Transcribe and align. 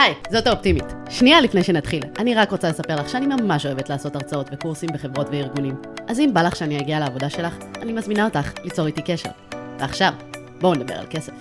היי, 0.00 0.14
זאת 0.30 0.46
האופטימית. 0.46 0.84
שנייה 1.10 1.40
לפני 1.40 1.64
שנתחיל, 1.64 2.02
אני 2.18 2.34
רק 2.34 2.50
רוצה 2.50 2.68
לספר 2.68 2.96
לך 2.96 3.08
שאני 3.08 3.26
ממש 3.26 3.66
אוהבת 3.66 3.88
לעשות 3.88 4.16
הרצאות 4.16 4.46
וקורסים 4.52 4.88
בחברות 4.94 5.26
וארגונים. 5.32 5.74
אז 6.08 6.20
אם 6.20 6.30
בא 6.34 6.42
לך 6.42 6.56
שאני 6.56 6.80
אגיע 6.80 6.98
לעבודה 7.00 7.30
שלך, 7.30 7.54
אני 7.82 7.92
מזמינה 7.92 8.24
אותך 8.24 8.52
ליצור 8.64 8.86
איתי 8.86 9.02
קשר. 9.02 9.30
ועכשיו, 9.78 10.12
בואו 10.60 10.74
נדבר 10.74 10.94
על 10.94 11.06
כסף. 11.10 11.32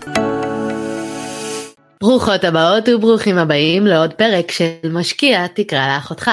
ברוכות 2.02 2.44
הבאות 2.44 2.90
וברוכים 2.90 3.38
הבאים 3.38 3.88
לעוד 3.88 4.14
פרק 4.14 4.52
של 4.52 4.91
משקיע 4.91 5.48
תקרא 5.48 5.96
לאחותך. 5.96 6.32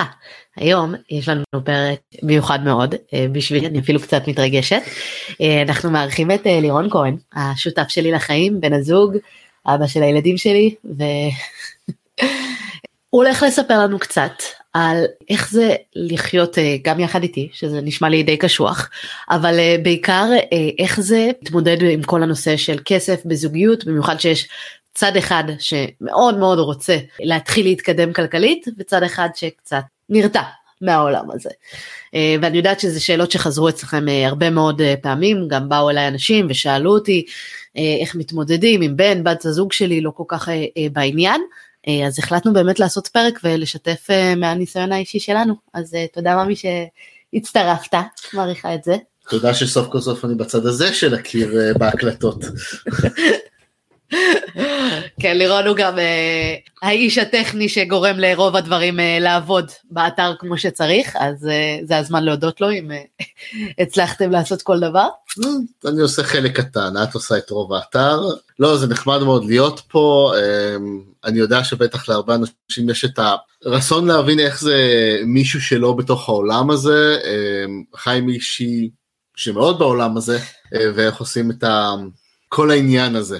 היום 0.57 0.95
יש 1.11 1.29
לנו 1.29 1.45
פרק 1.65 1.99
מיוחד 2.23 2.65
מאוד 2.65 2.95
אה, 3.15 3.27
בשבילי 3.33 3.67
אני 3.67 3.79
אפילו 3.79 4.01
קצת 4.01 4.29
מתרגשת. 4.29 4.83
אה, 5.41 5.63
אנחנו 5.63 5.91
מארחים 5.91 6.31
את 6.31 6.47
אה, 6.47 6.61
לירון 6.61 6.91
כהן 6.91 7.17
השותף 7.35 7.89
שלי 7.89 8.13
לחיים 8.13 8.61
בן 8.61 8.73
הזוג 8.73 9.17
אבא 9.67 9.87
של 9.87 10.03
הילדים 10.03 10.37
שלי 10.37 10.75
והוא 12.21 13.25
הולך 13.25 13.43
לספר 13.43 13.79
לנו 13.79 13.99
קצת 13.99 14.33
על 14.73 15.05
איך 15.31 15.51
זה 15.51 15.75
לחיות 15.95 16.59
גם 16.83 17.01
יחד 17.01 17.23
איתי 17.23 17.49
שזה 17.53 17.81
נשמע 17.81 18.09
לי 18.09 18.23
די 18.23 18.37
קשוח 18.37 18.91
אבל 19.31 19.59
בעיקר 19.83 20.29
איך 20.79 21.01
זה 21.01 21.31
להתמודד 21.43 21.77
עם 21.83 22.03
כל 22.03 22.23
הנושא 22.23 22.57
של 22.57 22.79
כסף 22.85 23.21
בזוגיות 23.25 23.85
במיוחד 23.85 24.21
שיש 24.21 24.49
צד 24.95 25.17
אחד 25.17 25.45
שמאוד 25.59 26.39
מאוד 26.39 26.59
רוצה 26.59 26.97
להתחיל 27.21 27.67
להתקדם 27.67 28.13
כלכלית 28.13 28.67
וצד 28.79 29.03
אחד 29.03 29.29
שקצת 29.35 29.83
נרתע 30.09 30.43
מהעולם 30.81 31.31
הזה. 31.31 31.51
אה, 32.15 32.37
ואני 32.43 32.57
יודעת 32.57 32.81
שזה 32.81 33.01
שאלות 33.01 33.31
שחזרו 33.31 33.69
אצלכם 33.69 34.09
אה, 34.09 34.27
הרבה 34.27 34.51
מאוד 34.51 34.81
אה, 34.81 34.95
פעמים, 35.03 35.49
גם 35.49 35.69
באו 35.69 35.91
אליי 35.91 36.09
אנשים 36.09 36.47
ושאלו 36.51 36.91
אותי 36.91 37.25
איך 38.01 38.15
מתמודדים 38.15 38.83
עם 38.83 38.97
בן, 38.97 39.25
בת 39.25 39.45
הזוג 39.45 39.73
שלי 39.73 40.01
לא 40.01 40.11
כל 40.11 40.23
כך 40.29 40.49
בעניין. 40.93 41.43
אז 42.07 42.19
החלטנו 42.19 42.53
באמת 42.53 42.81
לעשות 42.81 43.07
פרק 43.07 43.41
ולשתף 43.45 44.07
מהניסיון 44.37 44.93
האישי 44.93 45.21
שלנו. 45.21 45.55
אז 45.75 45.97
תודה 46.13 46.45
ממי 46.45 46.55
שהצטרפת, 46.57 47.95
מעריכה 48.33 48.75
את 48.75 48.85
זה. 48.85 48.97
תודה 49.29 49.55
שסוף 49.55 49.89
כל 49.89 50.01
סוף 50.01 50.25
אני 50.25 50.35
בצד 50.35 50.67
הזה 50.67 50.95
של 50.95 51.15
הקיר 51.15 51.55
בהקלטות. 51.79 52.45
כן, 55.21 55.39
לירון 55.39 55.67
הוא 55.67 55.77
גם 55.77 55.99
אה, 55.99 56.55
האיש 56.83 57.19
הטכני 57.19 57.69
שגורם 57.69 58.19
לרוב 58.19 58.57
הדברים 58.57 59.01
אה, 59.01 59.19
לעבוד 59.21 59.71
באתר 59.91 60.35
כמו 60.39 60.59
שצריך, 60.59 61.17
אז 61.21 61.49
אה, 61.49 61.79
זה 61.85 61.97
הזמן 61.97 62.25
להודות 62.25 62.61
לו 62.61 62.71
אם 62.71 62.93
אה, 62.93 63.03
הצלחתם 63.83 64.31
לעשות 64.31 64.63
כל 64.63 64.81
דבר. 64.81 65.09
אה, 65.45 65.51
אני 65.91 66.01
עושה 66.01 66.23
חלק 66.23 66.61
קטן, 66.61 66.95
את 67.03 67.15
עושה 67.15 67.39
את 67.39 67.51
רוב 67.51 67.73
האתר. 67.73 68.21
לא, 68.59 68.77
זה 68.77 68.87
נחמד 68.87 69.23
מאוד 69.23 69.45
להיות 69.45 69.81
פה, 69.89 70.33
אה, 70.37 70.77
אני 71.25 71.39
יודע 71.39 71.65
שבטח 71.65 72.09
להרבה 72.09 72.35
אנשים 72.35 72.91
יש 72.91 73.05
את 73.05 73.19
הרצון 73.65 74.07
להבין 74.07 74.41
איך 74.41 74.61
זה 74.61 74.77
מישהו 75.27 75.61
שלא 75.61 75.93
בתוך 75.93 76.29
העולם 76.29 76.71
הזה, 76.71 77.19
אה, 77.25 77.65
חי 77.97 78.21
מישהי 78.23 78.91
שמאוד 79.37 79.79
בעולם 79.79 80.17
הזה, 80.17 80.39
אה, 80.75 80.87
ואיך 80.95 81.17
עושים 81.17 81.51
את. 81.51 81.65
כל 82.49 82.71
העניין 82.71 83.17
הזה. 83.17 83.39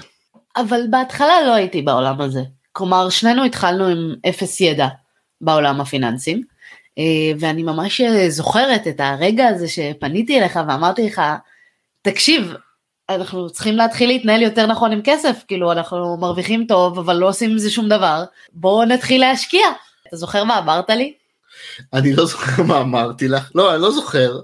אבל 0.55 0.81
בהתחלה 0.89 1.41
לא 1.47 1.53
הייתי 1.53 1.81
בעולם 1.81 2.21
הזה. 2.21 2.41
כלומר, 2.71 3.09
שנינו 3.09 3.43
התחלנו 3.43 3.85
עם 3.85 4.15
אפס 4.29 4.61
ידע 4.61 4.87
בעולם 5.41 5.81
הפיננסים, 5.81 6.43
אה, 6.97 7.31
ואני 7.39 7.63
ממש 7.63 8.01
זוכרת 8.29 8.87
את 8.87 8.99
הרגע 8.99 9.47
הזה 9.47 9.67
שפניתי 9.67 10.39
אליך 10.39 10.59
ואמרתי 10.67 11.05
לך, 11.05 11.21
תקשיב, 12.01 12.53
אנחנו 13.09 13.49
צריכים 13.49 13.75
להתחיל 13.75 14.09
להתנהל 14.09 14.41
יותר 14.41 14.65
נכון 14.65 14.91
עם 14.91 15.01
כסף, 15.03 15.43
כאילו 15.47 15.71
אנחנו 15.71 16.17
מרוויחים 16.17 16.65
טוב 16.67 16.99
אבל 16.99 17.15
לא 17.15 17.27
עושים 17.29 17.51
עם 17.51 17.57
זה 17.57 17.69
שום 17.69 17.89
דבר, 17.89 18.23
בואו 18.53 18.85
נתחיל 18.85 19.21
להשקיע. 19.21 19.67
אתה 20.07 20.15
זוכר 20.15 20.43
מה 20.43 20.57
אמרת 20.57 20.89
לי? 20.89 21.13
אני 21.93 22.13
לא 22.13 22.25
זוכר 22.25 22.63
מה 22.63 22.81
אמרתי 22.81 23.27
לך, 23.27 23.51
לא, 23.55 23.73
אני 23.73 23.81
לא 23.81 23.91
זוכר. 23.91 24.39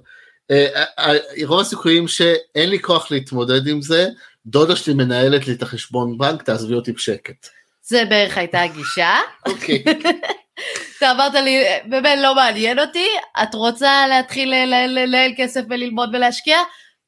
אה, 0.51 0.83
אה, 0.99 1.13
רוב 1.45 1.59
הסיכויים 1.59 2.07
שאין 2.07 2.69
לי 2.69 2.79
כוח 2.79 3.11
להתמודד 3.11 3.67
עם 3.67 3.81
זה, 3.81 4.07
דודה 4.45 4.75
שלי 4.75 4.93
מנהלת 4.93 5.47
לי 5.47 5.53
את 5.53 5.61
החשבון 5.61 6.17
בנק, 6.17 6.43
תעזבי 6.43 6.73
אותי 6.73 6.91
בשקט. 6.91 7.47
זה 7.81 8.05
בערך 8.09 8.37
הייתה 8.37 8.61
הגישה. 8.61 9.15
אוקיי. 9.45 9.83
אתה 10.97 11.11
אמרת 11.11 11.33
לי, 11.33 11.63
באמת 11.85 12.19
לא 12.21 12.35
מעניין 12.35 12.79
אותי, 12.79 13.07
את 13.43 13.55
רוצה 13.55 14.07
להתחיל 14.09 14.53
לנהל 14.87 15.31
כסף 15.37 15.61
וללמוד 15.69 16.09
ולהשקיע? 16.13 16.57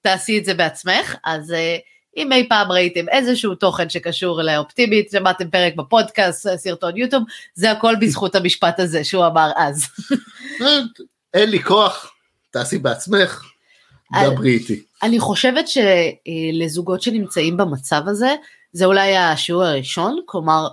תעשי 0.06 0.38
את 0.38 0.46
זה 0.46 0.54
בעצמך. 0.54 1.16
אז 1.24 1.52
אה, 1.52 1.78
אם 2.18 2.32
אי 2.32 2.50
פעם 2.50 2.72
ראיתם 2.72 3.10
איזשהו 3.10 3.56
תוכן 3.56 3.90
שקשור 3.90 4.42
לאופטימית, 4.42 5.12
שמעתם 5.12 5.50
פרק 5.50 5.76
בפודקאסט, 5.76 6.48
סרטון 6.56 6.98
יוטיוב, 6.98 7.24
זה 7.56 7.72
הכל 7.72 7.96
בזכות 8.02 8.36
המשפט 8.36 8.80
הזה 8.80 9.04
שהוא 9.04 9.26
אמר 9.26 9.52
אז. 9.56 9.88
אין 11.34 11.50
לי 11.50 11.64
כוח, 11.64 12.12
תעשי 12.52 12.78
בעצמך, 12.78 13.46
דברי 14.24 14.54
איתי. 14.54 14.84
אני 15.04 15.20
חושבת 15.20 15.66
שלזוגות 15.68 17.02
שנמצאים 17.02 17.58
במצב 17.58 18.02
הזה, 18.08 18.36
זה 18.74 18.86
אולי 18.86 19.18
השיעור 19.18 19.64
הראשון, 19.64 20.20
כלומר, 20.26 20.68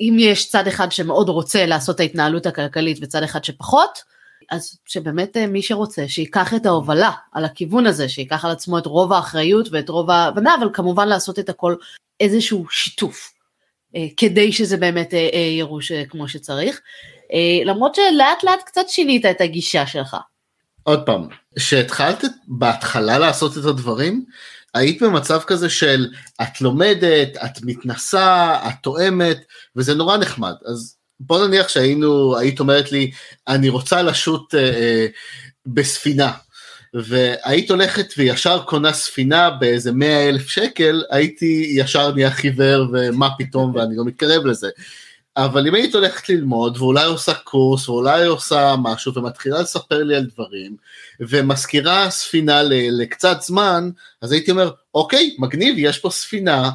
אם 0.00 0.16
יש 0.18 0.50
צד 0.50 0.66
אחד 0.66 0.92
שמאוד 0.92 1.28
רוצה 1.28 1.66
לעשות 1.66 1.94
את 1.96 2.00
ההתנהלות 2.00 2.46
הכלכלית 2.46 2.98
וצד 3.02 3.22
אחד 3.22 3.44
שפחות, 3.44 4.02
אז 4.50 4.78
שבאמת 4.86 5.36
אה, 5.36 5.46
מי 5.46 5.62
שרוצה 5.62 6.08
שיקח 6.08 6.54
את 6.54 6.66
ההובלה 6.66 7.10
על 7.32 7.44
הכיוון 7.44 7.86
הזה, 7.86 8.08
שיקח 8.08 8.44
על 8.44 8.50
עצמו 8.50 8.78
את 8.78 8.86
רוב 8.86 9.12
האחריות 9.12 9.68
ואת 9.72 9.88
רוב 9.88 10.10
ההבנה, 10.10 10.54
אבל 10.60 10.68
כמובן 10.72 11.08
לעשות 11.08 11.38
את 11.38 11.48
הכל 11.48 11.74
איזשהו 12.20 12.66
שיתוף, 12.70 13.32
אה, 13.96 14.06
כדי 14.16 14.52
שזה 14.52 14.76
באמת 14.76 15.14
אה, 15.14 15.38
ירוש 15.58 15.92
כמו 15.92 16.28
שצריך, 16.28 16.80
למרות 17.64 17.94
שלאט 17.94 18.44
לאט 18.44 18.62
קצת 18.66 18.88
שינית 18.88 19.26
את 19.26 19.40
הגישה 19.40 19.86
שלך. 19.86 20.16
עוד 20.82 21.06
פעם, 21.06 21.28
כשהתחלת 21.56 22.24
בהתחלה 22.48 23.18
לעשות 23.18 23.58
את 23.58 23.64
הדברים, 23.64 24.24
היית 24.74 25.02
במצב 25.02 25.40
כזה 25.46 25.70
של 25.70 26.08
את 26.42 26.60
לומדת, 26.60 27.36
את 27.44 27.62
מתנסה, 27.62 28.58
את 28.68 28.74
תואמת, 28.82 29.38
וזה 29.76 29.94
נורא 29.94 30.16
נחמד. 30.16 30.54
אז 30.66 30.96
בוא 31.20 31.46
נניח 31.46 31.68
שהיינו, 31.68 32.36
היית 32.36 32.60
אומרת 32.60 32.92
לי, 32.92 33.10
אני 33.48 33.68
רוצה 33.68 34.02
לשוט 34.02 34.54
אה, 34.54 34.60
אה, 34.60 35.06
בספינה, 35.66 36.32
והיית 36.94 37.70
הולכת 37.70 38.14
וישר 38.16 38.62
קונה 38.66 38.92
ספינה 38.92 39.50
באיזה 39.50 39.92
מאה 39.92 40.28
אלף 40.28 40.48
שקל, 40.48 41.02
הייתי 41.10 41.72
ישר 41.76 42.14
נהיה 42.14 42.30
חיוור 42.30 42.86
ומה 42.92 43.28
פתאום 43.38 43.74
ואני 43.74 43.96
לא 43.96 44.04
מתקרב 44.04 44.46
לזה. 44.46 44.68
אבל 45.36 45.66
אם 45.66 45.74
היית 45.74 45.94
הולכת 45.94 46.28
ללמוד 46.28 46.76
ואולי 46.76 47.04
עושה 47.04 47.34
קורס 47.34 47.88
ואולי 47.88 48.26
עושה 48.26 48.74
משהו 48.82 49.14
ומתחילה 49.14 49.60
לספר 49.60 50.02
לי 50.02 50.16
על 50.16 50.24
דברים 50.34 50.76
ומזכירה 51.20 52.10
ספינה 52.10 52.62
לקצת 52.90 53.36
זמן 53.40 53.90
אז 54.22 54.32
הייתי 54.32 54.50
אומר 54.50 54.70
אוקיי 54.94 55.36
מגניב 55.38 55.74
יש 55.78 55.98
פה 55.98 56.10
ספינה 56.10 56.70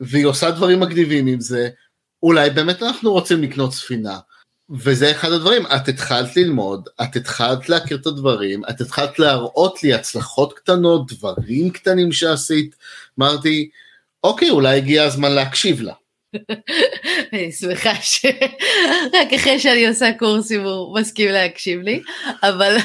והיא 0.00 0.26
עושה 0.26 0.50
דברים 0.50 0.80
מגניבים 0.80 1.26
עם 1.26 1.40
זה 1.40 1.68
אולי 2.22 2.50
באמת 2.50 2.82
אנחנו 2.82 3.12
רוצים 3.12 3.42
לקנות 3.42 3.72
ספינה. 3.72 4.18
וזה 4.70 5.10
אחד 5.10 5.32
הדברים. 5.32 5.66
את 5.66 5.88
התחלת 5.88 6.36
ללמוד 6.36 6.88
את 7.02 7.16
התחלת 7.16 7.68
להכיר 7.68 7.96
את 7.96 8.06
הדברים 8.06 8.62
את 8.70 8.80
התחלת 8.80 9.18
להראות 9.18 9.82
לי 9.82 9.94
הצלחות 9.94 10.52
קטנות 10.52 11.12
דברים 11.12 11.70
קטנים 11.70 12.12
שעשית. 12.12 12.76
אמרתי 13.18 13.70
אוקיי 14.24 14.50
אולי 14.50 14.76
הגיע 14.76 15.04
הזמן 15.04 15.32
להקשיב 15.32 15.82
לה. 15.82 15.92
אני 17.32 17.52
שמחה 17.52 17.94
שרק 18.00 19.32
אחרי 19.36 19.58
שאני 19.58 19.88
עושה 19.88 20.12
קורסים 20.18 20.64
הוא 20.64 20.98
מסכים 21.00 21.28
להקשיב 21.28 21.80
לי, 21.80 22.02
אבל 22.42 22.76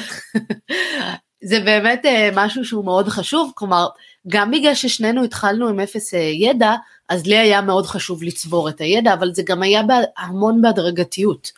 זה 1.48 1.60
באמת 1.60 2.06
אה, 2.06 2.30
משהו 2.34 2.64
שהוא 2.64 2.84
מאוד 2.84 3.08
חשוב, 3.08 3.52
כלומר, 3.54 3.86
גם 4.28 4.50
בגלל 4.50 4.74
ששנינו 4.74 5.24
התחלנו 5.24 5.68
עם 5.68 5.80
אפס 5.80 6.14
אה, 6.14 6.20
ידע, 6.20 6.74
אז 7.08 7.26
לי 7.26 7.38
היה 7.38 7.60
מאוד 7.60 7.86
חשוב 7.86 8.22
לצבור 8.22 8.68
את 8.68 8.80
הידע, 8.80 9.14
אבל 9.14 9.34
זה 9.34 9.42
גם 9.46 9.62
היה 9.62 9.82
המון 10.18 10.62
בהדרגתיות. 10.62 11.52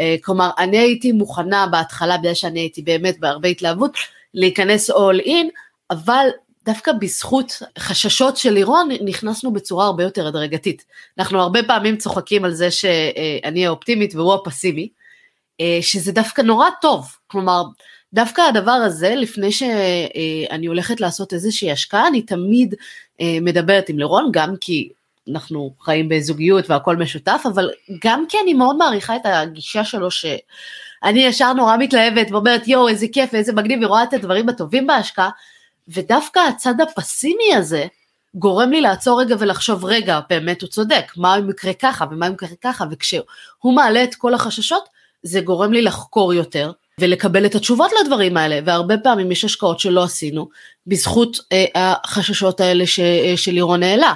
אה, 0.00 0.16
כלומר, 0.22 0.50
אני 0.58 0.78
הייתי 0.78 1.12
מוכנה 1.12 1.66
בהתחלה, 1.66 2.18
בגלל 2.18 2.34
שאני 2.34 2.60
הייתי 2.60 2.82
באמת 2.82 3.20
בהרבה 3.20 3.48
התלהבות, 3.48 3.96
להיכנס 4.34 4.90
all 4.90 5.26
in, 5.26 5.46
אבל 5.90 6.26
דווקא 6.64 6.92
בזכות 7.00 7.62
חששות 7.78 8.36
של 8.36 8.50
לירון 8.50 8.88
נכנסנו 9.04 9.52
בצורה 9.52 9.86
הרבה 9.86 10.02
יותר 10.02 10.26
הדרגתית. 10.26 10.84
אנחנו 11.18 11.40
הרבה 11.40 11.62
פעמים 11.62 11.96
צוחקים 11.96 12.44
על 12.44 12.54
זה 12.54 12.70
שאני 12.70 13.66
האופטימית 13.66 14.14
והוא 14.14 14.34
הפסימי, 14.34 14.88
אה, 15.60 15.78
שזה 15.80 16.12
דווקא 16.12 16.42
נורא 16.42 16.66
טוב, 16.80 17.16
כלומר 17.26 17.62
דווקא 18.14 18.42
הדבר 18.42 18.72
הזה 18.72 19.14
לפני 19.14 19.52
שאני 19.52 20.66
הולכת 20.66 21.00
לעשות 21.00 21.32
איזושהי 21.32 21.72
השקעה 21.72 22.08
אני 22.08 22.22
תמיד 22.22 22.74
אה, 23.20 23.38
מדברת 23.40 23.88
עם 23.88 23.98
לירון 23.98 24.28
גם 24.32 24.54
כי 24.60 24.88
אנחנו 25.30 25.70
חיים 25.80 26.08
בזוגיות 26.08 26.70
והכל 26.70 26.96
משותף 26.96 27.42
אבל 27.54 27.70
גם 28.04 28.24
כי 28.28 28.36
אני 28.42 28.54
מאוד 28.54 28.76
מעריכה 28.76 29.16
את 29.16 29.20
הגישה 29.24 29.84
שלו 29.84 30.10
שאני 30.10 31.20
ישר 31.20 31.52
נורא 31.52 31.76
מתלהבת 31.76 32.30
ואומרת 32.30 32.68
יואו 32.68 32.88
איזה 32.88 33.06
כיף 33.12 33.30
ואיזה 33.32 33.52
מגניב 33.52 33.78
ורואה 33.82 34.02
את 34.02 34.12
הדברים 34.12 34.48
הטובים 34.48 34.86
בהשקעה 34.86 35.30
ודווקא 35.88 36.40
הצד 36.48 36.74
הפסימי 36.80 37.54
הזה, 37.56 37.86
גורם 38.34 38.70
לי 38.70 38.80
לעצור 38.80 39.20
רגע 39.20 39.36
ולחשוב 39.38 39.84
רגע 39.84 40.20
באמת 40.30 40.62
הוא 40.62 40.70
צודק 40.70 41.12
מה 41.16 41.38
אם 41.38 41.50
יקרה 41.50 41.72
ככה 41.74 42.04
ומה 42.10 42.26
אם 42.26 42.32
יקרה 42.32 42.48
ככה 42.62 42.84
וכשהוא 42.90 43.74
מעלה 43.74 44.04
את 44.04 44.14
כל 44.14 44.34
החששות 44.34 44.88
זה 45.22 45.40
גורם 45.40 45.72
לי 45.72 45.82
לחקור 45.82 46.34
יותר 46.34 46.72
ולקבל 47.00 47.46
את 47.46 47.54
התשובות 47.54 47.90
לדברים 48.00 48.36
האלה 48.36 48.58
והרבה 48.64 48.98
פעמים 48.98 49.32
יש 49.32 49.44
השקעות 49.44 49.80
שלא 49.80 50.04
עשינו 50.04 50.48
בזכות 50.86 51.40
אה, 51.52 51.64
החששות 51.74 52.60
האלה 52.60 52.86
ש, 52.86 53.00
אה, 53.00 53.32
שלירון 53.36 53.82
העלה. 53.82 54.14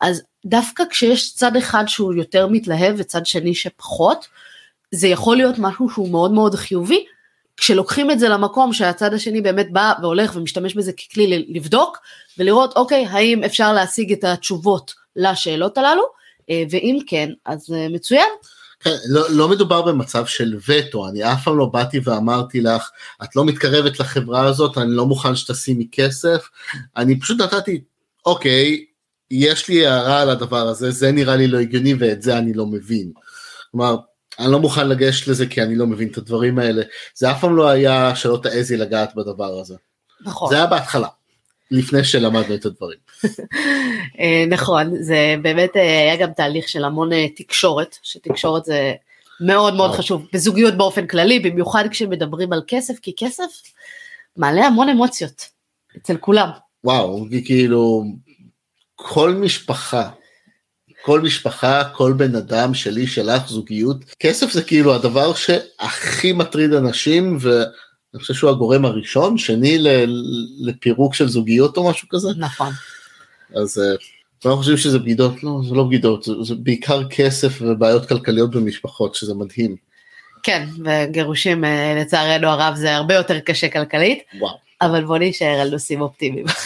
אז 0.00 0.22
דווקא 0.46 0.84
כשיש 0.90 1.34
צד 1.34 1.56
אחד 1.56 1.84
שהוא 1.86 2.14
יותר 2.14 2.46
מתלהב 2.46 2.94
וצד 2.98 3.26
שני 3.26 3.54
שפחות 3.54 4.26
זה 4.90 5.08
יכול 5.08 5.36
להיות 5.36 5.54
משהו 5.58 5.90
שהוא 5.90 6.10
מאוד 6.10 6.32
מאוד 6.32 6.54
חיובי. 6.54 7.04
כשלוקחים 7.56 8.10
את 8.10 8.18
זה 8.18 8.28
למקום 8.28 8.72
שהצד 8.72 9.14
השני 9.14 9.40
באמת 9.40 9.72
בא 9.72 9.92
והולך 10.02 10.36
ומשתמש 10.36 10.74
בזה 10.74 10.92
ככלי 10.92 11.46
לבדוק 11.48 11.98
ולראות 12.38 12.76
אוקיי 12.76 13.06
האם 13.06 13.44
אפשר 13.44 13.72
להשיג 13.72 14.12
את 14.12 14.24
התשובות 14.24 14.94
לשאלות 15.16 15.78
הללו? 15.78 16.02
אה, 16.50 16.62
ואם 16.70 16.98
כן 17.06 17.30
אז 17.44 17.72
אה, 17.74 17.88
מצוין. 17.88 18.28
כן, 18.80 18.96
לא, 19.08 19.30
לא 19.30 19.48
מדובר 19.48 19.82
במצב 19.82 20.26
של 20.26 20.56
וטו, 20.68 21.08
אני 21.08 21.32
אף 21.32 21.44
פעם 21.44 21.58
לא 21.58 21.66
באתי 21.66 22.00
ואמרתי 22.04 22.60
לך, 22.60 22.90
את 23.24 23.36
לא 23.36 23.44
מתקרבת 23.44 24.00
לחברה 24.00 24.46
הזאת, 24.46 24.78
אני 24.78 24.90
לא 24.90 25.06
מוכן 25.06 25.36
שתשימי 25.36 25.88
כסף, 25.92 26.48
אני 26.96 27.20
פשוט 27.20 27.40
נתתי, 27.40 27.80
אוקיי, 28.26 28.84
יש 29.30 29.68
לי 29.68 29.86
הערה 29.86 30.22
על 30.22 30.30
הדבר 30.30 30.68
הזה, 30.68 30.90
זה 30.90 31.12
נראה 31.12 31.36
לי 31.36 31.46
לא 31.46 31.58
הגיוני 31.58 31.94
ואת 31.98 32.22
זה 32.22 32.38
אני 32.38 32.54
לא 32.54 32.66
מבין. 32.66 33.12
כלומר, 33.70 33.96
אני 34.38 34.52
לא 34.52 34.58
מוכן 34.58 34.88
לגשת 34.88 35.28
לזה 35.28 35.46
כי 35.46 35.62
אני 35.62 35.76
לא 35.76 35.86
מבין 35.86 36.08
את 36.08 36.18
הדברים 36.18 36.58
האלה. 36.58 36.82
זה 37.14 37.30
אף 37.30 37.40
פעם 37.40 37.56
לא 37.56 37.68
היה 37.68 38.16
שלא 38.16 38.40
תעזי 38.42 38.76
לגעת 38.76 39.14
בדבר 39.14 39.60
הזה. 39.60 39.74
נכון. 40.20 40.48
זה 40.48 40.56
היה 40.56 40.66
בהתחלה, 40.66 41.08
לפני 41.70 42.04
שלמדנו 42.04 42.54
את 42.54 42.66
הדברים. 42.66 42.98
אה, 44.20 44.44
נכון, 44.48 45.02
זה 45.02 45.34
באמת 45.42 45.76
אה, 45.76 45.82
היה 45.82 46.16
גם 46.16 46.32
תהליך 46.32 46.68
של 46.68 46.84
המון 46.84 47.12
אה, 47.12 47.26
תקשורת, 47.36 47.96
שתקשורת 48.02 48.64
זה 48.64 48.92
מאוד 49.40 49.74
מאוד 49.74 49.90
חשוב, 49.90 50.26
בזוגיות 50.32 50.74
באופן 50.74 51.06
כללי, 51.06 51.40
במיוחד 51.40 51.84
כשמדברים 51.90 52.52
על 52.52 52.62
כסף, 52.66 52.98
כי 53.02 53.12
כסף 53.16 53.62
מעלה 54.36 54.66
המון 54.66 54.88
אמוציות 54.88 55.48
אצל 55.96 56.16
כולם. 56.16 56.48
וואו, 56.84 57.26
כאילו 57.44 58.04
כל 58.96 59.30
משפחה 59.30 60.10
כל 61.02 61.20
משפחה, 61.20 61.84
כל 61.84 62.12
בן 62.12 62.34
אדם, 62.34 62.74
שלי, 62.74 63.06
שלך, 63.06 63.48
זוגיות. 63.48 63.96
כסף 64.18 64.52
זה 64.52 64.62
כאילו 64.62 64.94
הדבר 64.94 65.34
שהכי 65.34 66.32
מטריד 66.32 66.72
אנשים, 66.72 67.38
ואני 67.40 68.20
חושב 68.20 68.34
שהוא 68.34 68.50
הגורם 68.50 68.84
הראשון, 68.84 69.38
שני 69.38 69.78
לפירוק 70.60 71.14
של 71.14 71.28
זוגיות 71.28 71.76
או 71.76 71.90
משהו 71.90 72.08
כזה. 72.08 72.28
נכון. 72.36 72.72
אז 73.54 73.78
אה, 73.78 73.96
אנחנו 74.44 74.56
חושבים 74.56 74.76
שזה 74.76 74.98
בגידות, 74.98 75.42
לא, 75.42 75.60
זה 75.68 75.74
לא 75.74 75.84
בגידות, 75.84 76.22
זה, 76.22 76.32
זה 76.42 76.54
בעיקר 76.54 77.08
כסף 77.08 77.62
ובעיות 77.62 78.08
כלכליות 78.08 78.50
במשפחות, 78.50 79.14
שזה 79.14 79.34
מדהים. 79.34 79.76
כן, 80.42 80.66
וגירושים 80.84 81.64
אה, 81.64 81.94
לצערנו 82.00 82.48
הרב 82.48 82.74
זה 82.74 82.96
הרבה 82.96 83.14
יותר 83.14 83.40
קשה 83.40 83.68
כלכלית, 83.68 84.22
וואו. 84.38 84.54
אבל 84.82 85.04
בוא 85.04 85.18
נשאר 85.20 85.60
על 85.60 85.70
נושאים 85.70 86.00
אופטימיים. 86.00 86.46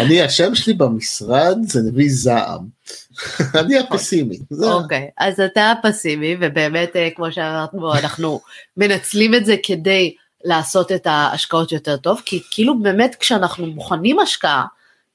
אני 0.00 0.22
השם 0.22 0.54
שלי 0.54 0.74
במשרד 0.74 1.58
זה 1.62 1.80
נביא 1.80 2.08
זעם. 2.10 2.66
אני 3.60 3.78
הפסימי. 3.78 4.38
אוקיי, 4.62 5.08
אז 5.18 5.40
אתה 5.40 5.70
הפסימי 5.72 6.36
ובאמת 6.40 6.96
אה, 6.96 7.08
כמו 7.16 7.32
שאמרנו 7.32 7.94
אנחנו 7.94 8.40
מנצלים 8.76 9.34
את 9.34 9.46
זה 9.46 9.56
כדי 9.62 10.14
לעשות 10.44 10.92
את 10.92 11.06
ההשקעות 11.06 11.72
יותר 11.72 11.96
טוב 11.96 12.22
כי 12.24 12.42
כאילו 12.50 12.82
באמת 12.82 13.16
כשאנחנו 13.20 13.72
בוחנים 13.72 14.18
השקעה 14.18 14.64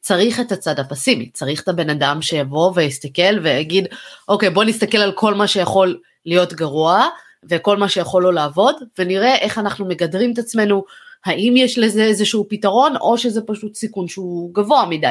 צריך 0.04 0.40
את 0.40 0.52
הצד 0.52 0.80
הפסימי 0.80 1.30
צריך 1.34 1.62
את 1.62 1.68
הבן 1.68 1.90
אדם 1.90 2.22
שיבוא 2.22 2.72
ויסתכל 2.76 3.40
ויגיד 3.44 3.88
אוקיי 4.28 4.50
בוא 4.50 4.64
נסתכל 4.64 4.98
על 4.98 5.12
כל 5.12 5.34
מה 5.34 5.48
שיכול 5.48 5.98
להיות 6.26 6.54
גרוע 6.54 7.08
וכל 7.50 7.78
מה 7.78 7.90
שיכול 7.90 8.24
לא 8.24 8.34
לעבוד 8.34 8.76
ונראה 9.00 9.36
איך 9.36 9.58
אנחנו 9.58 9.86
מגדרים 9.86 10.34
את 10.34 10.38
עצמנו 10.38 10.84
האם 11.26 11.54
יש 11.58 11.78
לזה 11.78 12.04
איזשהו 12.04 12.46
פתרון 12.50 12.96
או 13.02 13.18
שזה 13.18 13.42
פשוט 13.42 13.76
סיכון 13.76 14.08
שהוא 14.08 14.54
גבוה 14.54 14.86
מדי. 14.86 15.08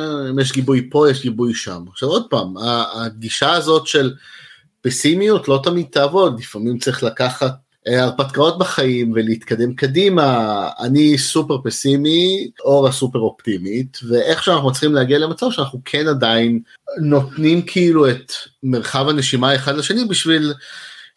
אה, 0.00 0.30
אם 0.30 0.38
יש 0.38 0.52
גיבוי 0.52 0.88
פה 0.90 1.10
יש 1.10 1.22
גיבוי 1.22 1.54
שם. 1.54 1.84
עכשיו 1.90 2.08
עוד 2.08 2.26
פעם, 2.30 2.54
הגישה 2.94 3.52
הזאת 3.52 3.86
של 3.86 4.14
פסימיות 4.80 5.48
לא 5.48 5.60
תמיד 5.64 5.86
תעבוד, 5.90 6.40
לפעמים 6.40 6.78
צריך 6.78 7.02
לקחת 7.02 7.54
הרפתקאות 7.86 8.58
בחיים 8.58 9.12
ולהתקדם 9.14 9.74
קדימה, 9.74 10.68
אני 10.78 11.18
סופר 11.18 11.58
פסימי, 11.64 12.50
אורה 12.64 12.92
סופר 12.92 13.18
אופטימית, 13.18 13.98
ואיך 14.08 14.42
שאנחנו 14.44 14.68
מצליחים 14.68 14.94
להגיע 14.94 15.18
למצב 15.18 15.50
שאנחנו 15.50 15.80
כן 15.84 16.08
עדיין 16.08 16.60
נותנים 17.00 17.62
כאילו 17.66 18.10
את 18.10 18.32
מרחב 18.62 19.08
הנשימה 19.08 19.54
אחד 19.54 19.74
לשני 19.74 20.04
בשביל 20.04 20.54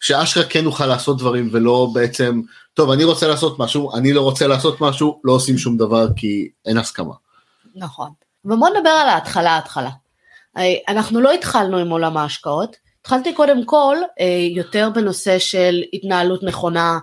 שאשכרה 0.00 0.44
כן 0.44 0.64
נוכל 0.64 0.86
לעשות 0.86 1.18
דברים 1.18 1.48
ולא 1.52 1.90
בעצם 1.94 2.40
טוב 2.74 2.90
אני 2.90 3.04
רוצה 3.04 3.28
לעשות 3.28 3.58
משהו 3.58 3.94
אני 3.94 4.12
לא 4.12 4.20
רוצה 4.20 4.46
לעשות 4.46 4.80
משהו 4.80 5.20
לא 5.24 5.32
עושים 5.32 5.58
שום 5.58 5.76
דבר 5.76 6.06
כי 6.16 6.48
אין 6.66 6.78
הסכמה. 6.78 7.14
נכון 7.74 8.10
ובוא 8.44 8.68
נדבר 8.68 8.90
על 8.90 9.08
ההתחלה 9.08 9.50
ההתחלה. 9.50 9.90
אנחנו 10.88 11.20
לא 11.20 11.32
התחלנו 11.32 11.76
עם 11.76 11.90
עולם 11.90 12.16
ההשקעות 12.16 12.76
התחלתי 13.06 13.34
קודם 13.34 13.64
כל 13.64 13.96
אה, 14.20 14.46
יותר 14.50 14.90
בנושא 14.94 15.38
של 15.38 15.82
התנהלות 15.92 16.42
נכונה 16.42 16.98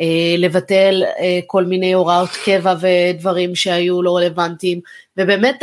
אה, 0.00 0.34
לבטל 0.38 1.02
אה, 1.18 1.40
כל 1.46 1.64
מיני 1.64 1.92
הוראות 1.92 2.28
קבע 2.44 2.74
ודברים 2.80 3.54
שהיו 3.54 4.02
לא 4.02 4.16
רלוונטיים 4.16 4.80
ובאמת 5.16 5.62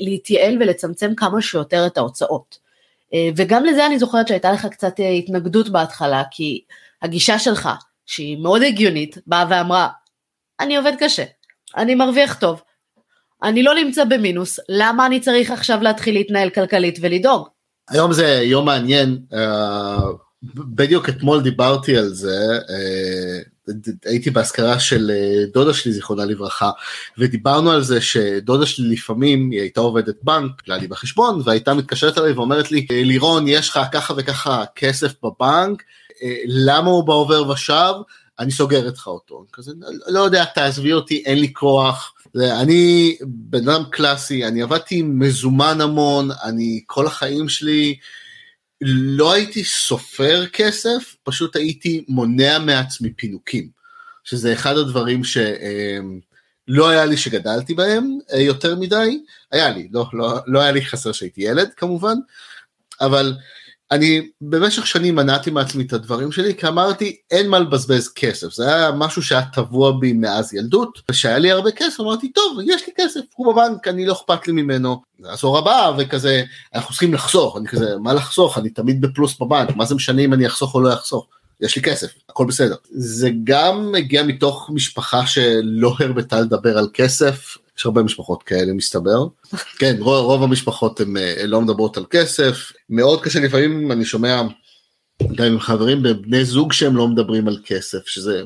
להתייעל 0.00 0.56
ולצמצם 0.60 1.14
כמה 1.14 1.42
שיותר 1.42 1.86
את 1.86 1.98
ההוצאות. 1.98 2.58
וגם 3.36 3.64
לזה 3.64 3.86
אני 3.86 3.98
זוכרת 3.98 4.28
שהייתה 4.28 4.52
לך 4.52 4.66
קצת 4.66 4.94
התנגדות 5.18 5.68
בהתחלה 5.68 6.22
כי 6.30 6.62
הגישה 7.02 7.38
שלך 7.38 7.68
שהיא 8.06 8.38
מאוד 8.38 8.62
הגיונית, 8.62 9.18
באה 9.26 9.44
ואמרה, 9.50 9.88
אני 10.60 10.76
עובד 10.76 10.92
קשה, 10.98 11.24
אני 11.76 11.94
מרוויח 11.94 12.34
טוב, 12.40 12.62
אני 13.42 13.62
לא 13.62 13.74
נמצא 13.74 14.04
במינוס, 14.04 14.60
למה 14.68 15.06
אני 15.06 15.20
צריך 15.20 15.50
עכשיו 15.50 15.82
להתחיל 15.82 16.14
להתנהל 16.14 16.50
כלכלית 16.50 16.98
ולדאוג? 17.00 17.55
היום 17.88 18.12
זה 18.12 18.26
יום 18.26 18.64
מעניין, 18.64 19.18
uh, 19.32 19.36
בדיוק 20.54 21.08
אתמול 21.08 21.42
דיברתי 21.42 21.96
על 21.96 22.08
זה, 22.08 22.58
uh, 22.58 23.72
הייתי 24.04 24.30
באזכרה 24.30 24.80
של 24.80 25.10
uh, 25.10 25.52
דודה 25.52 25.74
שלי 25.74 25.92
זיכרונה 25.92 26.24
לברכה 26.24 26.70
ודיברנו 27.18 27.70
על 27.70 27.82
זה 27.82 28.00
שדודה 28.00 28.66
שלי 28.66 28.92
לפעמים 28.92 29.50
היא 29.50 29.60
הייתה 29.60 29.80
עובדת 29.80 30.16
בנק, 30.22 30.60
כלל 30.60 30.80
לי 30.80 30.86
בחשבון 30.86 31.40
והייתה 31.44 31.74
מתקשרת 31.74 32.18
אליי 32.18 32.32
ואומרת 32.32 32.70
לי 32.72 32.86
לירון 32.90 33.48
יש 33.48 33.68
לך 33.68 33.80
ככה 33.92 34.14
וככה 34.16 34.64
כסף 34.74 35.12
בבנק 35.22 35.82
אה, 36.22 36.36
למה 36.46 36.90
הוא 36.90 37.04
בעובר 37.04 37.50
ושב, 37.50 37.92
אני 38.38 38.52
סוגר 38.52 38.86
לך 38.86 39.06
אותו. 39.06 39.44
כזה, 39.52 39.72
לא 40.08 40.20
יודע, 40.20 40.44
תעזבי 40.44 40.92
אותי, 40.92 41.22
אין 41.26 41.38
לי 41.38 41.52
כוח. 41.52 42.12
אני 42.36 43.16
בן 43.26 43.68
אדם 43.68 43.82
קלאסי, 43.90 44.46
אני 44.46 44.62
עבדתי 44.62 45.02
מזומן 45.02 45.80
המון, 45.80 46.28
אני 46.44 46.80
כל 46.86 47.06
החיים 47.06 47.48
שלי 47.48 47.96
לא 48.80 49.32
הייתי 49.32 49.64
סופר 49.64 50.46
כסף, 50.46 51.16
פשוט 51.22 51.56
הייתי 51.56 52.04
מונע 52.08 52.58
מעצמי 52.58 53.12
פינוקים. 53.12 53.76
שזה 54.26 54.52
אחד 54.52 54.76
הדברים 54.76 55.24
שלא 55.24 56.88
היה 56.88 57.04
לי 57.04 57.16
שגדלתי 57.16 57.74
בהם 57.74 58.18
אה, 58.32 58.40
יותר 58.40 58.76
מדי, 58.76 59.20
היה 59.52 59.70
לי, 59.70 59.88
לא, 59.92 60.06
לא, 60.12 60.38
לא 60.46 60.60
היה 60.60 60.72
לי 60.72 60.84
חסר 60.84 61.12
שהייתי 61.12 61.42
ילד 61.42 61.70
כמובן, 61.76 62.14
אבל 63.00 63.34
אני 63.90 64.28
במשך 64.40 64.86
שנים 64.86 65.14
מנעתי 65.14 65.50
מעצמי 65.50 65.84
את 65.84 65.92
הדברים 65.92 66.32
שלי 66.32 66.54
כי 66.54 66.68
אמרתי 66.68 67.16
אין 67.30 67.48
מה 67.48 67.58
לבזבז 67.58 68.08
כסף. 68.08 68.52
זה 68.52 68.74
היה 68.74 68.92
משהו 68.92 69.22
שהיה 69.22 69.42
טבוע 69.52 69.92
בי 70.00 70.12
מאז 70.12 70.54
ילדות 70.54 70.98
ושהיה 71.10 71.38
לי 71.38 71.50
הרבה 71.50 71.70
כסף 71.70 72.00
אמרתי 72.00 72.32
טוב 72.32 72.58
יש 72.64 72.86
לי 72.86 72.92
כסף 72.96 73.20
הוא 73.34 73.52
בבנק 73.52 73.88
אני 73.88 74.06
לא 74.06 74.12
אכפת 74.12 74.46
לי 74.46 74.52
ממנו. 74.52 75.02
עשור 75.24 75.58
הבא 75.58 75.92
וכזה 75.98 76.42
אנחנו 76.74 76.90
צריכים 76.90 77.14
לחסוך. 77.14 77.56
אני 77.56 77.68
כזה 77.68 77.96
מה 78.00 78.14
לחסוך? 78.14 78.58
אני 78.58 78.70
תמיד 78.70 79.00
בפלוס 79.00 79.38
בבנק 79.40 79.76
מה 79.76 79.84
זה 79.84 79.94
משנה 79.94 80.22
אם 80.22 80.32
אני 80.32 80.46
אחסוך 80.46 80.74
או 80.74 80.80
לא 80.80 80.92
אחסוך? 80.92 81.26
יש 81.60 81.76
לי 81.76 81.82
כסף 81.82 82.14
הכל 82.28 82.46
בסדר. 82.46 82.74
זה 82.90 83.30
גם 83.44 83.92
מגיע 83.92 84.22
מתוך 84.22 84.70
משפחה 84.74 85.26
שלא 85.26 85.94
הרבתה 86.00 86.40
לדבר 86.40 86.78
על 86.78 86.88
כסף 86.94 87.56
יש 87.78 87.86
הרבה 87.86 88.02
משפחות 88.02 88.42
כאלה 88.42 88.72
מסתבר. 88.72 89.26
כן, 89.78 89.96
רוב, 89.98 90.24
רוב 90.24 90.42
המשפחות 90.42 91.00
הן 91.00 91.16
אה, 91.16 91.46
לא 91.46 91.60
מדברות 91.60 91.96
על 91.96 92.04
כסף, 92.10 92.72
מאוד 92.90 93.22
קשה 93.22 93.40
לפעמים 93.40 93.92
אני 93.92 94.04
שומע 94.04 94.42
גם 95.34 95.46
עם 95.46 95.60
חברים 95.60 96.02
בבני 96.02 96.44
זוג 96.44 96.72
שהם 96.72 96.96
לא 96.96 97.08
מדברים 97.08 97.48
על 97.48 97.58
כסף, 97.64 98.06
שזה 98.06 98.42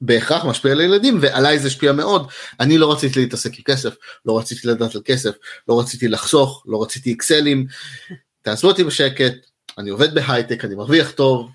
בהכרח 0.00 0.44
משפיע 0.44 0.72
על 0.72 0.80
הילדים 0.80 1.18
ועליי 1.20 1.58
זה 1.58 1.68
השפיע 1.68 1.92
מאוד 1.92 2.30
אני 2.60 2.78
לא 2.78 2.92
רציתי 2.92 3.20
להתעסק 3.20 3.58
עם 3.58 3.64
כסף 3.64 3.94
לא 4.26 4.38
רציתי 4.38 4.68
לדעת 4.68 4.94
על 4.94 5.00
כסף 5.04 5.30
לא 5.68 5.80
רציתי 5.80 6.08
לחסוך 6.08 6.64
לא 6.66 6.82
רציתי 6.82 7.12
אקסלים 7.12 7.66
תעזבו 8.42 8.68
אותי 8.68 8.84
בשקט 8.84 9.32
אני 9.78 9.90
עובד 9.90 10.14
בהייטק 10.14 10.64
אני 10.64 10.74
מרוויח 10.74 11.10
טוב 11.10 11.50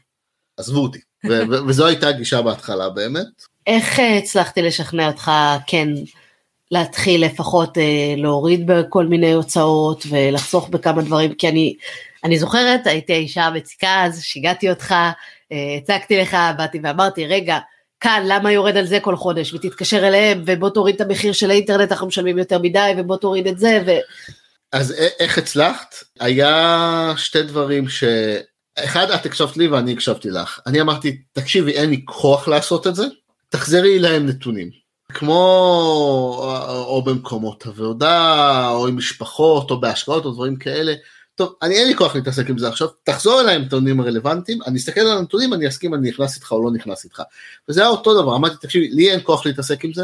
עזבו 0.58 0.80
אותי 0.80 1.00
וזו 1.68 1.88
הייתה 1.88 2.08
הגישה 2.08 2.42
בהתחלה 2.42 2.90
באמת. 2.90 3.28
איך 3.68 4.00
אה, 4.00 4.18
הצלחתי 4.18 4.62
לשכנע 4.62 5.08
אותך 5.08 5.32
כן 5.68 5.88
להתחיל 6.72 7.26
לפחות 7.26 7.78
אה, 7.78 8.14
להוריד 8.18 8.68
בכל 8.68 9.06
מיני 9.06 9.34
הוצאות 9.34 10.04
ולחסוך 10.10 10.70
בכמה 10.70 11.02
דברים, 11.02 11.34
כי 11.34 11.50
אני, 11.50 11.76
אני 12.24 12.40
זוכרת, 12.40 12.88
הייתי 12.88 13.14
האישה 13.14 13.44
המציקה 13.44 14.04
אז, 14.06 14.24
שיגעתי 14.24 14.70
אותך, 14.70 14.92
אה, 15.52 15.78
הצגתי 15.78 16.18
לך, 16.18 16.38
באתי 16.58 16.80
ואמרתי, 16.84 17.28
רגע, 17.28 17.58
כאן 18.00 18.24
למה 18.26 18.52
יורד 18.52 18.78
על 18.78 18.86
זה 18.86 19.00
כל 19.00 19.16
חודש 19.16 19.54
ותתקשר 19.54 20.08
אליהם 20.08 20.44
ובוא 20.46 20.70
תוריד 20.70 20.96
את 20.96 21.02
המחיר 21.02 21.34
של 21.34 21.52
האינטרנט 21.52 21.92
אנחנו 21.92 22.08
משלמים 22.08 22.38
יותר 22.38 22.60
מדי 22.60 22.94
ובוא 22.98 23.18
תוריד 23.18 23.48
את 23.48 23.60
זה 23.60 23.84
ו... 23.86 23.92
אז 24.72 24.96
איך 25.20 25.38
הצלחת? 25.38 25.96
היה 26.20 27.14
שתי 27.18 27.44
דברים 27.44 27.90
ש... 27.90 28.04
אחד 28.80 29.12
את 29.12 29.26
הקשבת 29.26 29.58
לי 29.58 29.68
ואני 29.68 29.94
הקשבתי 29.94 30.30
לך. 30.30 30.60
אני 30.68 30.82
אמרתי 30.82 31.22
תקשיבי 31.32 31.72
אין 31.72 31.90
לי 31.90 32.02
כוח 32.06 32.48
לעשות 32.48 32.88
את 32.88 32.96
זה, 32.96 33.04
תחזרי 33.50 34.00
להם 34.00 34.26
נתונים. 34.26 34.81
כמו 35.14 35.36
או 36.68 37.02
במקומות 37.06 37.66
עבודה 37.66 38.70
או 38.70 38.88
עם 38.88 38.98
משפחות 38.98 39.72
או 39.72 39.80
בהשקעות 39.80 40.26
או 40.26 40.32
דברים 40.32 40.56
כאלה. 40.56 40.94
טוב, 41.36 41.56
אני 41.62 41.76
אין 41.76 41.88
לי 41.88 41.96
כוח 41.96 42.16
להתעסק 42.16 42.50
עם 42.50 42.58
זה 42.58 42.68
עכשיו, 42.68 42.88
תחזור 43.04 43.42
אליי 43.42 43.56
עם 43.56 43.62
הנתונים 43.62 44.00
הרלוונטיים, 44.00 44.60
אני 44.68 44.78
אסתכל 44.78 45.02
על 45.02 45.18
הנתונים, 45.18 45.54
אני 45.54 45.68
אסכים 45.68 45.94
אני 45.94 46.10
נכנס 46.10 46.36
איתך 46.36 46.52
או 46.52 46.64
לא 46.64 46.72
נכנס 46.72 47.04
איתך. 47.04 47.22
וזה 47.70 47.82
היה 47.82 47.90
אותו 47.90 48.22
דבר, 48.22 48.36
אמרתי, 48.36 48.56
תקשיבי, 48.62 48.88
לי 48.88 49.12
אין 49.12 49.20
כוח 49.24 49.46
להתעסק 49.46 49.86
עם 49.86 49.94
זה, 49.94 50.04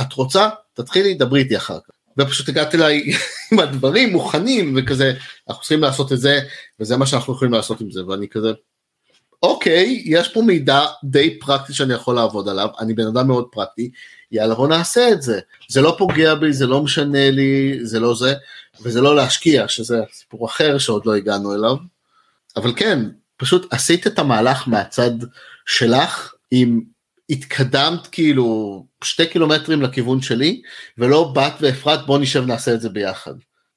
את 0.00 0.12
רוצה, 0.12 0.48
תתחילי, 0.74 1.14
דברי 1.14 1.40
איתי 1.40 1.56
אחר 1.56 1.78
כך. 1.78 1.90
ופשוט 2.18 2.48
הגעת 2.48 2.74
אליי 2.74 3.02
עם 3.52 3.58
הדברים 3.60 4.12
מוכנים 4.12 4.74
וכזה, 4.76 5.14
אנחנו 5.48 5.62
צריכים 5.62 5.80
לעשות 5.80 6.12
את 6.12 6.20
זה, 6.20 6.40
וזה 6.80 6.96
מה 6.96 7.06
שאנחנו 7.06 7.32
יכולים 7.32 7.54
לעשות 7.54 7.80
עם 7.80 7.90
זה, 7.90 8.06
ואני 8.06 8.28
כזה, 8.28 8.52
אוקיי, 9.42 10.02
יש 10.06 10.28
פה 10.28 10.42
מידע 10.42 10.86
די 11.04 11.38
פרקטי 11.38 11.72
שאני 11.72 11.94
יכול 11.94 12.14
לעבוד 12.14 12.48
עליו, 12.48 12.68
אני 12.80 12.94
בן 12.94 13.06
אדם 13.06 13.26
מאוד 13.26 13.46
פרקטי, 13.52 13.90
יאללה 14.36 14.54
בוא 14.54 14.68
נעשה 14.68 15.08
את 15.12 15.22
זה. 15.22 15.40
זה 15.68 15.80
לא 15.80 15.94
פוגע 15.98 16.34
בי, 16.34 16.52
זה 16.52 16.66
לא 16.66 16.82
משנה 16.82 17.30
לי, 17.30 17.78
זה 17.82 18.00
לא 18.00 18.14
זה, 18.14 18.34
וזה 18.82 19.00
לא 19.00 19.16
להשקיע, 19.16 19.68
שזה 19.68 20.00
סיפור 20.12 20.46
אחר 20.46 20.78
שעוד 20.78 21.06
לא 21.06 21.14
הגענו 21.14 21.54
אליו. 21.54 21.76
אבל 22.56 22.72
כן, 22.76 22.98
פשוט 23.36 23.72
עשית 23.72 24.06
את 24.06 24.18
המהלך 24.18 24.68
מהצד 24.68 25.10
שלך, 25.66 26.32
עם 26.50 26.80
התקדמת 27.30 28.06
כאילו 28.06 28.86
שתי 29.04 29.26
קילומטרים 29.26 29.82
לכיוון 29.82 30.22
שלי, 30.22 30.62
ולא 30.98 31.32
באת 31.34 31.52
והפרעת 31.60 32.06
בוא 32.06 32.18
נשב 32.18 32.46
נעשה 32.46 32.74
את 32.74 32.80
זה 32.80 32.88
ביחד. 32.88 33.34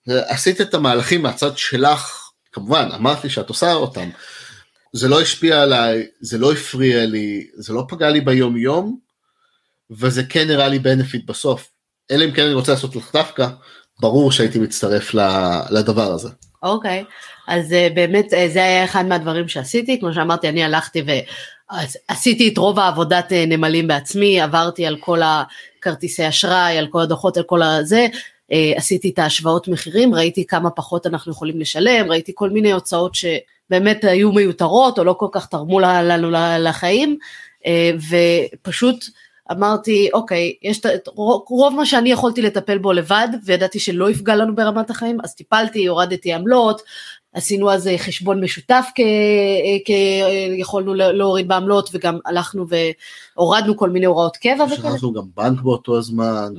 עשית 0.07 0.61
את 0.61 0.73
המהלכים 0.73 1.21
מהצד 1.21 1.57
שלך, 1.57 2.29
כמובן, 2.51 2.89
אמרת 2.95 3.23
לי 3.23 3.29
שאת 3.29 3.49
עושה 3.49 3.73
אותם. 3.73 4.09
זה 4.93 5.07
לא 5.07 5.21
השפיע 5.21 5.61
עליי, 5.61 6.07
זה 6.19 6.37
לא 6.37 6.51
הפריע 6.51 7.05
לי, 7.05 7.47
זה 7.53 7.73
לא 7.73 7.85
פגע 7.89 8.09
לי 8.09 8.21
ביום 8.21 8.57
יום, 8.57 8.99
וזה 9.91 10.23
כן 10.23 10.47
נראה 10.47 10.67
לי 10.67 10.79
בנפיט 10.79 11.25
בסוף. 11.25 11.71
אלא 12.11 12.25
אם 12.25 12.31
כן 12.31 12.43
אני 12.43 12.53
רוצה 12.53 12.71
לעשות 12.71 12.95
לך 12.95 13.13
דווקא, 13.13 13.47
ברור 13.99 14.31
שהייתי 14.31 14.59
מצטרף 14.59 15.13
לדבר 15.69 16.11
הזה. 16.11 16.29
אוקיי, 16.63 17.03
okay. 17.07 17.11
אז 17.47 17.71
uh, 17.71 17.93
באמת 17.93 18.33
uh, 18.33 18.53
זה 18.53 18.63
היה 18.63 18.85
אחד 18.85 19.05
מהדברים 19.05 19.47
שעשיתי, 19.47 19.99
כמו 19.99 20.13
שאמרתי 20.13 20.49
אני 20.49 20.63
הלכתי 20.63 21.03
ועשיתי 22.09 22.49
את 22.49 22.57
רוב 22.57 22.79
העבודת 22.79 23.31
uh, 23.31 23.35
נמלים 23.47 23.87
בעצמי, 23.87 24.41
עברתי 24.41 24.85
על 24.85 24.97
כל 24.99 25.19
הכרטיסי 25.23 26.27
אשראי, 26.29 26.77
על 26.77 26.87
כל 26.87 27.01
הדוחות, 27.01 27.37
על 27.37 27.43
כל 27.43 27.61
הזה, 27.61 28.07
uh, 28.13 28.77
עשיתי 28.77 29.09
את 29.09 29.19
ההשוואות 29.19 29.67
מחירים, 29.67 30.15
ראיתי 30.15 30.45
כמה 30.47 30.69
פחות 30.69 31.07
אנחנו 31.07 31.31
יכולים 31.31 31.59
לשלם, 31.59 32.11
ראיתי 32.11 32.31
כל 32.35 32.49
מיני 32.49 32.71
הוצאות 32.71 33.15
שבאמת 33.15 34.03
היו 34.03 34.31
מיותרות 34.31 34.99
או 34.99 35.03
לא 35.03 35.13
כל 35.13 35.27
כך 35.31 35.45
תרמו 35.45 35.79
לנו 35.79 36.29
לחיים, 36.59 37.17
uh, 37.59 37.67
ופשוט 38.61 39.05
אמרתי 39.51 40.09
אוקיי 40.13 40.53
יש 40.61 40.79
את 40.79 41.07
רוב 41.49 41.75
מה 41.75 41.85
שאני 41.85 42.11
יכולתי 42.11 42.41
לטפל 42.41 42.77
בו 42.77 42.93
לבד 42.93 43.27
וידעתי 43.43 43.79
שלא 43.79 44.09
יפגע 44.09 44.35
לנו 44.35 44.55
ברמת 44.55 44.89
החיים 44.89 45.17
אז 45.23 45.35
טיפלתי 45.35 45.87
הורדתי 45.87 46.33
עמלות 46.33 46.81
עשינו 47.33 47.71
אז 47.71 47.89
חשבון 47.97 48.43
משותף 48.43 48.85
כי 49.85 50.21
יכולנו 50.57 50.93
להוריד 50.93 51.47
בעמלות 51.47 51.89
וגם 51.93 52.19
הלכנו 52.25 52.65
והורדנו 53.35 53.77
כל 53.77 53.89
מיני 53.89 54.05
הוראות 54.05 54.37
קבע. 54.37 54.63
החלפנו 54.63 55.13
גם 55.13 55.23
בנק 55.35 55.61
באותו 55.61 55.97
הזמן, 55.97 56.53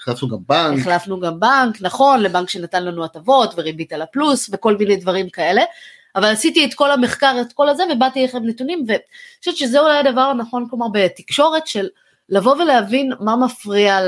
החלפנו 0.00 0.28
גם 0.28 0.38
בנק. 0.46 0.80
החלפנו 0.80 1.20
גם 1.20 1.40
בנק, 1.40 1.78
נכון, 1.80 2.22
לבנק 2.22 2.48
שנתן 2.48 2.84
לנו 2.84 3.04
הטבות 3.04 3.54
וריבית 3.56 3.92
על 3.92 4.02
הפלוס 4.02 4.50
וכל 4.52 4.76
מיני 4.76 4.96
דברים 4.96 5.28
כאלה. 5.28 5.62
אבל 6.16 6.24
עשיתי 6.24 6.64
את 6.64 6.74
כל 6.74 6.90
המחקר, 6.90 7.36
את 7.40 7.52
כל 7.52 7.68
הזה 7.68 7.82
ובאתי 7.92 8.24
לכם 8.24 8.44
נתונים 8.44 8.84
ואני 8.88 8.98
חושבת 9.38 9.56
שזה 9.56 9.80
אולי 9.80 9.98
הדבר 9.98 10.20
הנכון 10.20 10.66
כלומר 10.70 10.86
בתקשורת 10.92 11.66
של 11.66 11.88
לבוא 12.28 12.56
ולהבין 12.56 13.12
מה 13.20 13.36
מפריע 13.36 13.98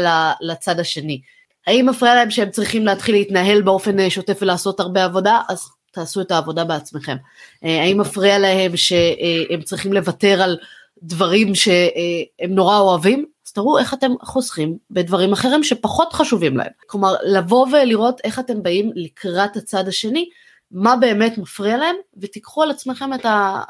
לצד 0.41 0.81
השני. 0.81 1.21
האם 1.67 1.87
מפריע 1.89 2.15
להם 2.15 2.31
שהם 2.31 2.51
צריכים 2.51 2.87
להתחיל 2.87 3.15
להתנהל 3.15 3.63
באופן 3.63 4.01
אה, 4.01 4.11
שוטף 4.11 4.39
ולעשות 4.43 4.81
הרבה 4.81 5.05
עבודה? 5.05 5.41
אז 5.49 5.69
תעשו 5.93 6.21
את 6.21 6.31
העבודה 6.31 6.65
בעצמכם. 6.65 7.17
אה, 7.65 7.83
האם 7.83 8.01
מפריע 8.01 8.39
להם 8.39 8.77
שהם 8.77 9.63
צריכים 9.65 9.93
לוותר 9.93 10.43
על 10.43 10.59
דברים 11.03 11.55
שהם 11.55 12.55
נורא 12.55 12.79
אוהבים? 12.79 13.27
אז 13.47 13.53
תראו 13.53 13.79
איך 13.79 13.95
אתם 13.95 14.11
חוסכים 14.23 14.77
בדברים 14.91 15.33
אחרים 15.33 15.65
שפחות 15.65 16.13
חשובים 16.13 16.57
להם. 16.57 16.71
כלומר, 16.87 17.15
לבוא 17.25 17.67
ולראות 17.73 18.21
איך 18.25 18.39
אתם 18.39 18.63
באים 18.63 18.91
לקראת 18.95 19.57
הצד 19.57 19.89
השני, 19.89 20.29
מה 20.71 20.97
באמת 20.97 21.39
מפריע 21.39 21.77
להם, 21.77 21.97
ותיקחו 22.17 22.63
על 22.63 22.71
עצמכם 22.71 23.15
את 23.15 23.25
ה... 23.25 23.63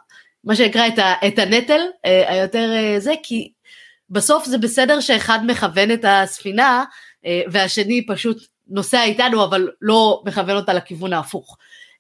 מה 0.44 0.56
שנקרא 0.56 0.86
את, 0.86 0.98
ה, 0.98 1.14
את 1.26 1.38
הנטל 1.38 1.80
אה, 2.04 2.32
היותר 2.32 2.70
זה, 2.98 3.14
כי 3.22 3.52
בסוף 4.10 4.44
זה 4.46 4.58
בסדר 4.58 5.00
שאחד 5.00 5.38
מכוון 5.46 5.90
את 5.90 6.04
הספינה 6.08 6.84
אה, 7.26 7.42
והשני 7.50 8.06
פשוט 8.06 8.38
נוסע 8.68 9.02
איתנו 9.02 9.44
אבל 9.44 9.68
לא 9.82 10.22
מכוון 10.26 10.56
אותה 10.56 10.72
לכיוון 10.72 11.12
ההפוך. 11.12 11.56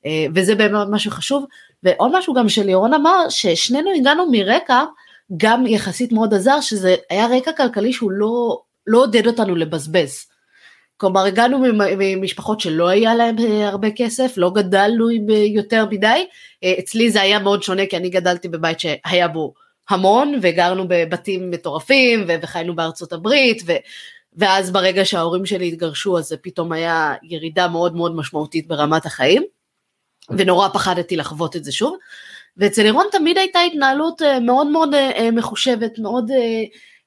אה, 0.06 0.26
וזה 0.34 0.54
באמת 0.54 0.86
משהו 0.90 1.10
חשוב. 1.10 1.44
ועוד 1.82 2.18
משהו 2.18 2.34
גם 2.34 2.48
שלירון 2.48 2.94
אמר 2.94 3.28
ששנינו 3.28 3.90
הגענו 3.96 4.30
מרקע 4.30 4.84
גם 5.36 5.66
יחסית 5.66 6.12
מאוד 6.12 6.34
עזר 6.34 6.60
שזה 6.60 6.96
היה 7.10 7.26
רקע 7.26 7.52
כלכלי 7.52 7.92
שהוא 7.92 8.10
לא, 8.10 8.60
לא 8.86 8.98
עודד 8.98 9.26
אותנו 9.26 9.56
לבזבז. 9.56 10.26
כלומר 10.96 11.24
הגענו 11.24 11.64
ממשפחות 11.98 12.60
שלא 12.60 12.88
היה 12.88 13.14
להם 13.14 13.36
אה, 13.38 13.68
הרבה 13.68 13.88
כסף, 13.90 14.34
לא 14.36 14.50
גדלנו 14.50 15.10
יותר 15.54 15.86
מדי, 15.90 16.26
אצלי 16.78 17.10
זה 17.10 17.22
היה 17.22 17.38
מאוד 17.38 17.62
שונה 17.62 17.86
כי 17.86 17.96
אני 17.96 18.10
גדלתי 18.10 18.48
בבית 18.48 18.80
שהיה 18.80 19.28
בו 19.28 19.54
המון 19.88 20.38
וגרנו 20.42 20.84
בבתים 20.88 21.50
מטורפים 21.50 22.24
וחיינו 22.42 22.76
בארצות 22.76 23.12
הברית 23.12 23.62
ו, 23.66 23.72
ואז 24.36 24.70
ברגע 24.70 25.04
שההורים 25.04 25.46
שלי 25.46 25.68
התגרשו 25.68 26.18
אז 26.18 26.28
זה 26.28 26.36
פתאום 26.36 26.72
היה 26.72 27.14
ירידה 27.22 27.68
מאוד 27.68 27.96
מאוד 27.96 28.16
משמעותית 28.16 28.68
ברמת 28.68 29.06
החיים 29.06 29.42
ונורא 30.30 30.68
פחדתי 30.68 31.16
לחוות 31.16 31.56
את 31.56 31.64
זה 31.64 31.72
שוב 31.72 31.96
ואצל 32.56 32.82
לירון 32.82 33.06
תמיד 33.12 33.38
הייתה 33.38 33.60
התנהלות 33.60 34.22
אה, 34.22 34.40
מאוד 34.40 34.66
מאוד 34.66 34.94
אה, 34.94 35.10
אה, 35.10 35.30
מחושבת 35.30 35.98
מאוד 35.98 36.30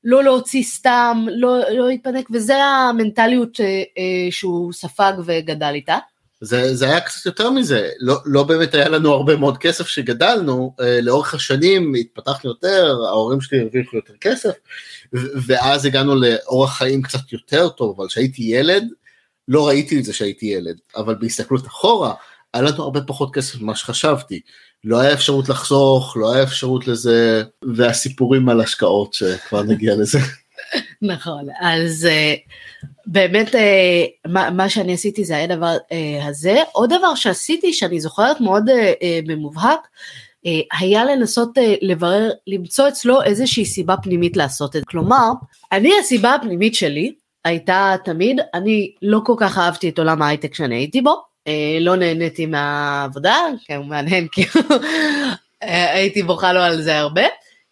לא 0.03 0.23
להוציא 0.23 0.63
סתם 0.63 1.25
לא, 1.29 1.59
לא 1.69 1.88
להתפנק 1.88 2.27
וזה 2.33 2.55
המנטליות 2.55 3.59
שהוא 4.29 4.73
ספג 4.73 5.13
וגדל 5.25 5.71
איתה. 5.73 5.97
זה, 6.41 6.75
זה 6.75 6.86
היה 6.86 7.01
קצת 7.01 7.25
יותר 7.25 7.50
מזה, 7.50 7.89
לא, 8.00 8.15
לא 8.25 8.43
באמת 8.43 8.74
היה 8.74 8.89
לנו 8.89 9.12
הרבה 9.13 9.36
מאוד 9.36 9.57
כסף 9.57 9.88
שגדלנו, 9.88 10.75
אה, 10.81 11.01
לאורך 11.01 11.33
השנים 11.33 11.93
התפתחנו 11.93 12.50
יותר, 12.50 12.95
ההורים 13.07 13.41
שלי 13.41 13.62
הרוויחו 13.62 13.95
יותר 13.95 14.13
כסף, 14.21 14.51
ואז 15.48 15.86
הגענו 15.86 16.15
לאורח 16.15 16.77
חיים 16.77 17.01
קצת 17.01 17.33
יותר 17.33 17.69
טוב, 17.69 17.95
אבל 17.98 18.07
כשהייתי 18.07 18.43
ילד, 18.43 18.83
לא 19.48 19.67
ראיתי 19.67 20.00
את 20.00 20.03
זה 20.03 20.13
שהייתי 20.13 20.45
ילד, 20.45 20.75
אבל 20.95 21.15
בהסתכלות 21.15 21.67
אחורה, 21.67 22.13
היה 22.53 22.63
לנו 22.63 22.83
הרבה 22.83 23.01
פחות 23.01 23.33
כסף 23.33 23.62
ממה 23.62 23.75
שחשבתי. 23.75 24.41
לא 24.83 25.00
היה 25.00 25.13
אפשרות 25.13 25.50
לחסוך, 25.50 26.17
לא 26.17 26.33
היה 26.33 26.43
אפשרות 26.43 26.88
לזה, 26.88 27.43
והסיפורים 27.75 28.50
על 28.50 28.62
השקעות 28.62 29.13
שכבר 29.13 29.63
נגיע 29.63 29.95
לזה. 29.95 30.19
נכון, 31.01 31.48
אז 31.62 32.05
אה, 32.05 32.36
באמת 33.05 33.55
אה, 33.55 34.05
מה, 34.51 34.70
שאני 34.70 34.93
עשיתי 34.93 35.24
זה 35.24 35.36
היה 35.36 35.48
דבר 35.48 35.77
אה, 35.91 36.27
הזה. 36.27 36.58
עוד 36.72 36.93
דבר 36.93 37.15
שעשיתי 37.15 37.74
שאני 37.74 38.00
זוכרת 38.00 38.41
מאוד 38.41 38.70
במובהק, 39.27 39.88
היה 40.79 41.05
לנסות 41.05 41.50
לברר, 41.81 42.29
למצוא 42.48 42.88
אצלו 42.88 43.24
איזושהי 43.24 43.65
סיבה 43.65 43.96
פנימית 43.98 44.38
לעשות 44.38 44.75
את 44.75 44.81
זה. 44.81 44.86
כלומר, 44.88 45.31
אני 45.72 45.91
הסיבה 46.00 46.36
הפנימית 46.36 46.75
שלי 46.75 47.13
הייתה 47.46 47.96
תמיד, 48.03 48.39
אני 48.53 48.91
לא 49.01 49.20
כל 49.25 49.34
כך 49.38 49.58
אהבתי 49.58 49.89
את 49.89 50.00
עולם 50.00 50.22
ההייטק 50.22 50.55
שאני 50.55 50.75
הייתי 50.75 51.01
בו, 51.01 51.22
לא 51.81 51.96
נהניתי 51.96 52.46
מהעבודה, 52.46 53.38
כן 53.65 53.75
הוא 53.75 53.86
מעניין 53.86 54.27
כי 54.27 54.46
הייתי 55.93 56.24
בוכה 56.24 56.53
לו 56.53 56.60
על 56.60 56.81
זה 56.81 57.00
הרבה. 57.00 57.24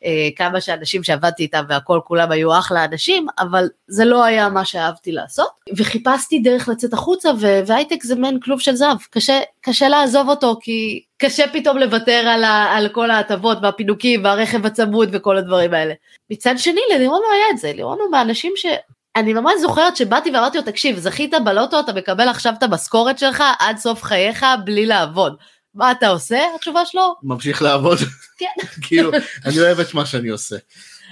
אה, 0.06 0.30
כמה 0.36 0.62
שאנשים 0.62 1.04
שעבדתי 1.04 1.44
איתם 1.44 1.64
והכל 1.70 2.00
כולם 2.04 2.32
היו 2.32 2.60
אחלה 2.60 2.86
אנשים, 2.86 3.28
אבל 3.40 3.68
זה 3.88 4.06
לא 4.06 4.24
היה 4.24 4.50
מה 4.50 4.66
שאהבתי 4.66 5.12
לעשות. 5.12 5.50
וחיפשתי 5.78 6.40
דרך 6.40 6.70
לצאת 6.70 6.94
החוצה 6.94 7.30
והייטק 7.66 8.04
זה 8.04 8.16
מעין 8.16 8.40
כלוב 8.40 8.60
של 8.60 8.76
זהב, 8.76 8.98
קשה, 9.10 9.40
קשה 9.62 9.90
לעזוב 9.90 10.30
אותו 10.30 10.58
כי 10.62 11.04
קשה 11.18 11.46
פתאום 11.54 11.78
לוותר 11.78 12.28
על, 12.28 12.44
ה, 12.44 12.78
על 12.78 12.90
כל 12.90 13.12
ההטבות 13.12 13.58
והפינוקים 13.62 14.24
והרכב 14.24 14.66
הצמוד 14.66 15.10
וכל 15.12 15.38
הדברים 15.38 15.74
האלה. 15.74 15.94
מצד 16.30 16.54
שני 16.58 16.82
ללירון 16.94 17.22
לא 17.28 17.34
היה 17.34 17.46
את 17.52 17.58
זה, 17.58 17.74
לירון 17.74 17.98
הוא 18.02 18.12
מהאנשים 18.12 18.54
ש... 18.56 18.66
אני 19.16 19.34
ממש 19.34 19.54
זוכרת 19.62 19.96
שבאתי 19.96 20.32
ואמרתי 20.32 20.58
לו, 20.58 20.64
תקשיב, 20.64 20.98
זכית 20.98 21.34
בלוטו, 21.46 21.80
אתה 21.80 21.94
מקבל 21.94 22.28
עכשיו 22.28 22.54
את 22.58 22.64
המשכורת 22.64 23.20
שלך 23.20 23.44
עד 23.60 23.78
סוף 23.78 24.04
חייך 24.04 24.46
בלי 24.66 24.86
לעבוד. 24.86 25.36
מה 25.74 25.92
אתה 25.92 26.08
עושה? 26.08 26.40
התשובה 26.56 26.86
שלו, 26.86 27.16
ממשיך 27.24 27.62
לעבוד. 27.62 27.98
כן. 28.38 28.46
כאילו, 28.88 29.12
אני 29.46 29.60
אוהב 29.60 29.80
את 29.80 29.94
מה 29.94 30.06
שאני 30.06 30.30
עושה. 30.30 30.56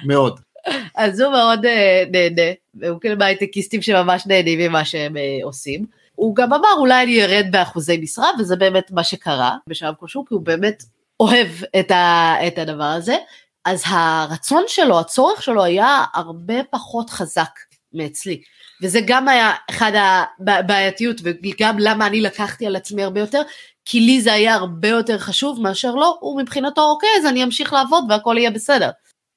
מאוד. 0.06 0.40
אז 0.96 1.20
הוא 1.20 1.32
מאוד 1.32 1.66
אה, 1.66 2.04
נהנה, 2.12 2.52
והוא 2.76 3.00
כאילו 3.02 3.18
מהייטקיסטים 3.18 3.82
שממש 3.82 4.26
נהנים 4.26 4.60
ממה 4.60 4.86
שהם 4.86 5.18
אה, 5.18 5.38
עושים. 5.44 5.86
הוא 6.16 6.36
גם 6.36 6.54
אמר 6.54 6.74
אולי 6.78 7.04
אני 7.04 7.24
ארד 7.24 7.46
באחוזי 7.52 7.98
משרה, 7.98 8.30
וזה 8.40 8.56
באמת 8.56 8.92
מה 8.92 9.04
שקרה 9.04 9.56
בשלב 9.70 9.94
כלשהו, 10.00 10.26
כי 10.26 10.34
הוא 10.34 10.42
באמת 10.42 10.84
אוהב 11.20 11.48
את, 11.80 11.92
ה, 11.92 12.34
את 12.48 12.58
הדבר 12.58 12.84
הזה. 12.84 13.18
אז 13.66 13.84
הרצון 13.86 14.64
שלו, 14.68 15.00
הצורך 15.00 15.44
שלו 15.44 15.64
היה 15.64 16.04
הרבה 16.14 16.64
פחות 16.70 17.10
חזק 17.10 17.50
מאצלי. 17.94 18.42
וזה 18.82 19.00
גם 19.06 19.28
היה 19.28 19.52
אחד 19.70 19.92
הבעייתיות, 20.48 21.22
וגם 21.24 21.80
למה 21.80 22.08
אני 22.08 22.22
לקחתי 22.22 22.66
על 22.66 22.76
עצמי 22.76 23.04
הרבה 23.04 23.20
יותר, 23.20 23.42
כי 23.89 24.00
לי 24.00 24.22
זה 24.22 24.34
היה 24.34 24.56
הרבה 24.56 24.88
יותר 24.88 25.17
חשוב 25.17 25.62
מאשר 25.62 25.96
לא, 25.96 26.17
הוא 26.20 26.41
מבחינתו 26.41 26.82
אוקיי, 26.82 27.10
אז 27.20 27.25
אני 27.25 27.44
אמשיך 27.44 27.74
לעבוד 27.74 28.03
והכל 28.10 28.36
יהיה 28.38 28.51
בסדר. 28.51 28.89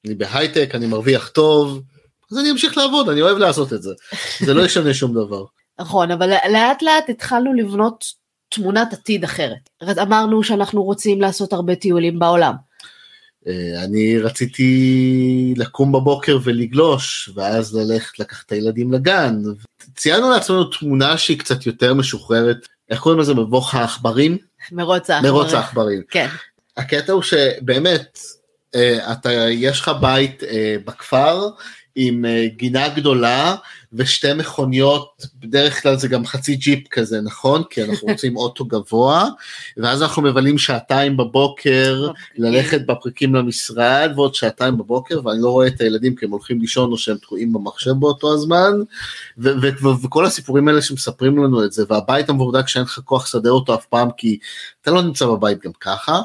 אני 0.05 0.15
בהייטק, 0.15 0.75
אני 0.75 0.87
מרוויח 0.87 1.27
טוב, 1.27 1.81
אז 2.31 2.37
אני 2.37 2.51
אמשיך 2.51 2.77
לעבוד, 2.77 3.09
אני 3.09 3.21
אוהב 3.21 3.37
לעשות 3.37 3.73
את 3.73 3.81
זה. 3.81 3.91
זה 4.39 4.53
לא 4.53 4.65
ישנה 4.65 4.93
שום 4.93 5.13
דבר. 5.13 5.45
נכון, 5.79 6.11
אבל 6.11 6.29
לאט 6.29 6.81
לאט 6.81 7.09
התחלנו 7.09 7.53
לבנות 7.53 8.05
תמונת 8.49 8.93
עתיד 8.93 9.23
אחרת. 9.23 9.69
אמרנו 10.01 10.43
שאנחנו 10.43 10.83
רוצים 10.83 11.21
לעשות 11.21 11.53
הרבה 11.53 11.75
טיולים 11.75 12.19
בעולם. 12.19 12.53
אה, 13.47 13.83
אני 13.83 14.17
רציתי 14.17 15.53
לקום 15.57 15.91
בבוקר 15.91 16.37
ולגלוש, 16.43 17.29
ואז 17.35 17.75
ללכת 17.75 18.19
לקחת 18.19 18.45
את 18.45 18.51
הילדים 18.51 18.93
לגן. 18.93 19.41
ציינו 19.95 20.29
לעצמנו 20.29 20.63
תמונה 20.63 21.17
שהיא 21.17 21.39
קצת 21.39 21.65
יותר 21.65 21.93
משוחררת, 21.93 22.67
איך 22.91 22.99
קוראים 22.99 23.19
לזה? 23.19 23.33
מבוך 23.33 23.75
העכברים? 23.75 24.37
מרוץ 24.71 25.09
העכברים. 25.09 25.33
מרוץ 25.33 25.53
העכברים. 25.53 26.01
כן. 26.09 26.27
הקטע 26.77 27.13
הוא 27.13 27.21
שבאמת, 27.21 28.19
אה, 28.75 29.11
אתה, 29.11 29.31
יש 29.49 29.81
לך 29.81 29.91
בית 30.01 30.43
אה, 30.43 30.75
בכפר, 30.85 31.49
עם 31.95 32.25
אה, 32.25 32.45
גינה 32.55 32.89
גדולה 32.89 33.55
ושתי 33.93 34.33
מכוניות, 34.33 35.25
בדרך 35.39 35.81
כלל 35.81 35.95
זה 35.95 36.07
גם 36.07 36.25
חצי 36.25 36.55
ג'יפ 36.55 36.87
כזה, 36.87 37.21
נכון? 37.21 37.63
כי 37.69 37.83
אנחנו 37.83 38.07
רוצים 38.11 38.37
אוטו 38.37 38.65
גבוה, 38.65 39.29
ואז 39.77 40.01
אנחנו 40.01 40.21
מבלים 40.21 40.57
שעתיים 40.57 41.17
בבוקר 41.17 42.11
ללכת 42.37 42.85
בפרקים 42.85 43.35
למשרד, 43.35 44.11
ועוד 44.15 44.35
שעתיים 44.35 44.77
בבוקר, 44.77 45.27
ואני 45.27 45.41
לא 45.41 45.49
רואה 45.49 45.67
את 45.67 45.81
הילדים 45.81 46.15
כי 46.15 46.25
הם 46.25 46.31
הולכים 46.31 46.61
לישון 46.61 46.91
או 46.91 46.97
שהם 46.97 47.17
תקועים 47.17 47.53
במחשב 47.53 47.91
באותו 47.91 48.33
הזמן, 48.33 48.71
וכל 50.03 50.25
הסיפורים 50.25 50.67
האלה 50.67 50.81
שמספרים 50.81 51.37
לנו 51.37 51.65
את 51.65 51.71
זה, 51.71 51.83
והבית 51.89 52.29
המבורדק 52.29 52.67
שאין 52.67 52.83
לך 52.83 52.99
כוח 53.05 53.25
לסדר 53.25 53.51
אותו 53.51 53.75
אף 53.75 53.85
פעם, 53.85 54.09
כי 54.17 54.37
אתה 54.81 54.91
לא 54.91 55.01
נמצא 55.01 55.25
בבית 55.25 55.63
גם 55.63 55.71
ככה. 55.79 56.21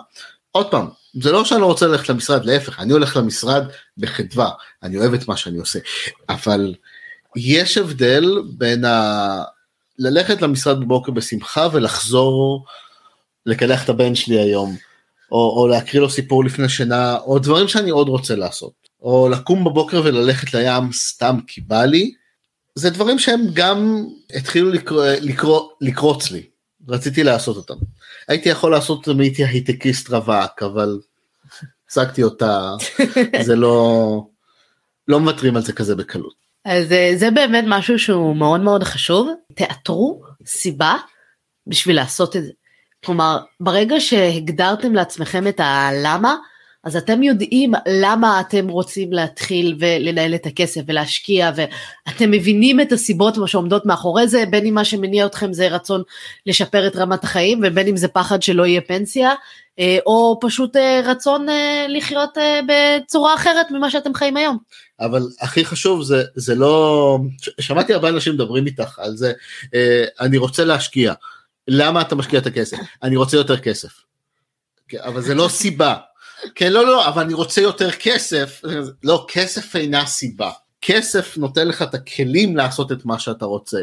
עוד 0.53 0.71
פעם, 0.71 0.87
זה 1.23 1.33
לא 1.33 1.45
שאני 1.45 1.61
לא 1.61 1.67
רוצה 1.67 1.87
ללכת 1.87 2.09
למשרד, 2.09 2.45
להפך, 2.45 2.81
אני 2.81 2.93
הולך 2.93 3.17
למשרד 3.17 3.65
בחדווה, 3.99 4.51
אני 4.83 4.99
אוהב 4.99 5.15
את 5.15 5.29
מה 5.29 5.37
שאני 5.37 5.59
עושה, 5.59 5.79
אבל 6.29 6.75
יש 7.37 7.79
הבדל 7.79 8.43
בין 8.59 8.85
ה... 8.85 9.43
ללכת 9.99 10.43
למשרד 10.43 10.81
בבוקר 10.81 11.13
בשמחה 11.13 11.69
ולחזור 11.73 12.65
לקלח 13.47 13.85
את 13.85 13.89
הבן 13.89 14.15
שלי 14.15 14.39
היום, 14.39 14.77
או, 15.33 15.57
או 15.57 15.69
להקריא 15.69 16.03
לו 16.03 16.11
סיפור 16.11 16.45
לפני 16.45 16.69
שינה, 16.69 17.19
או 17.19 17.39
דברים 17.39 17.69
שאני 17.69 17.91
עוד 17.91 18.09
רוצה 18.09 18.37
לעשות, 18.37 18.73
או 19.03 19.29
לקום 19.29 19.65
בבוקר 19.65 20.03
וללכת 20.05 20.55
לים 20.55 20.93
סתם 20.93 21.39
כי 21.47 21.61
בא 21.61 21.85
לי, 21.85 22.13
זה 22.75 22.91
דברים 22.91 23.19
שהם 23.19 23.41
גם 23.53 24.07
התחילו 24.35 24.71
לקרוא, 24.71 25.05
לקרוא, 25.07 25.71
לקרוץ 25.81 26.31
לי, 26.31 26.43
רציתי 26.89 27.25
לעשות 27.25 27.57
אותם. 27.57 27.75
הייתי 28.29 28.49
יכול 28.49 28.71
לעשות 28.71 29.09
אותם 29.09 29.21
הייתי 29.21 29.45
הייטקיסט 29.45 30.11
רווק, 30.11 30.63
אבל 30.63 31.01
הפסקתי 31.87 32.23
אותה, 32.23 32.71
זה 33.47 33.57
לא, 33.57 34.27
לא 35.09 35.21
מוותרים 35.21 35.57
על 35.57 35.63
זה 35.63 35.73
כזה 35.73 35.95
בקלות. 35.97 36.46
אז 36.67 36.93
אה, 36.93 37.13
זה 37.17 37.31
באמת 37.31 37.65
משהו 37.67 37.99
שהוא 37.99 38.37
מאוד 38.37 38.61
מאוד 38.61 38.83
חשוב, 38.83 39.31
תאתרו 39.55 40.23
סיבה 40.47 40.95
בשביל 41.67 41.97
לעשות 41.97 42.37
את 42.37 42.45
זה. 42.45 42.53
כלומר, 43.05 43.39
ברגע 43.61 44.01
שהגדרתם 44.01 44.95
לעצמכם 44.95 45.49
את 45.49 45.61
הלמה, 45.61 46.37
אז 46.87 46.97
אתם 46.97 47.23
יודעים 47.23 47.73
למה 47.89 48.41
אתם 48.41 48.69
רוצים 48.69 49.13
להתחיל 49.13 49.77
ולנהל 49.79 50.35
את 50.35 50.47
הכסף 50.47 50.81
ולהשקיע 50.87 51.51
ואתם 51.57 52.31
מבינים 52.31 52.81
את 52.81 52.93
הסיבות 52.93 53.35
שעומדות 53.47 53.87
מאחורי 53.87 54.29
זה 54.29 54.45
בין 54.51 54.67
אם 54.67 54.75
מה 54.75 54.85
שמניע 54.85 55.27
אתכם 55.27 55.53
זה 55.53 55.69
רצון 55.69 56.03
לשפר 56.47 56.87
את 56.87 56.97
רמת 56.97 57.25
החיים 57.25 57.61
ובין 57.63 57.89
אם 57.89 57.97
זה 57.97 58.09
פחד 58.09 58.43
שלא 58.43 58.67
יהיה 58.67 58.81
פנסיה 58.81 59.35
אה, 59.79 59.99
או 60.07 60.39
פשוט 60.41 60.77
אה, 60.77 61.01
רצון 61.05 61.49
אה, 61.49 61.87
לחיות 61.89 62.39
בצורה 62.69 63.35
אחרת 63.35 63.71
ממה 63.71 63.91
שאתם 63.91 64.15
חיים 64.15 64.37
היום. 64.37 64.59
אבל 65.01 65.23
הכי 65.41 65.65
חשוב 65.65 66.03
זה 66.03 66.23
זה 66.35 66.55
לא 66.55 67.19
שמעתי 67.61 67.95
הרבה 67.95 68.09
אנשים 68.09 68.35
מדברים 68.35 68.67
איתך 68.67 68.99
על 68.99 69.17
זה 69.17 69.33
אני 70.21 70.37
רוצה 70.37 70.65
להשקיע 70.65 71.15
למה 71.69 72.01
אתה 72.01 72.15
משקיע 72.15 72.41
את 72.41 72.47
הכסף 72.47 72.77
אני 73.03 73.17
רוצה 73.17 73.37
יותר 73.37 73.57
כסף. 73.57 73.91
אבל 75.05 75.21
זה 75.21 75.35
לא 75.35 75.49
סיבה 75.49 75.95
כן, 76.55 76.73
לא, 76.73 76.87
לא, 76.87 77.09
אבל 77.09 77.23
אני 77.23 77.35
רוצה 77.35 77.61
יותר 77.61 77.91
כסף. 77.91 78.63
לא, 79.05 79.27
כסף 79.29 79.77
אינה 79.77 80.07
סיבה. 80.07 80.51
כסף 80.83 81.37
נותן 81.37 81.69
לך 81.69 81.83
את 81.83 81.95
הכלים 81.95 82.57
לעשות 82.57 82.93
את 82.93 83.05
מה 83.05 83.19
שאתה 83.19 83.45
רוצה. 83.45 83.79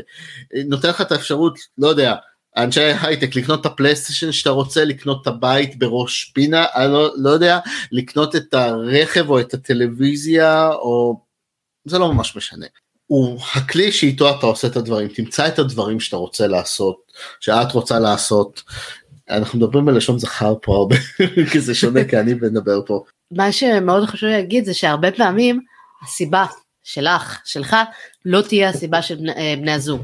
נותן 0.67 0.89
לך 0.89 1.01
את 1.01 1.11
האפשרות, 1.11 1.59
לא 1.77 1.87
יודע, 1.87 2.15
אנשי 2.57 2.81
הייטק, 3.01 3.35
לקנות 3.35 3.61
את 3.61 3.65
הפלייסטיישן 3.65 4.31
שאתה 4.31 4.49
רוצה, 4.49 4.85
לקנות 4.85 5.21
את 5.21 5.27
הבית 5.27 5.79
בראש 5.79 6.31
פינה, 6.33 6.65
אני 6.75 6.93
לא, 6.93 7.13
לא 7.17 7.29
יודע, 7.29 7.59
לקנות 7.91 8.35
את 8.35 8.53
הרכב 8.53 9.29
או 9.29 9.39
את 9.39 9.53
הטלוויזיה, 9.53 10.69
או... 10.69 11.21
זה 11.85 11.99
לא 11.99 12.13
ממש 12.13 12.35
משנה. 12.35 12.65
הוא 13.07 13.39
הכלי 13.55 13.91
שאיתו 13.91 14.29
אתה 14.29 14.45
עושה 14.45 14.67
את 14.67 14.77
הדברים, 14.77 15.07
תמצא 15.07 15.47
את 15.47 15.59
הדברים 15.59 15.99
שאתה 15.99 16.17
רוצה 16.17 16.47
לעשות, 16.47 17.11
שאת 17.39 17.71
רוצה 17.71 17.99
לעשות, 17.99 18.61
אנחנו 19.29 19.59
מדברים 19.59 19.85
בלשון 19.85 20.19
זכר 20.19 20.53
פה 20.61 20.75
הרבה, 20.75 20.95
כי 21.51 21.59
זה 21.59 21.75
שונה 21.75 22.05
כי 22.05 22.19
אני 22.19 22.33
מדבר 22.33 22.85
פה. 22.85 23.03
מה 23.31 23.51
שמאוד 23.51 24.05
חשוב 24.05 24.29
להגיד 24.29 24.65
זה 24.65 24.73
שהרבה 24.73 25.11
פעמים 25.11 25.59
הסיבה 26.03 26.45
שלך, 26.83 27.41
שלך, 27.45 27.75
לא 28.25 28.41
תהיה 28.41 28.69
הסיבה 28.69 29.01
של 29.01 29.15
בני, 29.15 29.31
אה, 29.31 29.53
בני 29.57 29.71
הזוג. 29.71 30.01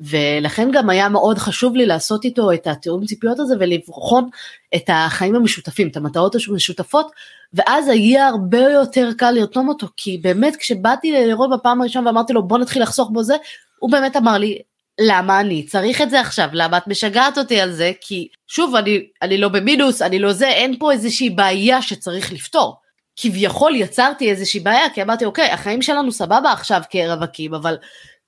ולכן 0.00 0.70
גם 0.72 0.90
היה 0.90 1.08
מאוד 1.08 1.38
חשוב 1.38 1.76
לי 1.76 1.86
לעשות 1.86 2.24
איתו 2.24 2.52
את 2.52 2.66
התיאום 2.66 3.06
ציפיות 3.06 3.38
הזה 3.38 3.54
ולבחון 3.60 4.28
את 4.74 4.84
החיים 4.88 5.34
המשותפים, 5.34 5.88
את 5.88 5.96
המטרות 5.96 6.36
המשותפות, 6.48 7.10
ואז 7.54 7.88
היה 7.88 8.28
הרבה 8.28 8.58
יותר 8.58 9.10
קל 9.16 9.30
לרתום 9.30 9.68
אותו, 9.68 9.86
כי 9.96 10.18
באמת 10.18 10.56
כשבאתי 10.56 11.12
לראות 11.12 11.50
בפעם 11.52 11.80
הראשונה 11.80 12.06
ואמרתי 12.06 12.32
לו 12.32 12.42
בוא 12.42 12.58
נתחיל 12.58 12.82
לחסוך 12.82 13.10
בו 13.12 13.22
זה, 13.22 13.36
הוא 13.78 13.92
באמת 13.92 14.16
אמר 14.16 14.38
לי 14.38 14.58
למה 15.00 15.40
אני 15.40 15.62
צריך 15.62 16.00
את 16.00 16.10
זה 16.10 16.20
עכשיו? 16.20 16.48
למה 16.52 16.76
את 16.76 16.86
משגעת 16.86 17.38
אותי 17.38 17.60
על 17.60 17.72
זה? 17.72 17.92
כי 18.00 18.28
שוב, 18.48 18.74
אני, 18.74 19.06
אני 19.22 19.38
לא 19.38 19.48
במינוס, 19.48 20.02
אני 20.02 20.18
לא 20.18 20.32
זה, 20.32 20.48
אין 20.48 20.78
פה 20.78 20.92
איזושהי 20.92 21.30
בעיה 21.30 21.82
שצריך 21.82 22.32
לפתור. 22.32 22.76
כביכול 23.16 23.76
יצרתי 23.76 24.30
איזושהי 24.30 24.60
בעיה, 24.60 24.90
כי 24.94 25.02
אמרתי, 25.02 25.24
אוקיי, 25.24 25.50
החיים 25.50 25.82
שלנו 25.82 26.12
סבבה 26.12 26.52
עכשיו 26.52 26.82
כרווקים, 26.90 27.54
אבל 27.54 27.76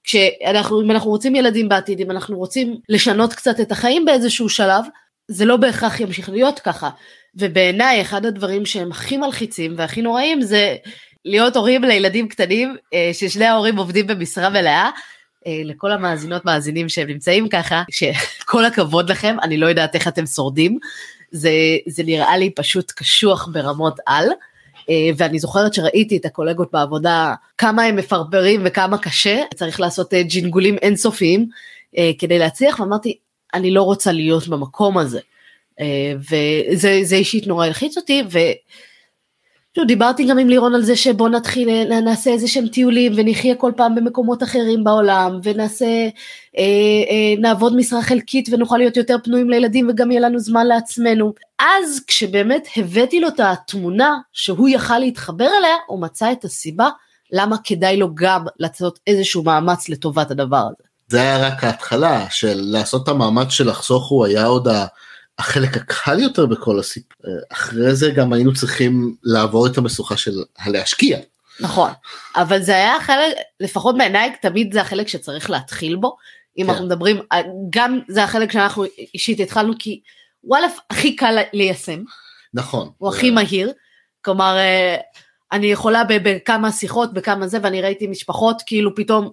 כשאנחנו, 0.04 0.82
אם 0.82 0.90
אנחנו 0.90 1.10
רוצים 1.10 1.34
ילדים 1.34 1.68
בעתיד, 1.68 2.00
אם 2.00 2.10
אנחנו 2.10 2.38
רוצים 2.38 2.76
לשנות 2.88 3.32
קצת 3.32 3.60
את 3.60 3.72
החיים 3.72 4.04
באיזשהו 4.04 4.48
שלב, 4.48 4.84
זה 5.28 5.44
לא 5.44 5.56
בהכרח 5.56 6.00
ימשיך 6.00 6.28
להיות 6.28 6.58
ככה. 6.58 6.90
ובעיניי, 7.34 8.00
אחד 8.00 8.26
הדברים 8.26 8.66
שהם 8.66 8.90
הכי 8.90 9.16
מלחיצים 9.16 9.74
והכי 9.76 10.02
נוראים 10.02 10.42
זה 10.42 10.76
להיות 11.24 11.56
הורים 11.56 11.84
לילדים 11.84 12.28
קטנים, 12.28 12.76
אה, 12.94 13.10
ששני 13.12 13.44
ההורים 13.44 13.76
עובדים 13.76 14.06
במשרה 14.06 14.48
מלאה, 14.50 14.84
אה, 14.84 14.90
לכל 15.46 15.92
המאזינות 15.92 16.44
מאזינים 16.44 16.88
שהם 16.88 17.08
נמצאים 17.08 17.48
ככה, 17.48 17.82
שכל 17.90 18.64
הכבוד 18.64 19.10
לכם, 19.10 19.36
אני 19.42 19.56
לא 19.56 19.66
יודעת 19.66 19.94
איך 19.94 20.08
אתם 20.08 20.26
שורדים, 20.26 20.78
זה, 21.30 21.50
זה 21.86 22.02
נראה 22.02 22.36
לי 22.36 22.50
פשוט 22.50 22.92
קשוח 22.96 23.48
ברמות 23.52 24.00
על. 24.06 24.28
אה, 24.90 25.10
ואני 25.16 25.38
זוכרת 25.38 25.74
שראיתי 25.74 26.16
את 26.16 26.24
הקולגות 26.24 26.72
בעבודה, 26.72 27.34
כמה 27.58 27.82
הם 27.82 27.96
מפרברים 27.96 28.60
וכמה 28.64 28.98
קשה, 28.98 29.42
צריך 29.54 29.80
לעשות 29.80 30.14
אה, 30.14 30.22
ג'ינגולים 30.22 30.76
אינסופיים 30.82 31.48
כדי 32.18 32.38
להצליח, 32.38 32.80
ואמרתי, 32.80 33.16
אני 33.54 33.70
לא 33.70 33.82
רוצה 33.82 34.12
להיות 34.12 34.48
במקום 34.48 34.98
הזה. 34.98 35.20
וזה 36.30 37.14
אישית 37.14 37.46
נורא 37.46 37.66
הלחיץ 37.66 37.96
אותי, 37.96 38.22
ו... 38.30 38.38
שוב, 39.76 39.86
דיברתי 39.86 40.26
גם 40.26 40.38
עם 40.38 40.48
לירון 40.48 40.74
על 40.74 40.82
זה 40.82 40.96
שבוא 40.96 41.28
נתחיל, 41.28 41.68
אה, 41.68 42.00
נעשה 42.00 42.30
איזה 42.30 42.48
שהם 42.48 42.68
טיולים 42.68 43.12
ונחיה 43.16 43.54
כל 43.54 43.72
פעם 43.76 43.94
במקומות 43.94 44.42
אחרים 44.42 44.84
בעולם 44.84 45.40
ונעשה, 45.42 45.86
אה, 46.58 46.62
אה, 47.10 47.34
נעבוד 47.38 47.76
משרה 47.76 48.02
חלקית 48.02 48.48
ונוכל 48.52 48.76
להיות 48.76 48.96
יותר 48.96 49.16
פנויים 49.24 49.50
לילדים 49.50 49.88
וגם 49.88 50.10
יהיה 50.10 50.20
לנו 50.20 50.38
זמן 50.38 50.66
לעצמנו. 50.66 51.32
אז 51.58 52.00
כשבאמת 52.06 52.68
הבאתי 52.76 53.20
לו 53.20 53.28
את 53.28 53.40
התמונה 53.40 54.18
שהוא 54.32 54.68
יכל 54.68 54.98
להתחבר 54.98 55.48
אליה, 55.58 55.76
הוא 55.86 56.00
מצא 56.00 56.32
את 56.32 56.44
הסיבה 56.44 56.88
למה 57.32 57.56
כדאי 57.64 57.96
לו 57.96 58.14
גם 58.14 58.44
לעשות 58.58 58.98
איזשהו 59.06 59.42
מאמץ 59.42 59.88
לטובת 59.88 60.30
הדבר 60.30 60.56
הזה. 60.56 60.88
זה 61.08 61.20
היה 61.20 61.48
רק 61.48 61.64
ההתחלה 61.64 62.26
של 62.30 62.60
לעשות 62.62 63.02
את 63.02 63.08
המאמץ 63.08 63.50
של 63.50 63.68
לחסוך 63.68 64.08
הוא 64.08 64.26
היה 64.26 64.46
עוד 64.46 64.68
החלק 65.38 65.76
הקל 65.76 66.18
יותר 66.20 66.46
בכל 66.46 66.78
הסיפור. 66.78 67.32
אחרי 67.52 67.94
זה 67.94 68.10
גם 68.10 68.32
היינו 68.32 68.54
צריכים 68.54 69.16
לעבור 69.22 69.66
את 69.66 69.78
המשוכה 69.78 70.16
של 70.16 70.32
הלהשקיע. 70.58 71.18
נכון, 71.60 71.90
אבל 72.36 72.62
זה 72.62 72.72
היה 72.76 73.00
חלק, 73.00 73.36
לפחות 73.60 73.98
בעיניי 73.98 74.32
תמיד 74.42 74.72
זה 74.72 74.80
החלק 74.80 75.08
שצריך 75.08 75.50
להתחיל 75.50 75.96
בו. 75.96 76.16
אם 76.58 76.64
כן. 76.64 76.70
אנחנו 76.70 76.86
מדברים, 76.86 77.20
גם 77.70 78.00
זה 78.08 78.24
החלק 78.24 78.52
שאנחנו 78.52 78.84
אישית 79.14 79.40
התחלנו 79.40 79.72
כי 79.78 80.00
וואלה 80.44 80.66
הכי 80.90 81.16
קל 81.16 81.38
ליישם. 81.52 82.02
נכון. 82.54 82.90
הוא 82.98 83.08
הכי 83.08 83.30
מהיר. 83.30 83.72
כלומר, 84.24 84.56
אה, 84.56 84.96
אני 85.52 85.66
יכולה 85.66 86.02
בכמה 86.08 86.72
שיחות, 86.72 87.14
בכמה 87.14 87.48
זה, 87.48 87.58
ואני 87.62 87.82
ראיתי 87.82 88.06
משפחות 88.06 88.62
כאילו 88.66 88.94
פתאום 88.94 89.32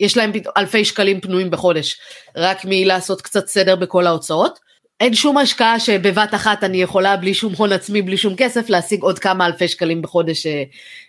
יש 0.00 0.16
להם 0.16 0.32
אלפי 0.56 0.84
שקלים 0.84 1.20
פנויים 1.20 1.50
בחודש, 1.50 2.00
רק 2.36 2.58
מלעשות 2.64 3.22
קצת 3.22 3.46
סדר 3.48 3.76
בכל 3.76 4.06
ההוצאות. 4.06 4.58
אין 5.00 5.14
שום 5.14 5.36
השקעה 5.36 5.80
שבבת 5.80 6.34
אחת 6.34 6.64
אני 6.64 6.82
יכולה 6.82 7.16
בלי 7.16 7.34
שום 7.34 7.52
הון 7.56 7.72
עצמי, 7.72 8.02
בלי 8.02 8.16
שום 8.16 8.34
כסף, 8.36 8.70
להשיג 8.70 9.02
עוד 9.02 9.18
כמה 9.18 9.46
אלפי 9.46 9.68
שקלים 9.68 10.02
בחודש 10.02 10.46
אה, 10.46 10.62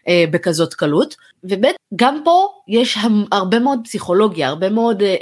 אה, 0.08 0.24
בכזאת 0.32 0.74
קלות. 0.74 1.16
ובאמת, 1.44 1.76
גם 1.96 2.22
פה 2.26 2.48
יש 2.68 2.98
הרבה 3.32 3.60
מאוד 3.60 3.80
פסיכולוגיה, 3.84 4.48
הרבה 4.48 4.70
מאוד 4.70 5.02
אה, 5.02 5.08
אה, 5.08 5.16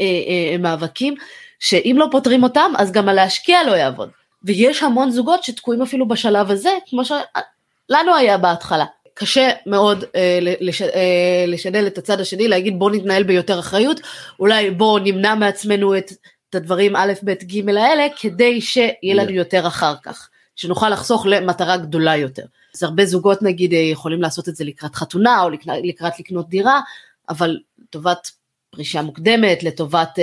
אה, 0.52 0.58
מאבקים, 0.58 1.16
שאם 1.60 1.96
לא 2.00 2.08
פותרים 2.12 2.44
אותם, 2.44 2.72
אז 2.78 2.92
גם 2.92 3.10
הלהשקיע 3.10 3.64
לא 3.64 3.72
יעבוד. 3.72 4.10
ויש 4.44 4.84
המון 4.84 5.12
זוגות 5.12 5.44
שתקועים 5.44 5.82
אפילו 5.82 6.08
בשלב 6.08 6.52
הזה, 6.52 6.72
כמו 6.90 7.06
שלנו 7.06 8.16
היה 8.16 8.38
בהתחלה. 8.38 8.86
קשה 9.14 9.50
מאוד 9.66 10.04
אה, 10.16 10.40
לש, 10.42 10.82
אה, 10.82 11.46
לשדל 11.48 11.88
את 11.88 11.98
הצד 11.98 12.20
השני, 12.20 12.48
להגיד 12.48 12.80
בוא 12.80 12.92
נתנהל 12.92 13.24
ביותר 13.24 13.60
אחריות, 13.60 14.02
אולי 14.40 14.72
בוא 14.72 15.00
נמנע 15.00 15.36
מעצמנו 15.36 15.98
את, 15.98 16.12
את 16.50 16.56
הדברים 16.56 16.96
א', 16.96 17.14
ב', 17.24 17.32
ג' 17.32 17.70
האלה, 17.70 18.08
כדי 18.20 18.62
שיהיה 18.62 19.16
לנו 19.16 19.32
יותר 19.32 19.68
אחר 19.68 19.94
כך, 20.04 20.30
שנוכל 20.56 20.90
לחסוך 20.90 21.26
למטרה 21.26 21.78
גדולה 21.78 22.18
יותר. 22.18 22.46
אז 22.76 22.84
הרבה 22.84 23.06
זוגות 23.06 23.42
נגיד 23.42 23.74
אה, 23.74 23.80
יכולים 23.80 24.22
לעשות 24.22 24.50
את 24.50 24.56
זה 24.56 24.64
לקראת 24.64 24.96
חתונה 24.96 25.44
או 25.44 25.50
לקראת, 25.50 25.78
לקראת 25.84 26.20
לקנות 26.20 26.50
דירה, 26.50 26.82
אבל 27.30 27.58
לטובת 27.80 28.32
פרישה 28.70 29.02
מוקדמת, 29.02 29.64
לטובת 29.64 30.20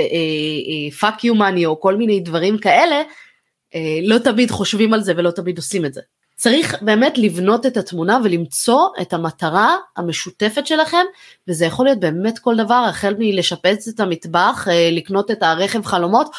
fuck 1.01 1.25
you 1.25 1.35
money 1.35 1.67
או 1.67 1.81
כל 1.81 1.97
מיני 1.97 2.21
דברים 2.21 2.59
כאלה, 2.59 3.03
אה, 3.75 3.99
לא 4.03 4.19
תמיד 4.19 4.51
חושבים 4.51 4.95
על 4.95 5.03
זה 5.03 5.13
ולא 5.17 5.31
תמיד 5.31 5.57
עושים 5.57 5.85
את 5.85 5.95
זה. 5.95 6.01
צריך 6.37 6.83
באמת 6.83 7.19
לבנות 7.19 7.67
את 7.67 7.77
התמונה 7.77 8.19
ולמצוא 8.25 8.89
את 9.01 9.13
המטרה 9.13 9.77
המשותפת 9.97 10.67
שלכם, 10.67 11.05
וזה 11.49 11.65
יכול 11.65 11.87
להיות 11.87 12.01
באמת 12.01 12.39
כל 12.39 12.57
דבר, 12.57 12.87
החל 12.89 13.15
מלשפץ 13.19 13.89
את 13.89 14.01
המטבח, 14.01 14.69
אה, 14.71 14.91
לקנות 14.93 15.31
את 15.31 15.43
הרכב 15.43 15.85
חלומות, 15.85 16.31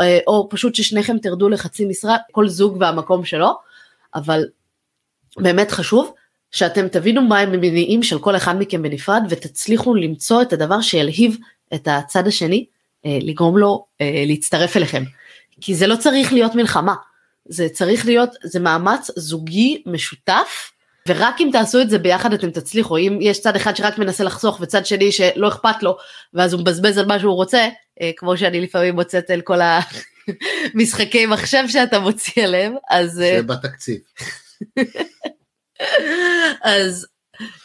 אה, 0.00 0.18
או 0.26 0.48
פשוט 0.50 0.74
ששניכם 0.74 1.18
תרדו 1.18 1.48
לחצי 1.48 1.84
משרה, 1.86 2.16
כל 2.32 2.48
זוג 2.48 2.76
והמקום 2.80 3.24
שלו, 3.24 3.58
אבל 4.14 4.44
באמת 5.36 5.70
חשוב 5.70 6.12
שאתם 6.50 6.88
תבינו 6.88 7.22
מה 7.22 7.38
הם 7.38 7.52
המניעים 7.52 8.02
של 8.02 8.18
כל 8.18 8.36
אחד 8.36 8.58
מכם 8.58 8.82
בנפרד, 8.82 9.22
ותצליחו 9.28 9.94
למצוא 9.94 10.42
את 10.42 10.52
הדבר 10.52 10.80
שילהיב 10.80 11.36
את 11.74 11.88
הצד 11.90 12.26
השני, 12.26 12.66
לגרום 13.04 13.58
לו 13.58 13.84
להצטרף 14.26 14.76
אליכם. 14.76 15.02
כי 15.60 15.74
זה 15.74 15.86
לא 15.86 15.96
צריך 15.96 16.32
להיות 16.32 16.54
מלחמה, 16.54 16.94
זה 17.48 17.68
צריך 17.68 18.06
להיות, 18.06 18.30
זה 18.44 18.60
מאמץ 18.60 19.10
זוגי 19.16 19.82
משותף, 19.86 20.70
ורק 21.08 21.40
אם 21.40 21.48
תעשו 21.52 21.80
את 21.80 21.90
זה 21.90 21.98
ביחד 21.98 22.32
אתם 22.32 22.50
תצליחו, 22.50 22.96
אם 22.96 23.18
יש 23.20 23.40
צד 23.40 23.56
אחד 23.56 23.76
שרק 23.76 23.98
מנסה 23.98 24.24
לחסוך 24.24 24.58
וצד 24.60 24.86
שני 24.86 25.12
שלא 25.12 25.48
אכפת 25.48 25.82
לו, 25.82 25.96
ואז 26.34 26.52
הוא 26.52 26.60
מבזבז 26.60 26.98
על 26.98 27.06
מה 27.06 27.18
שהוא 27.18 27.34
רוצה, 27.34 27.68
אה, 28.00 28.10
כמו 28.16 28.36
שאני 28.36 28.60
לפעמים 28.60 28.94
מוצאת 28.94 29.30
על 29.30 29.40
כל 29.40 29.58
המשחקי 30.74 31.26
מחשב 31.26 31.64
שאתה 31.68 31.98
מוציא 31.98 32.44
עליהם, 32.44 32.74
אז... 32.90 33.20
אה, 33.20 33.36
זה 33.36 33.42
בתקציב. 33.42 33.98
אז 36.62 37.06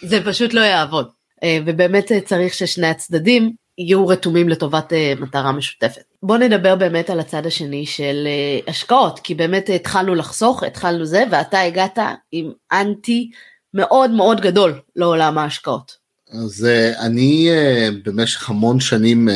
זה 0.02 0.26
פשוט 0.26 0.54
לא 0.54 0.62
יעבוד, 0.62 1.10
אה, 1.44 1.60
ובאמת 1.66 2.12
צריך 2.26 2.54
ששני 2.54 2.88
הצדדים 2.88 3.54
יהיו 3.78 4.08
רתומים 4.08 4.50
לטובת 4.50 4.94
מטרה 5.20 5.52
משותפת. 5.52 6.09
בוא 6.24 6.38
נדבר 6.38 6.76
באמת 6.76 7.10
על 7.10 7.20
הצד 7.20 7.46
השני 7.46 7.86
של 7.86 8.28
uh, 8.28 8.70
השקעות, 8.70 9.20
כי 9.20 9.36
באמת 9.36 9.70
התחלנו 9.76 10.16
לחסוך, 10.16 10.64
התחלנו 10.64 11.06
זה, 11.06 11.24
ואתה 11.32 11.60
הגעת 11.60 12.00
עם 12.32 12.52
אנטי 12.72 13.32
מאוד 13.74 14.12
מאוד 14.12 14.42
גדול 14.42 14.80
לעולם 14.96 15.38
ההשקעות. 15.38 15.98
אז 16.32 16.68
uh, 16.68 17.00
אני 17.00 17.50
uh, 17.50 17.94
במשך 18.06 18.50
המון 18.50 18.80
שנים 18.80 19.28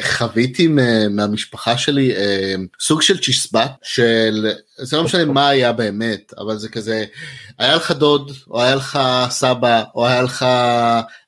חוויתי 0.00 0.68
מהמשפחה 1.10 1.78
שלי 1.78 2.16
אה, 2.16 2.54
סוג 2.80 3.02
של 3.02 3.18
צ'יסבט 3.18 3.70
של 3.82 4.46
זה 4.78 4.96
לא 4.96 5.04
משנה 5.04 5.24
מה 5.24 5.48
היה 5.48 5.72
באמת 5.72 6.32
אבל 6.38 6.58
זה 6.58 6.68
כזה 6.68 7.04
היה 7.58 7.76
לך 7.76 7.90
דוד 7.90 8.32
או 8.50 8.62
היה 8.62 8.74
לך 8.74 8.98
סבא 9.30 9.82
או 9.94 10.06
היה 10.06 10.22
לך 10.22 10.46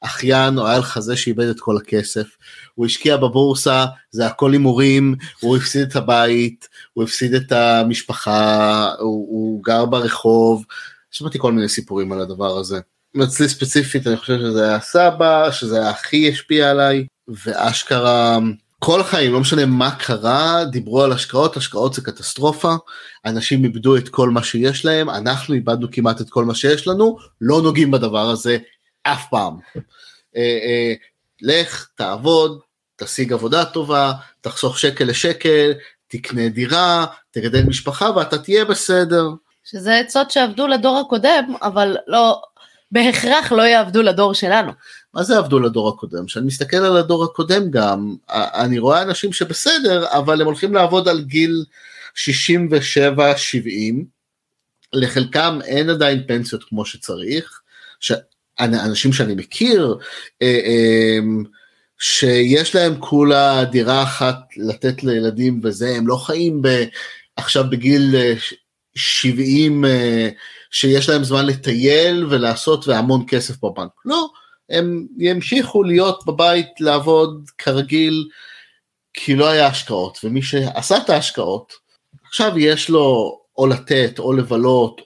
אחיין 0.01 0.59
או 0.59 0.66
היה 0.66 0.79
לך 0.79 0.99
זה 0.99 1.16
שאיבד 1.16 1.49
את 1.49 1.61
כל 1.61 1.77
הכסף 1.77 2.27
הוא 2.75 2.87
השקיע 2.87 3.17
בבורסה 3.17 3.85
זה 4.11 4.27
הכל 4.27 4.53
הימורים 4.53 5.15
הוא 5.41 5.57
הפסיד 5.57 5.83
את 5.83 5.97
הבית 5.97 6.69
הוא 6.93 7.05
הפסיד 7.05 7.35
את 7.35 7.53
המשפחה 7.53 8.91
הוא, 8.99 9.27
הוא 9.29 9.65
גר 9.65 9.85
ברחוב 9.85 10.65
שמעתי 11.11 11.39
כל 11.39 11.53
מיני 11.53 11.69
סיפורים 11.69 12.13
על 12.13 12.21
הדבר 12.21 12.59
הזה. 12.59 12.81
אצלי 13.25 13.49
ספציפית 13.49 14.07
אני 14.07 14.17
חושב 14.17 14.39
שזה 14.39 14.69
היה 14.69 14.81
סבא 14.81 15.51
שזה 15.51 15.91
הכי 15.91 16.29
השפיע 16.29 16.71
עליי 16.71 17.07
ואשכרה 17.29 18.39
כל 18.79 19.01
החיים 19.01 19.33
לא 19.33 19.41
משנה 19.41 19.67
מה 19.67 19.91
קרה 19.91 20.65
דיברו 20.65 21.03
על 21.03 21.13
השקעות 21.13 21.57
השקעות 21.57 21.95
זה 21.95 22.03
קטסטרופה 22.03 22.75
אנשים 23.25 23.65
איבדו 23.65 23.97
את 23.97 24.09
כל 24.09 24.31
מה 24.31 24.43
שיש 24.43 24.85
להם 24.85 25.11
אנחנו 25.11 25.55
איבדנו 25.55 25.91
כמעט 25.93 26.21
את 26.21 26.31
כל 26.31 26.45
מה 26.45 26.55
שיש 26.55 26.89
לנו 26.89 27.19
לא 27.41 27.63
נוגעים 27.63 27.91
בדבר 27.91 28.31
הזה 28.31 28.59
אף 29.03 29.27
פעם. 29.31 29.57
אה, 30.37 30.43
אה, 30.43 30.95
לך 31.43 31.89
תעבוד 31.97 32.61
תשיג 32.96 33.33
עבודה 33.33 33.64
טובה 33.64 34.12
תחסוך 34.40 34.78
שקל 34.78 35.04
לשקל 35.04 35.72
תקנה 36.09 36.48
דירה 36.48 37.07
תגדל 37.30 37.62
משפחה 37.62 38.11
ואתה 38.11 38.38
תהיה 38.38 38.64
בסדר. 38.64 39.28
שזה 39.64 39.98
עצות 39.98 40.30
שעבדו 40.30 40.66
לדור 40.66 40.98
הקודם 40.98 41.54
אבל 41.62 41.96
לא 42.07 42.42
בהכרח 42.90 43.52
לא 43.52 43.62
יעבדו 43.62 44.02
לדור 44.02 44.35
שלנו. 44.35 44.72
מה 45.14 45.22
זה 45.22 45.38
עבדו 45.38 45.61
לדור 45.61 45.88
הקודם? 45.88 46.26
כשאני 46.26 46.46
מסתכל 46.46 46.76
על 46.76 46.96
הדור 46.96 47.24
הקודם 47.24 47.70
גם, 47.70 48.14
אני 48.30 48.78
רואה 48.78 49.02
אנשים 49.02 49.33
שבסדר, 49.33 50.07
אבל 50.09 50.40
הם 50.40 50.46
הולכים 50.46 50.74
לעבוד 50.74 51.09
על 51.09 51.22
גיל 51.22 51.64
67-70, 52.14 52.18
לחלקם 54.92 55.59
אין 55.64 55.90
עדיין 55.90 56.22
פנסיות 56.26 56.64
כמו 56.64 56.85
שצריך, 56.85 57.61
אנשים 58.61 59.12
שאני 59.12 59.35
מכיר, 59.35 59.98
אה, 60.42 60.61
אה, 60.64 61.18
שיש 62.07 62.75
להם 62.75 63.01
כולה 63.01 63.64
דירה 63.64 64.03
אחת 64.03 64.38
לתת 64.57 65.05
לילדים 65.05 65.61
וזה, 65.62 65.97
הם 65.97 66.07
לא 66.07 66.17
חיים 66.17 66.62
ב, 66.62 66.85
עכשיו 67.37 67.64
בגיל 67.71 68.14
70 68.95 69.85
אה, 69.85 70.29
שיש 70.71 71.09
להם 71.09 71.25
זמן 71.25 71.47
לטייל 71.47 72.27
ולעשות 72.31 72.88
והמון 72.88 73.25
כסף 73.29 73.64
בבנק, 73.64 73.90
לא. 74.05 74.29
הם 74.71 75.07
ימשיכו 75.19 75.83
להיות 75.83 76.27
בבית 76.27 76.81
לעבוד 76.81 77.51
כרגיל 77.59 78.29
כי 79.14 79.35
לא 79.35 79.49
היה 79.49 79.67
השקעות 79.67 80.19
ומי 80.25 80.43
שעשה 80.43 80.97
את 80.97 81.11
ההשקעות 81.11 81.73
עכשיו 82.27 82.59
יש 82.59 82.90
לו 82.90 83.38
או 83.59 83.67
לתת 83.67 84.19
או 84.19 84.33
לבלות 84.33 85.01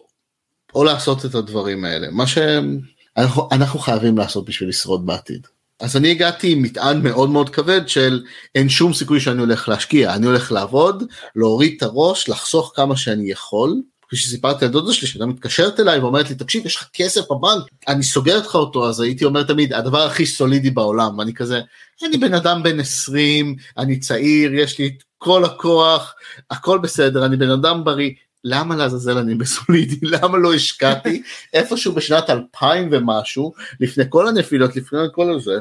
או 0.75 0.85
לעשות 0.85 1.25
את 1.25 1.35
הדברים 1.35 1.85
האלה 1.85 2.11
מה 2.11 2.25
שאנחנו 2.27 3.79
חייבים 3.79 4.19
לעשות 4.19 4.45
בשביל 4.45 4.69
לשרוד 4.69 5.07
בעתיד. 5.07 5.47
אז 5.81 5.97
אני 5.97 6.11
הגעתי 6.11 6.53
עם 6.53 6.63
מטען 6.63 7.03
מאוד 7.03 7.31
מאוד 7.31 7.51
כבד 7.51 7.89
של 7.89 8.23
אין 8.55 8.69
שום 8.69 8.93
סיכוי 8.95 9.21
שאני 9.21 9.41
הולך 9.41 9.69
להשקיע 9.69 10.15
אני 10.15 10.27
הולך 10.27 10.53
לעבוד 10.53 11.05
להוריד 11.37 11.75
את 11.77 11.83
הראש 11.83 12.29
לחסוך 12.29 12.73
כמה 12.77 12.97
שאני 12.97 13.31
יכול. 13.31 13.75
כפי 14.09 14.17
שסיפרתי 14.17 14.65
לדודה 14.65 14.93
שלי 14.93 15.09
שהייתה 15.09 15.27
מתקשרת 15.27 15.81
אליי 15.81 15.99
ואומרת 15.99 16.31
לי 16.31 16.35
תקשיב 16.35 16.67
יש 16.67 16.77
לך 16.77 16.89
כסף 16.93 17.21
בבנק. 17.31 17.65
אני 17.89 18.03
סוגרת 18.03 18.47
לך 18.47 18.55
אותו 18.55 18.89
אז 18.89 19.01
הייתי 19.01 19.25
אומר 19.25 19.43
תמיד 19.43 19.73
הדבר 19.73 20.03
הכי 20.03 20.27
סולידי 20.27 20.71
בעולם. 20.71 21.19
ואני 21.19 21.35
כזה 21.35 21.61
אני 22.07 22.19
בן 22.19 22.35
אדם 22.35 22.63
בן 22.63 22.81
20 22.81 23.57
אני 23.79 23.99
צעיר 24.01 24.55
יש 24.55 24.79
לי 24.79 24.87
את 24.87 25.03
כל 25.19 25.45
הכוח 25.45 26.15
הכל 26.51 26.79
בסדר 26.79 27.27
אני 27.27 27.37
בן 27.37 27.51
אדם 27.51 27.85
בריא 27.85 28.11
למה 28.45 28.77
לעזאזל 28.77 29.19
אני 29.19 29.35
בסולידי 29.35 30.07
למה 30.17 30.39
לא 30.39 30.55
השקעתי 30.55 31.23
איפשהו 31.53 31.93
בשנת 31.93 32.31
2000 32.31 32.89
ומשהו 32.93 33.53
לפני 33.81 34.05
כל 34.09 34.29
הנפילות 34.29 34.77
לפני 34.77 34.99
כל 35.13 35.35
הזה 35.35 35.59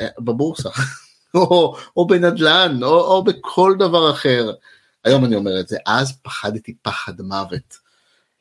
אה, 0.00 0.06
בבורסה 0.18 0.68
או, 1.34 1.76
או 1.96 2.06
בנדל"ן 2.06 2.82
או, 2.82 3.00
או 3.00 3.24
בכל 3.24 3.74
דבר 3.78 4.10
אחר. 4.10 4.50
היום 5.04 5.24
אני 5.24 5.36
אומר 5.36 5.60
את 5.60 5.68
זה, 5.68 5.76
אז 5.86 6.18
פחדתי 6.22 6.74
פחד 6.82 7.20
מוות. 7.20 7.88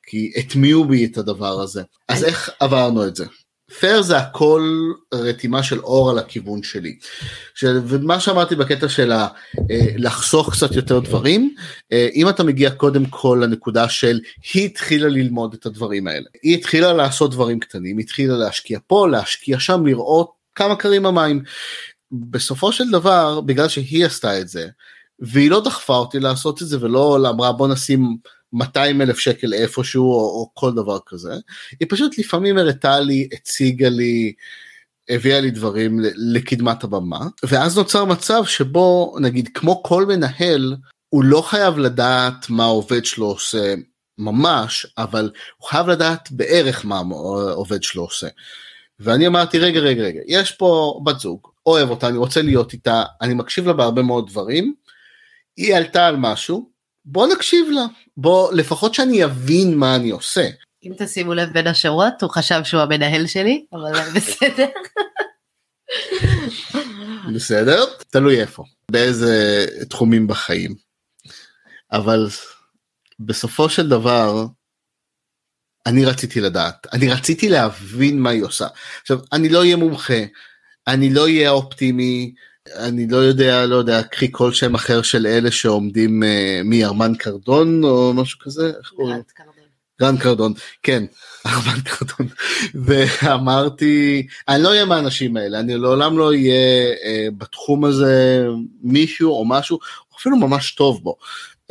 כי 0.03 0.31
הטמיעו 0.35 0.85
בי 0.85 1.05
את 1.05 1.17
הדבר 1.17 1.59
הזה. 1.61 1.83
אז 2.07 2.23
איך 2.23 2.49
עברנו 2.59 3.07
את 3.07 3.15
זה? 3.15 3.25
פייר 3.79 4.01
זה 4.01 4.17
הכל 4.17 4.91
רתימה 5.13 5.63
של 5.63 5.79
אור 5.79 6.09
על 6.09 6.19
הכיוון 6.19 6.63
שלי. 6.63 6.97
של, 7.55 7.81
ומה 7.87 8.19
שאמרתי 8.19 8.55
בקטע 8.55 8.89
של 8.89 9.11
ה, 9.11 9.27
אה, 9.71 9.87
לחסוך 9.95 10.51
קצת 10.51 10.75
יותר 10.75 10.99
דברים, 10.99 11.55
אה, 11.91 12.07
אם 12.13 12.29
אתה 12.29 12.43
מגיע 12.43 12.71
קודם 12.71 13.05
כל 13.05 13.39
לנקודה 13.43 13.89
של 13.89 14.19
היא 14.53 14.65
התחילה 14.65 15.07
ללמוד 15.07 15.53
את 15.53 15.65
הדברים 15.65 16.07
האלה, 16.07 16.25
היא 16.43 16.57
התחילה 16.57 16.93
לעשות 16.93 17.31
דברים 17.31 17.59
קטנים, 17.59 17.97
היא 17.97 18.03
התחילה 18.03 18.37
להשקיע 18.37 18.79
פה, 18.87 19.07
להשקיע 19.07 19.59
שם, 19.59 19.85
לראות 19.85 20.31
כמה 20.55 20.75
קרים 20.75 21.05
המים. 21.05 21.43
בסופו 22.11 22.71
של 22.71 22.91
דבר, 22.91 23.41
בגלל 23.41 23.67
שהיא 23.67 24.05
עשתה 24.05 24.39
את 24.39 24.47
זה, 24.47 24.67
והיא 25.19 25.51
לא 25.51 25.63
דחפה 25.63 25.95
אותי 25.95 26.19
לעשות 26.19 26.61
את 26.61 26.67
זה 26.67 26.77
ולא 26.81 27.29
אמרה 27.29 27.51
בוא 27.51 27.67
נשים 27.67 28.17
200 28.53 29.01
אלף 29.01 29.19
שקל 29.19 29.53
איפשהו 29.53 30.11
או, 30.11 30.19
או 30.19 30.51
כל 30.53 30.73
דבר 30.73 30.97
כזה, 31.05 31.33
היא 31.79 31.87
פשוט 31.89 32.17
לפעמים 32.17 32.57
הראתה 32.57 32.99
לי, 32.99 33.29
הציגה 33.33 33.89
לי, 33.89 34.33
הביאה 35.09 35.39
לי 35.39 35.51
דברים 35.51 35.99
לקדמת 36.15 36.83
הבמה, 36.83 37.27
ואז 37.43 37.77
נוצר 37.77 38.05
מצב 38.05 38.45
שבו 38.45 39.15
נגיד 39.21 39.49
כמו 39.53 39.83
כל 39.83 40.05
מנהל, 40.05 40.75
הוא 41.09 41.23
לא 41.23 41.41
חייב 41.41 41.77
לדעת 41.77 42.49
מה 42.49 42.63
העובד 42.63 43.05
שלו 43.05 43.25
עושה 43.25 43.75
ממש, 44.17 44.87
אבל 44.97 45.31
הוא 45.57 45.69
חייב 45.69 45.87
לדעת 45.87 46.31
בערך 46.31 46.85
מה 46.85 46.97
העובד 46.97 47.83
שלו 47.83 48.01
עושה. 48.01 48.27
ואני 48.99 49.27
אמרתי 49.27 49.59
רגע 49.59 49.79
רגע 49.79 50.03
רגע, 50.03 50.19
יש 50.27 50.51
פה 50.51 50.99
בת 51.05 51.19
זוג, 51.19 51.47
אוהב 51.65 51.89
אותה, 51.89 52.07
אני 52.07 52.17
רוצה 52.17 52.41
להיות 52.41 52.73
איתה, 52.73 53.03
אני 53.21 53.33
מקשיב 53.33 53.67
לה 53.67 53.73
בהרבה 53.73 54.01
מאוד 54.01 54.29
דברים, 54.29 54.73
היא 55.57 55.75
עלתה 55.75 56.07
על 56.07 56.15
משהו, 56.15 56.69
בוא 57.09 57.27
נקשיב 57.27 57.69
לה, 57.69 57.85
בוא 58.17 58.53
לפחות 58.53 58.93
שאני 58.93 59.25
אבין 59.25 59.75
מה 59.75 59.95
אני 59.95 60.09
עושה. 60.09 60.47
אם 60.83 60.91
תשימו 60.97 61.33
לב 61.33 61.49
בין 61.53 61.67
השורות 61.67 62.21
הוא 62.21 62.29
חשב 62.29 62.63
שהוא 62.63 62.81
המנהל 62.81 63.27
שלי 63.27 63.65
אבל 63.73 63.91
בסדר. 64.15 64.67
בסדר? 67.35 67.85
תלוי 68.09 68.41
איפה. 68.41 68.63
באיזה 68.91 69.65
תחומים 69.89 70.27
בחיים. 70.27 70.75
אבל 71.91 72.27
בסופו 73.19 73.69
של 73.69 73.89
דבר 73.89 74.45
אני 75.85 76.05
רציתי 76.05 76.41
לדעת. 76.41 76.87
אני 76.93 77.09
רציתי 77.09 77.49
להבין 77.49 78.19
מה 78.19 78.29
היא 78.29 78.43
עושה. 78.43 78.67
עכשיו 79.01 79.19
אני 79.33 79.49
לא 79.49 79.59
אהיה 79.59 79.75
מומחה. 79.75 80.23
אני 80.87 81.13
לא 81.13 81.21
אהיה 81.21 81.49
אופטימי 81.49 82.33
אני 82.75 83.07
לא 83.07 83.17
יודע, 83.17 83.65
לא 83.65 83.75
יודע, 83.75 84.03
קחי 84.03 84.27
כל 84.31 84.53
שם 84.53 84.75
אחר 84.75 85.01
של 85.01 85.27
אלה 85.27 85.51
שעומדים 85.51 86.23
uh, 86.23 86.25
מארמן 86.63 87.15
קרדון 87.15 87.83
או 87.83 88.13
משהו 88.13 88.39
כזה, 88.39 88.71
איך 88.79 88.89
קוראים? 88.95 89.21
גרנד 90.01 90.19
קרדון, 90.19 90.53
כן, 90.83 91.03
ארמן 91.47 91.81
קרדון, 91.81 92.27
ואמרתי, 92.85 94.27
אני 94.47 94.63
לא 94.63 94.69
אהיה 94.69 94.85
מהאנשים 94.85 95.37
האלה, 95.37 95.59
אני 95.59 95.77
לעולם 95.77 96.17
לא 96.17 96.27
אהיה 96.27 96.93
uh, 96.93 97.31
בתחום 97.37 97.85
הזה 97.85 98.45
מישהו 98.81 99.31
או 99.31 99.45
משהו, 99.45 99.79
אפילו 100.19 100.37
ממש 100.37 100.71
טוב 100.71 101.03
בו, 101.03 101.15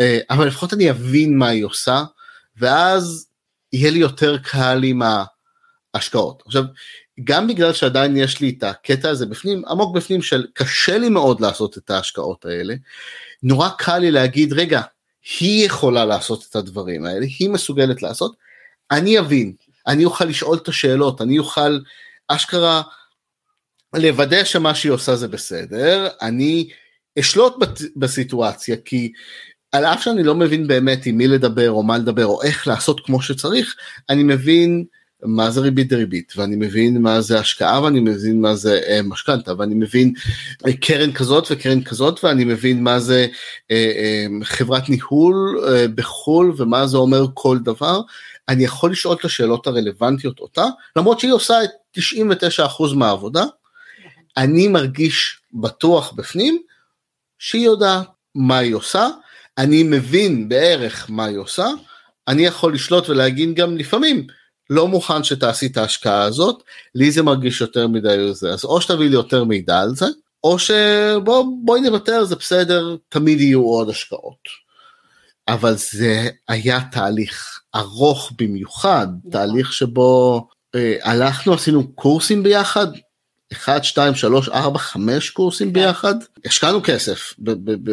uh, 0.01 0.05
אבל 0.31 0.47
לפחות 0.47 0.73
אני 0.73 0.91
אבין 0.91 1.39
מה 1.39 1.49
היא 1.49 1.65
עושה, 1.65 2.05
ואז 2.57 3.27
יהיה 3.73 3.91
לי 3.91 3.99
יותר 3.99 4.39
קל 4.39 4.81
עם 4.85 5.03
ההשקעות. 5.95 6.43
עכשיו, 6.47 6.65
גם 7.25 7.47
בגלל 7.47 7.73
שעדיין 7.73 8.17
יש 8.17 8.41
לי 8.41 8.55
את 8.59 8.63
הקטע 8.63 9.09
הזה 9.09 9.27
בפנים, 9.27 9.63
עמוק 9.69 9.97
בפנים 9.97 10.23
של 10.23 10.47
קשה 10.55 10.99
לי 10.99 11.09
מאוד 11.09 11.41
לעשות 11.41 11.79
את 11.79 11.91
ההשקעות 11.91 12.45
האלה, 12.45 12.75
נורא 13.43 13.69
קל 13.79 13.99
לי 13.99 14.11
להגיד 14.11 14.53
רגע, 14.53 14.81
היא 15.41 15.67
יכולה 15.67 16.05
לעשות 16.05 16.47
את 16.51 16.57
הדברים 16.57 17.07
האלה, 17.07 17.27
היא 17.39 17.51
מסוגלת 17.51 18.03
לעשות, 18.03 18.37
אני 18.91 19.19
אבין, 19.19 19.53
אני 19.87 20.05
אוכל 20.05 20.25
לשאול 20.25 20.57
את 20.57 20.69
השאלות, 20.69 21.21
אני 21.21 21.39
אוכל 21.39 21.79
אשכרה 22.29 22.83
לוודא 23.95 24.45
שמה 24.45 24.75
שהיא 24.75 24.93
עושה 24.93 25.17
זה 25.17 25.29
בסדר, 25.29 26.09
אני 26.23 26.69
אשלוט 27.19 27.55
בסיטואציה 27.97 28.77
כי 28.85 29.13
על 29.73 29.85
אף 29.85 30.03
שאני 30.03 30.23
לא 30.23 30.35
מבין 30.35 30.67
באמת 30.67 31.07
עם 31.07 31.17
מי 31.17 31.27
לדבר 31.27 31.71
או 31.71 31.83
מה 31.83 31.99
לדבר 31.99 32.27
או 32.27 32.43
איך 32.43 32.67
לעשות 32.67 33.01
כמו 33.07 33.23
שצריך, 33.23 33.77
אני 34.11 34.23
מבין 34.23 34.85
מה 35.27 35.51
זה 35.51 35.61
ריבית 35.61 35.89
דריבית 35.89 36.33
ואני 36.37 36.57
מבין 36.57 37.03
מה 37.03 37.21
זה 37.21 37.39
השקעה 37.39 37.83
ואני 37.83 38.01
מבין 38.01 38.41
מה 38.41 38.55
זה 38.55 38.81
אה, 38.89 39.01
משכנתה 39.05 39.53
ואני 39.59 39.75
מבין 39.75 40.13
אה, 40.67 40.73
קרן 40.77 41.13
כזאת 41.13 41.47
וקרן 41.51 41.83
כזאת 41.83 42.25
ואני 42.25 42.45
מבין 42.45 42.83
מה 42.83 43.01
זה 43.01 43.27
אה, 43.71 43.93
אה, 43.97 44.27
חברת 44.43 44.89
ניהול 44.89 45.65
אה, 45.69 45.89
בחו"ל 45.95 46.55
ומה 46.57 46.87
זה 46.87 46.97
אומר 46.97 47.27
כל 47.35 47.59
דבר. 47.59 48.01
אני 48.49 48.65
יכול 48.65 48.91
לשאול 48.91 49.17
את 49.21 49.25
השאלות 49.25 49.67
הרלוונטיות 49.67 50.41
אותה 50.41 50.67
למרות 50.97 51.21
שהיא 51.21 51.33
עושה 51.33 51.65
את 51.65 51.71
99% 51.99 52.95
מהעבודה. 52.95 53.45
אני 54.37 54.69
מרגיש 54.69 55.41
בטוח 55.53 56.13
בפנים 56.13 56.63
שהיא 57.39 57.65
יודעת 57.65 58.07
מה 58.35 58.59
היא 58.59 58.75
עושה 58.75 59.09
אני 59.59 59.83
מבין 59.83 60.49
בערך 60.49 61.07
מה 61.09 61.25
היא 61.25 61.39
עושה 61.39 61.67
אני 62.29 62.47
יכול 62.47 62.75
לשלוט 62.75 63.09
ולהגיד 63.09 63.55
גם 63.55 63.77
לפעמים 63.77 64.27
לא 64.71 64.89
מוכן 64.89 65.25
שתעשי 65.25 65.67
את 65.67 65.77
ההשקעה 65.77 66.23
הזאת, 66.23 66.63
לי 66.95 67.11
זה 67.11 67.23
מרגיש 67.23 67.61
יותר 67.61 67.89
מדי 67.89 68.29
זה, 68.33 68.53
אז 68.53 68.65
או 68.65 68.81
שתביא 68.81 69.09
לי 69.09 69.15
יותר 69.15 69.45
מידע 69.45 69.81
על 69.81 69.95
זה, 69.95 70.07
או 70.45 70.59
שבואי 70.59 71.81
נוותר, 71.81 72.25
זה 72.25 72.37
בסדר, 72.37 72.97
תמיד 73.09 73.41
יהיו 73.41 73.63
עוד 73.63 73.91
השקעות. 73.91 74.67
אבל 75.49 75.75
זה 75.77 76.29
היה 76.49 76.81
תהליך 76.93 77.61
ארוך 77.75 78.33
במיוחד, 78.39 79.07
נכון. 79.19 79.31
תהליך 79.31 79.73
שבו 79.73 80.49
אה, 80.75 80.97
הלכנו, 81.03 81.55
עשינו 81.55 81.93
קורסים 81.95 82.43
ביחד, 82.43 82.87
1, 83.53 83.85
2, 83.85 84.15
3, 84.15 84.49
4, 84.49 84.79
5 84.79 85.31
קורסים 85.31 85.69
כן. 85.69 85.73
ביחד, 85.73 86.15
השקענו 86.45 86.81
כסף 86.85 87.35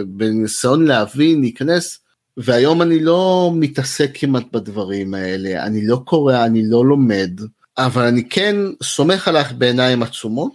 בניסיון 0.07 0.85
להבין, 0.85 1.41
להיכנס, 1.41 1.99
והיום 2.37 2.81
אני 2.81 2.99
לא 2.99 3.51
מתעסק 3.55 4.11
כמעט 4.13 4.43
בדברים 4.53 5.13
האלה, 5.13 5.63
אני 5.63 5.87
לא 5.87 6.01
קורא, 6.05 6.45
אני 6.45 6.69
לא 6.69 6.85
לומד, 6.85 7.31
אבל 7.77 8.03
אני 8.03 8.29
כן 8.29 8.55
סומך 8.83 9.27
עליך 9.27 9.51
בעיניים 9.51 10.03
עצומות, 10.03 10.53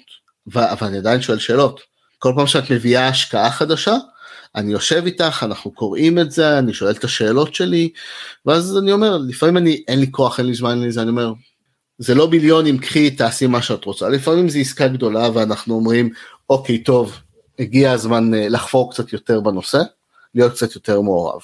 אבל 0.54 0.86
אני 0.86 0.98
עדיין 0.98 1.20
שואל 1.20 1.38
שאלות. 1.38 1.80
כל 2.18 2.32
פעם 2.36 2.46
שאת 2.46 2.70
מביאה 2.70 3.08
השקעה 3.08 3.50
חדשה, 3.50 3.96
אני 4.54 4.72
יושב 4.72 5.02
איתך, 5.06 5.42
אנחנו 5.42 5.70
קוראים 5.70 6.18
את 6.18 6.30
זה, 6.30 6.58
אני 6.58 6.72
שואל 6.72 6.90
את 6.90 7.04
השאלות 7.04 7.54
שלי, 7.54 7.90
ואז 8.46 8.78
אני 8.78 8.92
אומר, 8.92 9.18
לפעמים 9.28 9.56
אני, 9.56 9.82
אין 9.88 10.00
לי 10.00 10.06
כוח, 10.10 10.38
אין 10.38 10.46
לי 10.46 10.54
זמן, 10.54 10.70
אין 10.70 10.80
לי 10.80 10.92
זה, 10.92 11.02
אני 11.02 11.10
אומר, 11.10 11.32
זה 11.98 12.14
לא 12.14 12.26
ביליונים, 12.26 12.78
קחי, 12.78 13.10
תעשי 13.10 13.46
מה 13.46 13.62
שאת 13.62 13.84
רוצה. 13.84 14.08
לפעמים 14.08 14.48
זו 14.48 14.58
עסקה 14.58 14.88
גדולה 14.88 15.28
ואנחנו 15.34 15.74
אומרים, 15.74 16.10
אוקיי, 16.50 16.82
טוב, 16.82 17.20
הגיע 17.58 17.92
הזמן 17.92 18.34
אה, 18.34 18.48
לחפור 18.48 18.92
קצת 18.92 19.12
יותר 19.12 19.40
בנושא, 19.40 19.82
להיות 20.34 20.52
קצת 20.52 20.74
יותר 20.74 21.00
מעורב. 21.00 21.40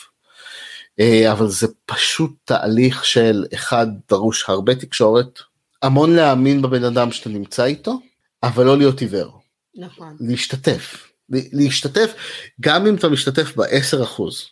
אה, 1.00 1.33
אבל 1.33 1.48
זה 1.48 1.66
פשוט 1.87 2.30
תהליך 2.44 3.04
של 3.04 3.44
אחד 3.54 3.87
דרוש 4.09 4.44
הרבה 4.48 4.74
תקשורת, 4.74 5.38
המון 5.83 6.16
להאמין 6.16 6.62
בבן 6.62 6.85
אדם 6.85 7.12
שאתה 7.12 7.28
נמצא 7.28 7.64
איתו, 7.64 8.00
אבל 8.42 8.64
לא 8.64 8.78
להיות 8.78 9.00
עיוור. 9.00 9.40
נכון. 9.76 10.16
להשתתף. 10.20 11.11
להשתתף 11.28 12.14
גם 12.61 12.87
אם 12.87 12.94
אתה 12.94 13.09
משתתף 13.09 13.57
ב-10 13.57 14.02
אחוז. 14.02 14.46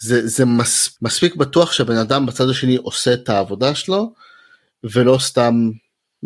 זה, 0.00 0.26
זה 0.26 0.44
מס, 0.44 0.98
מספיק 1.02 1.36
בטוח 1.36 1.72
שהבן 1.72 1.96
אדם 1.96 2.26
בצד 2.26 2.48
השני 2.48 2.76
עושה 2.76 3.14
את 3.14 3.28
העבודה 3.28 3.74
שלו 3.74 4.12
ולא 4.84 5.18
סתם 5.20 5.70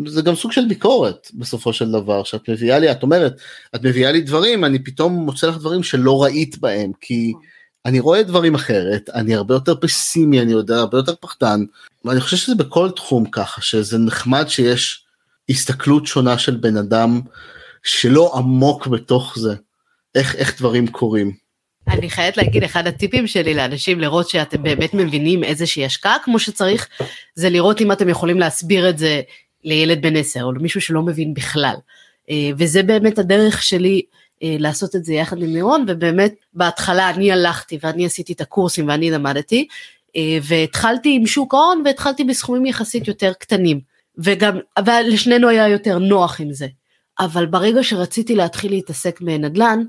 זה 0.05 0.21
גם 0.21 0.35
סוג 0.35 0.51
של 0.51 0.67
ביקורת 0.67 1.27
בסופו 1.33 1.73
של 1.73 1.91
דבר 1.91 2.23
שאת 2.23 2.49
מביאה 2.49 2.79
לי 2.79 2.91
את 2.91 3.03
אומרת 3.03 3.33
את 3.75 3.83
מביאה 3.83 4.11
לי 4.11 4.21
דברים 4.21 4.65
אני 4.65 4.79
פתאום 4.83 5.13
מוצא 5.13 5.47
לך 5.47 5.57
דברים 5.57 5.83
שלא 5.83 6.23
ראית 6.23 6.57
בהם 6.57 6.91
כי 7.01 7.31
נכון. 7.31 7.41
אני 7.85 7.99
רואה 7.99 8.23
דברים 8.23 8.55
אחרת, 8.55 9.09
אני 9.13 9.35
הרבה 9.35 9.53
יותר 9.53 9.75
פסימי, 9.75 10.41
אני 10.41 10.51
יודע, 10.51 10.75
הרבה 10.75 10.97
יותר 10.97 11.15
פחדן, 11.15 11.63
ואני 12.05 12.21
חושב 12.21 12.37
שזה 12.37 12.55
בכל 12.55 12.91
תחום 12.91 13.25
ככה, 13.25 13.61
שזה 13.61 13.97
נחמד 13.97 14.47
שיש 14.47 15.05
הסתכלות 15.49 16.07
שונה 16.07 16.37
של 16.37 16.55
בן 16.55 16.77
אדם 16.77 17.21
שלא 17.83 18.31
עמוק 18.35 18.87
בתוך 18.87 19.39
זה, 19.39 19.55
איך, 20.15 20.35
איך 20.35 20.59
דברים 20.59 20.87
קורים. 20.87 21.31
אני 21.87 22.09
חייבת 22.09 22.37
להגיד, 22.37 22.63
אחד 22.63 22.87
הטיפים 22.87 23.27
שלי 23.27 23.53
לאנשים 23.53 23.99
לראות 23.99 24.29
שאתם 24.29 24.63
באמת 24.63 24.93
מבינים 24.93 25.43
איזושהי 25.43 25.85
השקעה 25.85 26.17
כמו 26.23 26.39
שצריך, 26.39 26.87
זה 27.35 27.49
לראות 27.49 27.81
אם 27.81 27.91
אתם 27.91 28.09
יכולים 28.09 28.39
להסביר 28.39 28.89
את 28.89 28.97
זה 28.97 29.21
לילד 29.63 30.01
בן 30.01 30.15
עשר 30.15 30.43
או 30.43 30.51
למישהו 30.51 30.81
שלא 30.81 31.01
מבין 31.01 31.33
בכלל. 31.33 31.75
אה, 32.29 32.49
וזה 32.57 32.83
באמת 32.83 33.19
הדרך 33.19 33.63
שלי 33.63 34.01
לעשות 34.43 34.95
את 34.95 35.05
זה 35.05 35.13
יחד 35.13 35.37
עם 35.37 35.49
לירון 35.53 35.85
ובאמת 35.87 36.33
בהתחלה 36.53 37.09
אני 37.09 37.31
הלכתי 37.31 37.79
ואני 37.83 38.05
עשיתי 38.05 38.33
את 38.33 38.41
הקורסים 38.41 38.87
ואני 38.87 39.11
למדתי 39.11 39.67
אה, 40.15 40.37
והתחלתי 40.43 41.15
עם 41.15 41.25
שוק 41.25 41.53
ההון 41.53 41.81
והתחלתי 41.85 42.23
בסכומים 42.23 42.65
יחסית 42.65 43.07
יותר 43.07 43.33
קטנים. 43.33 43.79
וגם 44.17 44.57
אבל 44.77 45.03
לשנינו 45.07 45.49
היה 45.49 45.67
יותר 45.67 45.97
נוח 45.97 46.41
עם 46.41 46.53
זה. 46.53 46.67
אבל 47.19 47.45
ברגע 47.45 47.83
שרציתי 47.83 48.35
להתחיל 48.35 48.71
להתעסק 48.71 49.21
בנדל"ן 49.21 49.83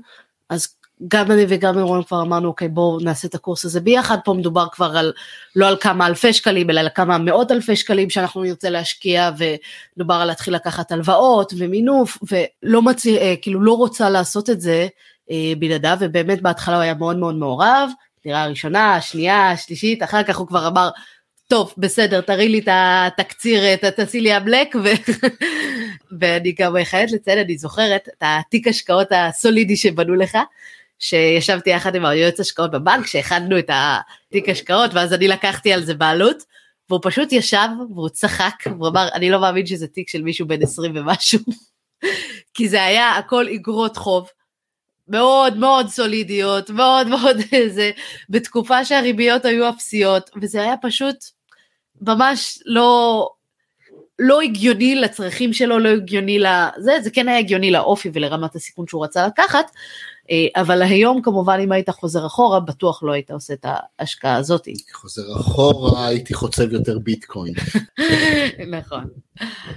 אז 0.49 0.74
גם 1.07 1.31
אני 1.31 1.45
וגם 1.49 1.77
אירון 1.77 2.03
כבר 2.03 2.21
אמרנו 2.21 2.47
אוקיי 2.47 2.67
בואו 2.67 2.99
נעשה 2.99 3.27
את 3.27 3.35
הקורס 3.35 3.65
הזה 3.65 3.79
ביחד. 3.79 4.17
פה 4.25 4.33
מדובר 4.33 4.67
כבר 4.71 4.97
על 4.97 5.13
לא 5.55 5.67
על 5.67 5.77
כמה 5.79 6.07
אלפי 6.07 6.33
שקלים 6.33 6.69
אלא 6.69 6.79
על 6.79 6.89
כמה 6.95 7.17
מאות 7.17 7.51
אלפי 7.51 7.75
שקלים 7.75 8.09
שאנחנו 8.09 8.43
נרצה 8.43 8.69
להשקיע 8.69 9.31
ודובר 9.37 10.15
על 10.15 10.27
להתחיל 10.27 10.55
לקחת 10.55 10.91
הלוואות 10.91 11.53
ומינוף 11.57 12.17
ולא 12.31 12.81
מציא, 12.81 13.17
אה, 13.17 13.33
כאילו 13.41 13.61
לא 13.61 13.73
רוצה 13.73 14.09
לעשות 14.09 14.49
את 14.49 14.61
זה 14.61 14.87
אה, 15.31 15.53
בלעדיו 15.59 15.97
ובאמת 15.99 16.41
בהתחלה 16.41 16.75
הוא 16.75 16.83
היה 16.83 16.93
מאוד 16.93 17.17
מאוד 17.17 17.35
מעורב. 17.35 17.89
דירה 18.23 18.47
ראשונה 18.47 19.01
שנייה 19.01 19.57
שלישית 19.57 20.03
אחר 20.03 20.23
כך 20.23 20.37
הוא 20.37 20.47
כבר 20.47 20.67
אמר 20.67 20.89
טוב 21.47 21.73
בסדר 21.77 22.21
תראי 22.21 22.49
לי 22.49 22.59
את 22.59 22.67
התקציר 22.71 23.75
תעשי 23.75 24.21
לי 24.21 24.33
הבלק 24.33 24.75
ו... 24.83 24.87
ואני 26.19 26.55
גם 26.59 26.75
חייבת 26.83 27.11
לציין 27.11 27.39
אני 27.39 27.57
זוכרת 27.57 28.07
את 28.07 28.21
התיק 28.21 28.67
השקעות 28.67 29.07
הסולידי 29.11 29.77
שבנו 29.77 30.15
לך 30.15 30.37
שישבתי 30.99 31.69
יחד 31.69 31.95
עם 31.95 32.05
היועץ 32.05 32.39
השקעות 32.39 32.71
בבנק 32.71 33.07
שהכנו 33.07 33.59
את 33.59 33.69
התיק 33.73 34.49
השקעות 34.49 34.93
ואז 34.93 35.13
אני 35.13 35.27
לקחתי 35.27 35.73
על 35.73 35.83
זה 35.83 35.93
בעלות 35.93 36.43
והוא 36.89 36.99
פשוט 37.03 37.31
ישב 37.31 37.67
והוא 37.93 38.09
צחק 38.09 38.55
והוא 38.65 38.87
אמר 38.87 39.07
אני 39.13 39.29
לא 39.29 39.41
מאמין 39.41 39.65
שזה 39.65 39.87
תיק 39.87 40.09
של 40.09 40.21
מישהו 40.21 40.47
בן 40.47 40.63
20 40.63 40.91
ומשהו. 40.95 41.39
כי 42.53 42.69
זה 42.69 42.83
היה 42.83 43.11
הכל 43.11 43.45
אגרות 43.55 43.97
חוב 43.97 44.29
מאוד 45.07 45.57
מאוד 45.57 45.87
סולידיות 45.87 46.69
מאוד 46.69 47.07
מאוד 47.07 47.37
זה 47.75 47.91
בתקופה 48.29 48.85
שהריביות 48.85 49.45
היו 49.45 49.69
אפסיות 49.69 50.29
וזה 50.41 50.61
היה 50.61 50.75
פשוט 50.81 51.15
ממש 52.01 52.59
לא 52.65 53.29
לא 54.19 54.41
הגיוני 54.41 54.95
לצרכים 54.95 55.53
שלו 55.53 55.79
לא 55.79 55.89
הגיוני 55.89 56.39
לזה 56.39 56.99
זה 57.01 57.11
כן 57.11 57.27
היה 57.27 57.37
הגיוני 57.37 57.71
לאופי 57.71 58.09
ולרמת 58.13 58.55
הסיכון 58.55 58.87
שהוא 58.87 59.03
רצה 59.03 59.27
לקחת 59.27 59.71
אבל 60.55 60.81
היום 60.81 61.21
כמובן 61.21 61.59
אם 61.63 61.71
היית 61.71 61.89
חוזר 61.89 62.25
אחורה 62.25 62.59
בטוח 62.59 63.03
לא 63.03 63.11
היית 63.11 63.31
עושה 63.31 63.53
את 63.53 63.65
ההשקעה 63.99 64.35
הזאת. 64.35 64.67
חוזר 64.93 65.21
אחורה 65.39 66.07
הייתי 66.07 66.33
חוצב 66.33 66.71
יותר 66.71 66.99
ביטקוין. 66.99 67.53
נכון. 68.77 69.03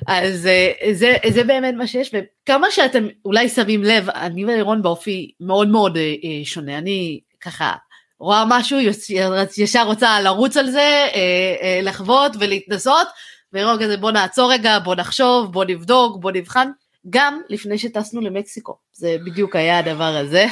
אז 0.07 0.47
אה, 0.47 0.73
זה, 0.93 1.17
זה 1.31 1.45
באמת 1.45 1.75
מה 1.75 1.87
שיש 1.87 2.15
וכמה 2.15 2.71
שאתם 2.71 3.07
אולי 3.25 3.49
שמים 3.49 3.83
לב 3.85 4.11
אני 4.11 4.45
ואירון 4.45 4.83
באופי 4.83 5.31
מאוד 5.41 5.69
מאוד 5.69 5.97
אה, 5.97 6.45
שונה 6.45 6.79
אני 6.79 7.21
ככה 7.41 7.73
רואה 8.21 8.45
משהו 8.49 8.79
ישר 9.59 9.87
רוצה 9.87 10.21
לרוץ 10.21 10.57
על 10.57 10.71
זה 10.71 11.07
לחוות 11.83 12.33
ולהתנסות 12.41 13.07
ואירון 13.53 13.83
כזה 13.83 13.97
בוא 13.97 14.11
נעצור 14.11 14.53
רגע 14.53 14.79
בוא 14.79 14.95
נחשוב 14.95 15.53
בוא 15.53 15.65
נבדוק 15.65 16.21
בוא 16.21 16.31
נבחן 16.31 16.71
גם 17.11 17.41
לפני 17.49 17.79
שטסנו 17.79 18.21
למקסיקו, 18.21 18.77
זה 18.93 19.17
בדיוק 19.27 19.57
היה 19.57 19.79
הדבר 19.79 20.17
הזה. 20.17 20.47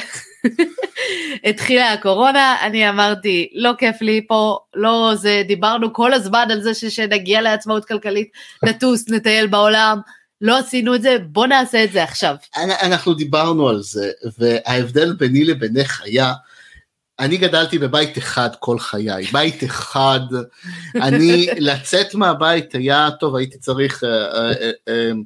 התחילה 1.49 1.93
הקורונה, 1.93 2.55
אני 2.61 2.89
אמרתי, 2.89 3.49
לא 3.53 3.71
כיף 3.77 4.01
לי 4.01 4.25
פה, 4.27 4.59
לא 4.75 5.11
זה, 5.15 5.43
דיברנו 5.47 5.93
כל 5.93 6.13
הזמן 6.13 6.47
על 6.51 6.61
זה 6.61 6.73
שנגיע 6.73 7.41
לעצמאות 7.41 7.85
כלכלית, 7.85 8.27
נטוס, 8.65 9.09
נטייל 9.09 9.47
בעולם, 9.47 9.99
לא 10.41 10.57
עשינו 10.57 10.95
את 10.95 11.01
זה, 11.01 11.17
בוא 11.25 11.47
נעשה 11.47 11.83
את 11.83 11.91
זה 11.91 12.03
עכשיו. 12.03 12.35
אנחנו 12.57 13.13
דיברנו 13.13 13.69
על 13.69 13.81
זה, 13.81 14.11
וההבדל 14.37 15.13
ביני 15.13 15.45
לבינך 15.45 16.01
היה, 16.05 16.33
אני 17.19 17.37
גדלתי 17.37 17.79
בבית 17.79 18.17
אחד 18.17 18.49
כל 18.59 18.79
חיי, 18.79 19.25
בית 19.31 19.63
אחד, 19.63 20.19
אני 20.95 21.47
לצאת 21.57 22.15
מהבית 22.15 22.75
היה 22.75 23.09
טוב, 23.19 23.35
הייתי 23.35 23.57
צריך 23.57 24.03
uh, 24.03 24.07
uh, 24.07 24.89
uh, 24.89 25.17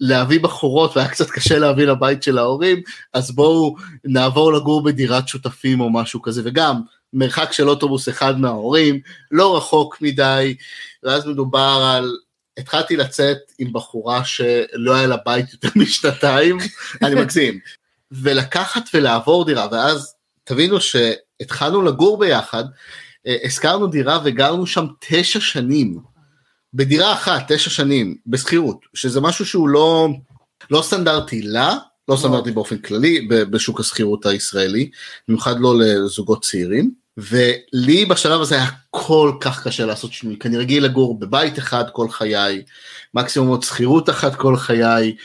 להביא 0.00 0.40
בחורות 0.40 0.96
והיה 0.96 1.08
קצת 1.08 1.30
קשה 1.30 1.58
להביא 1.58 1.86
לבית 1.86 2.22
של 2.22 2.38
ההורים, 2.38 2.82
אז 3.14 3.30
בואו 3.30 3.76
נעבור 4.04 4.52
לגור 4.52 4.82
בדירת 4.84 5.28
שותפים 5.28 5.80
או 5.80 5.90
משהו 5.90 6.22
כזה, 6.22 6.42
וגם 6.44 6.80
מרחק 7.12 7.52
של 7.52 7.68
אוטובוס 7.68 8.08
אחד 8.08 8.40
מההורים, 8.40 9.00
לא 9.30 9.56
רחוק 9.56 9.98
מדי, 10.00 10.56
ואז 11.02 11.26
מדובר 11.26 11.94
על, 11.96 12.16
התחלתי 12.58 12.96
לצאת 12.96 13.38
עם 13.58 13.72
בחורה 13.72 14.24
שלא 14.24 14.94
היה 14.94 15.06
לה 15.06 15.16
בית 15.26 15.52
יותר 15.52 15.68
משנתיים, 15.82 16.58
אני 17.02 17.14
מגזים, 17.14 17.58
ולקחת 18.12 18.88
ולעבור 18.94 19.44
דירה, 19.44 19.68
ואז 19.72 20.14
תבינו 20.44 20.80
שהתחלנו 20.80 21.82
לגור 21.82 22.18
ביחד, 22.18 22.64
אה, 23.26 23.36
הזכרנו 23.44 23.86
דירה 23.86 24.18
וגרנו 24.24 24.66
שם 24.66 24.86
תשע 24.98 25.40
שנים. 25.40 25.98
בדירה 26.74 27.12
אחת 27.12 27.52
תשע 27.52 27.70
שנים 27.70 28.16
בשכירות 28.26 28.80
שזה 28.94 29.20
משהו 29.20 29.46
שהוא 29.46 29.68
לא 29.68 30.08
לא 30.70 30.82
סטנדרטי 30.82 31.42
לה 31.42 31.76
לא 32.08 32.16
סטנדרטי 32.16 32.50
באופן 32.50 32.78
כללי 32.78 33.28
בשוק 33.28 33.80
השכירות 33.80 34.26
הישראלי 34.26 34.90
במיוחד 35.28 35.60
לא 35.60 35.78
לזוגות 35.78 36.42
צעירים. 36.44 36.90
ולי 37.18 38.04
בשלב 38.04 38.40
הזה 38.40 38.54
היה 38.54 38.70
כל 38.90 39.32
כך 39.40 39.66
קשה 39.66 39.86
לעשות 39.86 40.12
שינוי 40.12 40.36
כי 40.40 40.48
אני 40.48 40.56
רגיל 40.56 40.84
לגור 40.84 41.18
בבית 41.18 41.58
אחד 41.58 41.84
כל 41.92 42.10
חיי 42.10 42.62
מקסימום 43.14 43.48
עוד 43.48 43.62
שכירות 43.62 44.10
אחת 44.10 44.34
כל 44.34 44.56
חיי 44.56 45.16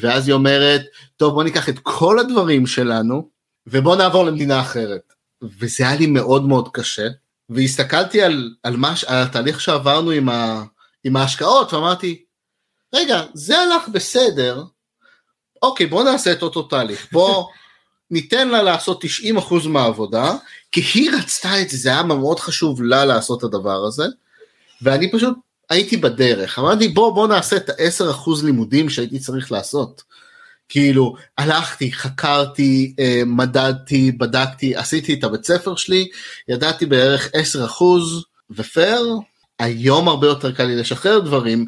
ואז 0.00 0.28
היא 0.28 0.34
אומרת 0.34 0.82
טוב 1.16 1.34
בוא 1.34 1.44
ניקח 1.44 1.68
את 1.68 1.78
כל 1.82 2.18
הדברים 2.18 2.66
שלנו 2.66 3.28
ובוא 3.66 3.96
נעבור 3.96 4.24
למדינה 4.24 4.60
אחרת. 4.60 5.12
וזה 5.60 5.88
היה 5.88 5.96
לי 5.96 6.06
מאוד 6.06 6.44
מאוד 6.44 6.68
קשה 6.72 7.08
והסתכלתי 7.48 8.22
על, 8.22 8.54
על, 8.62 8.76
מה, 8.76 8.94
על 9.06 9.22
התהליך 9.22 9.60
שעברנו 9.60 10.10
עם 10.10 10.28
ה... 10.28 10.62
עם 11.04 11.16
ההשקעות 11.16 11.72
ואמרתי, 11.72 12.24
רגע, 12.94 13.22
זה 13.34 13.58
הלך 13.58 13.88
בסדר, 13.88 14.64
אוקיי 15.62 15.86
בוא 15.86 16.04
נעשה 16.04 16.32
את 16.32 16.42
אותו 16.42 16.62
תהליך, 16.62 17.06
בוא 17.12 17.46
ניתן 18.10 18.48
לה 18.48 18.62
לעשות 18.62 19.04
90% 19.04 19.68
מהעבודה, 19.68 20.34
כי 20.72 20.80
היא 20.94 21.10
רצתה 21.18 21.62
את 21.62 21.70
זה, 21.70 21.76
זה 21.76 21.88
היה 21.88 22.02
מאוד 22.02 22.40
חשוב 22.40 22.82
לה 22.82 23.04
לעשות 23.04 23.38
את 23.38 23.44
הדבר 23.44 23.84
הזה, 23.84 24.04
ואני 24.82 25.12
פשוט 25.12 25.36
הייתי 25.70 25.96
בדרך, 25.96 26.58
אמרתי 26.58 26.88
בוא 26.88 27.14
בוא 27.14 27.28
נעשה 27.28 27.56
את 27.56 27.70
ה-10% 27.70 28.44
לימודים 28.44 28.90
שהייתי 28.90 29.18
צריך 29.18 29.52
לעשות. 29.52 30.02
כאילו 30.70 31.14
הלכתי, 31.38 31.92
חקרתי, 31.92 32.94
אה, 32.98 33.22
מדדתי, 33.26 34.12
בדקתי, 34.12 34.76
עשיתי 34.76 35.14
את 35.14 35.24
הבית 35.24 35.44
ספר 35.44 35.76
שלי, 35.76 36.08
ידעתי 36.48 36.86
בערך 36.86 37.30
10% 37.34 37.84
ופייר, 38.50 39.16
היום 39.60 40.08
הרבה 40.08 40.26
יותר 40.26 40.52
קל 40.52 40.64
לי 40.64 40.76
לשחרר 40.76 41.18
דברים 41.18 41.66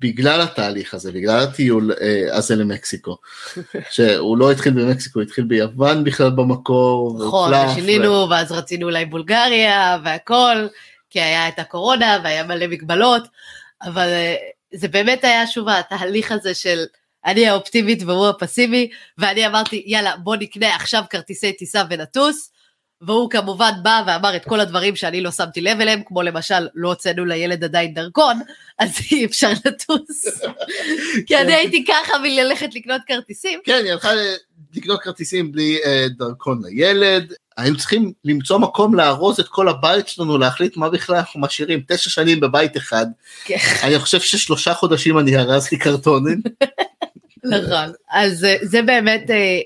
בגלל 0.00 0.40
התהליך 0.40 0.94
הזה, 0.94 1.12
בגלל 1.12 1.40
הטיול 1.40 1.92
אה, 2.00 2.36
הזה 2.36 2.56
למקסיקו. 2.56 3.16
שהוא 3.94 4.38
לא 4.38 4.52
התחיל 4.52 4.72
במקסיקו, 4.72 5.20
התחיל 5.20 5.44
ביוון 5.44 6.04
בכלל 6.04 6.30
במקור. 6.30 7.18
נכון, 7.26 7.52
ושינינו, 7.54 8.10
ו... 8.10 8.30
ואז 8.30 8.52
רצינו 8.52 8.86
אולי 8.86 9.04
בולגריה 9.04 9.98
והכל, 10.04 10.66
כי 11.10 11.20
היה 11.20 11.48
את 11.48 11.58
הקורונה 11.58 12.18
והיה 12.24 12.44
מלא 12.44 12.66
מגבלות, 12.66 13.22
אבל 13.82 14.08
אה, 14.08 14.34
זה 14.74 14.88
באמת 14.88 15.24
היה 15.24 15.46
שוב 15.46 15.68
התהליך 15.68 16.32
הזה 16.32 16.54
של 16.54 16.84
אני 17.26 17.48
האופטימית 17.48 18.02
והוא 18.02 18.28
הפסימי, 18.28 18.90
ואני 19.18 19.46
אמרתי 19.46 19.82
יאללה 19.86 20.16
בוא 20.16 20.36
נקנה 20.36 20.74
עכשיו 20.76 21.02
כרטיסי 21.10 21.52
טיסה 21.52 21.82
ונטוס. 21.90 22.50
והוא 23.00 23.30
כמובן 23.30 23.70
בא 23.82 24.02
ואמר 24.06 24.36
את 24.36 24.44
כל 24.44 24.60
הדברים 24.60 24.96
שאני 24.96 25.20
לא 25.20 25.30
שמתי 25.30 25.60
לב 25.60 25.80
אליהם, 25.80 26.02
כמו 26.06 26.22
למשל 26.22 26.68
לא 26.74 26.88
הוצאנו 26.88 27.24
לילד 27.24 27.64
עדיין 27.64 27.94
דרכון, 27.94 28.40
אז 28.78 28.98
אי 29.12 29.24
אפשר 29.24 29.50
לטוס. 29.64 30.24
כי 31.26 31.36
אני 31.36 31.54
הייתי 31.54 31.84
ככה 31.84 32.18
מללכת 32.18 32.74
לקנות 32.74 33.02
כרטיסים. 33.06 33.60
כן, 33.64 33.80
היא 33.84 33.92
הלכה 33.92 34.10
לקנות 34.74 35.00
כרטיסים 35.00 35.52
בלי 35.52 35.78
אה, 35.84 36.06
דרכון 36.18 36.62
לילד. 36.64 37.32
היינו 37.56 37.76
צריכים 37.76 38.12
למצוא 38.24 38.58
מקום 38.58 38.94
לארוז 38.94 39.40
את 39.40 39.48
כל 39.48 39.68
הבית 39.68 40.08
שלנו, 40.08 40.38
להחליט 40.38 40.76
מה 40.76 40.90
בכלל 40.90 41.16
אנחנו 41.16 41.40
משאירים. 41.40 41.80
תשע 41.88 42.10
שנים 42.10 42.40
בבית 42.40 42.76
אחד. 42.76 43.06
כן. 43.44 43.56
אני 43.82 43.98
חושב 43.98 44.20
ששלושה 44.20 44.74
חודשים 44.74 45.18
אני 45.18 45.36
ארזתי 45.36 45.78
קרטונים. 45.78 46.42
נכון, 47.44 47.92
אז 48.10 48.44
אה, 48.44 48.56
זה 48.62 48.82
באמת, 48.82 49.30
אה, 49.30 49.58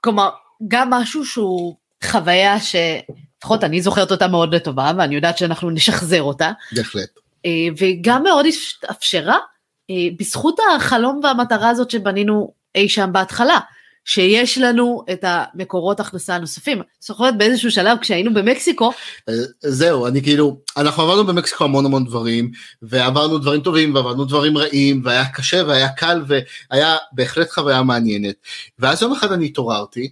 כלומר, 0.00 0.30
גם 0.68 0.90
משהו 0.90 1.24
שהוא 1.24 1.76
חוויה 2.04 2.56
שלפחות 2.60 3.64
אני 3.64 3.82
זוכרת 3.82 4.10
אותה 4.10 4.28
מאוד 4.28 4.54
לטובה 4.54 4.92
ואני 4.98 5.14
יודעת 5.14 5.38
שאנחנו 5.38 5.70
נשחזר 5.70 6.22
אותה. 6.22 6.52
בהחלט. 6.72 7.08
אה, 7.46 7.68
וגם 7.78 8.22
מאוד 8.22 8.46
אפשרה 8.90 9.38
אה, 9.90 10.08
בזכות 10.18 10.56
החלום 10.76 11.20
והמטרה 11.22 11.68
הזאת 11.68 11.90
שבנינו 11.90 12.52
אי 12.74 12.88
שם 12.88 13.10
בהתחלה. 13.12 13.58
שיש 14.04 14.58
לנו 14.58 15.04
את 15.12 15.24
המקורות 15.26 16.00
הכנסה 16.00 16.34
הנוספים. 16.34 16.82
זוכרת 17.00 17.38
באיזשהו 17.38 17.70
שלב 17.70 17.98
כשהיינו 17.98 18.34
במקסיקו. 18.34 18.92
אה, 19.28 19.34
זהו, 19.60 20.06
אני 20.06 20.22
כאילו, 20.22 20.60
אנחנו 20.76 21.02
עברנו 21.02 21.26
במקסיקו 21.26 21.64
המון 21.64 21.86
המון 21.86 22.04
דברים, 22.04 22.50
ועברנו 22.82 23.38
דברים 23.38 23.60
טובים 23.60 23.94
ועברנו 23.94 24.24
דברים 24.24 24.58
רעים, 24.58 25.02
והיה 25.04 25.24
קשה 25.34 25.62
והיה 25.66 25.88
קל 25.88 26.22
והיה 26.70 26.96
בהחלט 27.12 27.50
חוויה 27.50 27.82
מעניינת. 27.82 28.34
ואז 28.78 29.02
יום 29.02 29.12
אחד 29.12 29.32
אני 29.32 29.46
התעוררתי, 29.46 30.10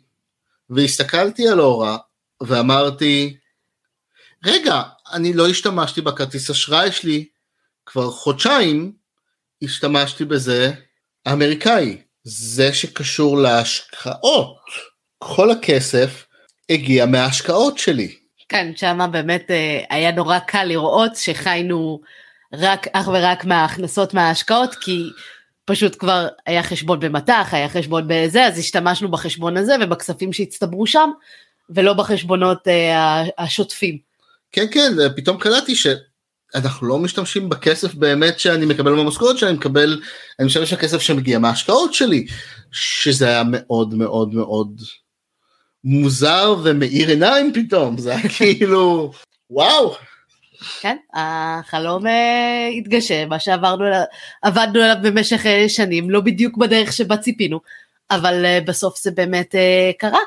והסתכלתי 0.70 1.48
על 1.48 1.60
אורה 1.60 1.96
ואמרתי, 2.42 3.36
רגע, 4.44 4.82
אני 5.12 5.32
לא 5.32 5.48
השתמשתי 5.48 6.00
בכרטיס 6.00 6.50
אשראי 6.50 6.92
שלי, 6.92 7.24
כבר 7.86 8.10
חודשיים 8.10 8.92
השתמשתי 9.62 10.24
בזה 10.24 10.72
האמריקאי, 11.26 12.02
זה 12.24 12.74
שקשור 12.74 13.38
להשקעות. 13.38 14.58
כל 15.18 15.50
הכסף 15.50 16.26
הגיע 16.70 17.06
מההשקעות 17.06 17.78
שלי. 17.78 18.16
כן, 18.48 18.72
שמה 18.76 19.06
באמת 19.06 19.50
אה, 19.50 19.80
היה 19.90 20.12
נורא 20.12 20.38
קל 20.38 20.64
לראות 20.64 21.16
שחיינו 21.16 22.00
רק, 22.52 22.86
אך 22.92 23.08
ורק 23.08 23.44
מההכנסות 23.44 24.14
מההשקעות, 24.14 24.74
כי 24.74 25.02
פשוט 25.68 25.96
כבר 25.98 26.28
היה 26.46 26.62
חשבון 26.62 27.00
במטח, 27.00 27.48
היה 27.52 27.68
חשבון 27.68 28.04
בזה, 28.06 28.46
אז 28.46 28.58
השתמשנו 28.58 29.10
בחשבון 29.10 29.56
הזה 29.56 29.74
ובכספים 29.80 30.32
שהצטברו 30.32 30.86
שם, 30.86 31.10
ולא 31.70 31.92
בחשבונות 31.92 32.68
אה, 32.68 33.22
השוטפים. 33.38 33.98
כן, 34.52 34.66
כן, 34.70 34.92
פתאום 35.16 35.38
קלטתי 35.38 35.74
שאנחנו 35.74 36.86
לא 36.86 36.98
משתמשים 36.98 37.48
בכסף 37.48 37.94
באמת 37.94 38.38
שאני 38.40 38.66
מקבל 38.66 38.92
מהמשכורת 38.92 39.38
שאני 39.38 39.52
מקבל, 39.52 40.00
אני 40.38 40.46
משתמש 40.46 40.72
בכסף 40.72 40.98
שמגיע 40.98 41.38
מההשקעות 41.38 41.94
שלי, 41.94 42.26
שזה 42.72 43.28
היה 43.28 43.42
מאוד 43.46 43.94
מאוד 43.94 44.34
מאוד 44.34 44.80
מוזר 45.84 46.56
ומאיר 46.64 47.08
עיניים 47.08 47.52
פתאום, 47.54 47.98
זה 47.98 48.16
היה 48.16 48.28
כאילו, 48.36 49.12
וואו. 49.50 49.94
כן, 50.80 50.96
החלום 51.14 52.06
אה, 52.06 52.68
התגשם, 52.78 53.28
מה 53.28 53.38
שעברנו, 53.38 53.84
עבדנו 54.42 54.82
עליו 54.82 54.96
במשך 55.02 55.46
אה, 55.46 55.68
שנים, 55.68 56.10
לא 56.10 56.20
בדיוק 56.20 56.56
בדרך 56.56 56.92
שבה 56.92 57.16
ציפינו, 57.16 57.60
אבל 58.10 58.44
אה, 58.44 58.58
בסוף 58.66 59.02
זה 59.02 59.10
באמת 59.10 59.54
קרה, 59.98 60.18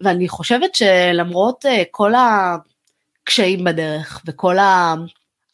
ואני 0.00 0.28
חושבת 0.28 0.74
שלמרות 0.74 1.64
כל 1.90 2.12
הקשיים 2.14 3.64
בדרך 3.64 4.22
וכל 4.26 4.58
ה... 4.58 4.94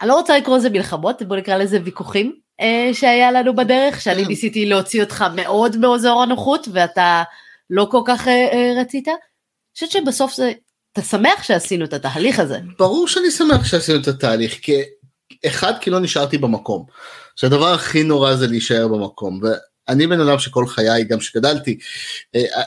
אני 0.00 0.08
לא 0.08 0.14
רוצה 0.14 0.38
לקרוא 0.38 0.56
לזה 0.56 0.70
מלחמות, 0.70 1.22
בוא 1.22 1.36
נקרא 1.36 1.56
לזה 1.56 1.78
ויכוחים 1.84 2.36
שהיה 2.92 3.32
לנו 3.32 3.56
בדרך, 3.56 4.00
שאני. 4.00 4.24
ניסיתי 4.24 4.66
להוציא 4.66 5.02
אותך 5.02 5.24
מאוד 5.36 5.76
מאזור 5.76 6.22
הנוחות 6.22 6.68
ואתה 6.72 7.22
לא 7.70 7.88
כל 7.90 8.00
כך 8.04 8.28
רצית. 8.80 9.08
אני 9.08 9.16
חושבת 9.74 9.90
שבסוף 9.90 10.34
זה 10.34 10.52
אתה 10.92 11.02
שמח 11.02 11.42
שעשינו 11.42 11.84
את 11.84 11.92
התהליך 11.92 12.38
הזה. 12.38 12.58
ברור 12.78 13.08
שאני 13.08 13.30
שמח 13.30 13.64
שעשינו 13.64 14.00
את 14.00 14.08
התהליך, 14.08 14.58
כי 14.62 14.82
אחד 15.46 15.72
כי 15.80 15.90
לא 15.90 16.00
נשארתי 16.00 16.38
במקום. 16.38 16.86
שהדבר 17.36 17.72
הכי 17.74 18.02
נורא 18.02 18.34
זה 18.34 18.46
להישאר 18.46 18.88
במקום, 18.88 19.40
ואני 19.42 20.06
בן 20.06 20.20
אדם 20.20 20.38
שכל 20.38 20.66
חיי, 20.66 21.04
גם 21.04 21.20
שגדלתי, 21.20 21.78
אה, 22.34 22.62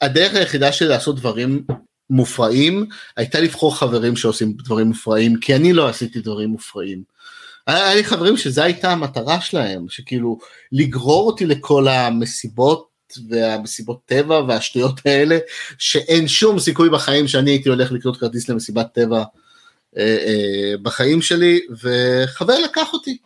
הדרך 0.00 0.34
היחידה 0.34 0.72
שלי 0.72 0.88
לעשות 0.88 1.16
דברים 1.16 1.64
מופרעים, 2.10 2.86
הייתה 3.16 3.40
לבחור 3.40 3.76
חברים 3.78 4.16
שעושים 4.16 4.52
דברים 4.52 4.86
מופרעים, 4.86 5.40
כי 5.40 5.56
אני 5.56 5.72
לא 5.72 5.88
עשיתי 5.88 6.20
דברים 6.20 6.48
מופרעים. 6.48 7.02
היה 7.66 7.94
לי 7.94 8.04
חברים 8.04 8.36
שזו 8.36 8.62
הייתה 8.62 8.92
המטרה 8.92 9.40
שלהם, 9.40 9.86
שכאילו 9.88 10.38
לגרור 10.72 11.26
אותי 11.26 11.46
לכל 11.46 11.88
המסיבות 11.88 12.89
והמסיבות 13.28 14.00
טבע 14.06 14.40
והשטויות 14.48 15.00
האלה, 15.06 15.38
שאין 15.78 16.28
שום 16.28 16.58
סיכוי 16.58 16.90
בחיים 16.90 17.28
שאני 17.28 17.50
הייתי 17.50 17.68
הולך 17.68 17.92
לקנות 17.92 18.16
כרטיס 18.16 18.48
למסיבת 18.48 18.86
טבע 18.94 19.24
אה, 19.98 20.16
אה, 20.26 20.74
בחיים 20.82 21.22
שלי, 21.22 21.60
וחבר 21.70 22.58
לקח 22.58 22.92
אותי. 22.92 23.18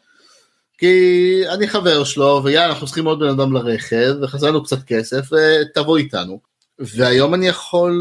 כי 0.79 1.43
אני 1.49 1.69
חבר 1.69 2.05
שלו, 2.05 2.41
ויאללה, 2.45 2.73
אנחנו 2.73 2.87
צריכים 2.87 3.05
עוד 3.05 3.19
בן 3.19 3.29
אדם 3.29 3.53
לרכב, 3.53 4.15
וחזרנו 4.23 4.63
קצת 4.63 4.83
כסף, 4.87 5.29
ותבוא 5.33 5.99
איתנו. 5.99 6.41
והיום 6.79 7.35
אני 7.35 7.49
יכול 7.49 7.99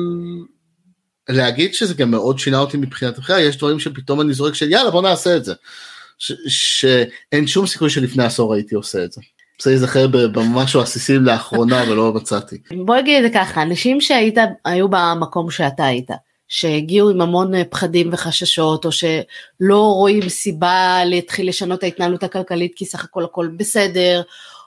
להגיד 1.29 1.73
שזה 1.73 1.93
גם 1.93 2.11
מאוד 2.11 2.39
שינה 2.39 2.59
אותי 2.59 2.77
מבחינת 2.77 3.17
הבחירה, 3.17 3.41
יש 3.41 3.57
דברים 3.57 3.79
שפתאום 3.79 4.21
אני 4.21 4.33
זורק 4.33 4.53
של 4.53 4.71
יאללה 4.71 4.91
בוא 4.91 5.01
נעשה 5.01 5.37
את 5.37 5.45
זה. 5.45 5.53
שאין 6.47 7.47
שום 7.47 7.67
סיכוי 7.67 7.89
שלפני 7.89 8.23
עשור 8.23 8.53
הייתי 8.53 8.75
עושה 8.75 9.03
את 9.03 9.11
זה. 9.11 9.21
רוצה 9.59 9.69
להיזכר 9.69 10.07
במשהו 10.07 10.81
עסיסי 10.81 11.17
לאחרונה 11.17 11.83
ולא 11.89 12.13
מצאתי. 12.13 12.57
בוא 12.85 12.97
נגיד 12.97 13.23
את 13.23 13.31
זה 13.31 13.39
ככה, 13.39 13.61
אנשים 13.61 14.01
שהיית, 14.01 14.37
היו 14.65 14.87
במקום 14.89 15.51
שאתה 15.51 15.85
היית, 15.85 16.09
שהגיעו 16.47 17.09
עם 17.09 17.21
המון 17.21 17.55
אה, 17.55 17.63
פחדים 17.69 18.09
וחששות, 18.13 18.85
או 18.85 18.91
שלא 18.91 19.93
רואים 19.93 20.29
סיבה 20.29 20.99
להתחיל 21.05 21.49
לשנות 21.49 21.79
את 21.79 21.83
ההתנהלות 21.83 22.23
הכלכלית 22.23 22.73
כי 22.75 22.85
סך 22.85 23.03
הכל 23.03 23.23
הכל 23.23 23.47
בסדר, 23.57 24.21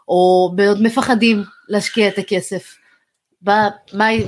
או 0.09 0.53
מאוד 0.57 0.82
מפחדים 0.82 1.45
להשקיע 1.68 2.09
את 2.09 2.18
הכסף. 2.18 2.76
מה, 3.43 3.68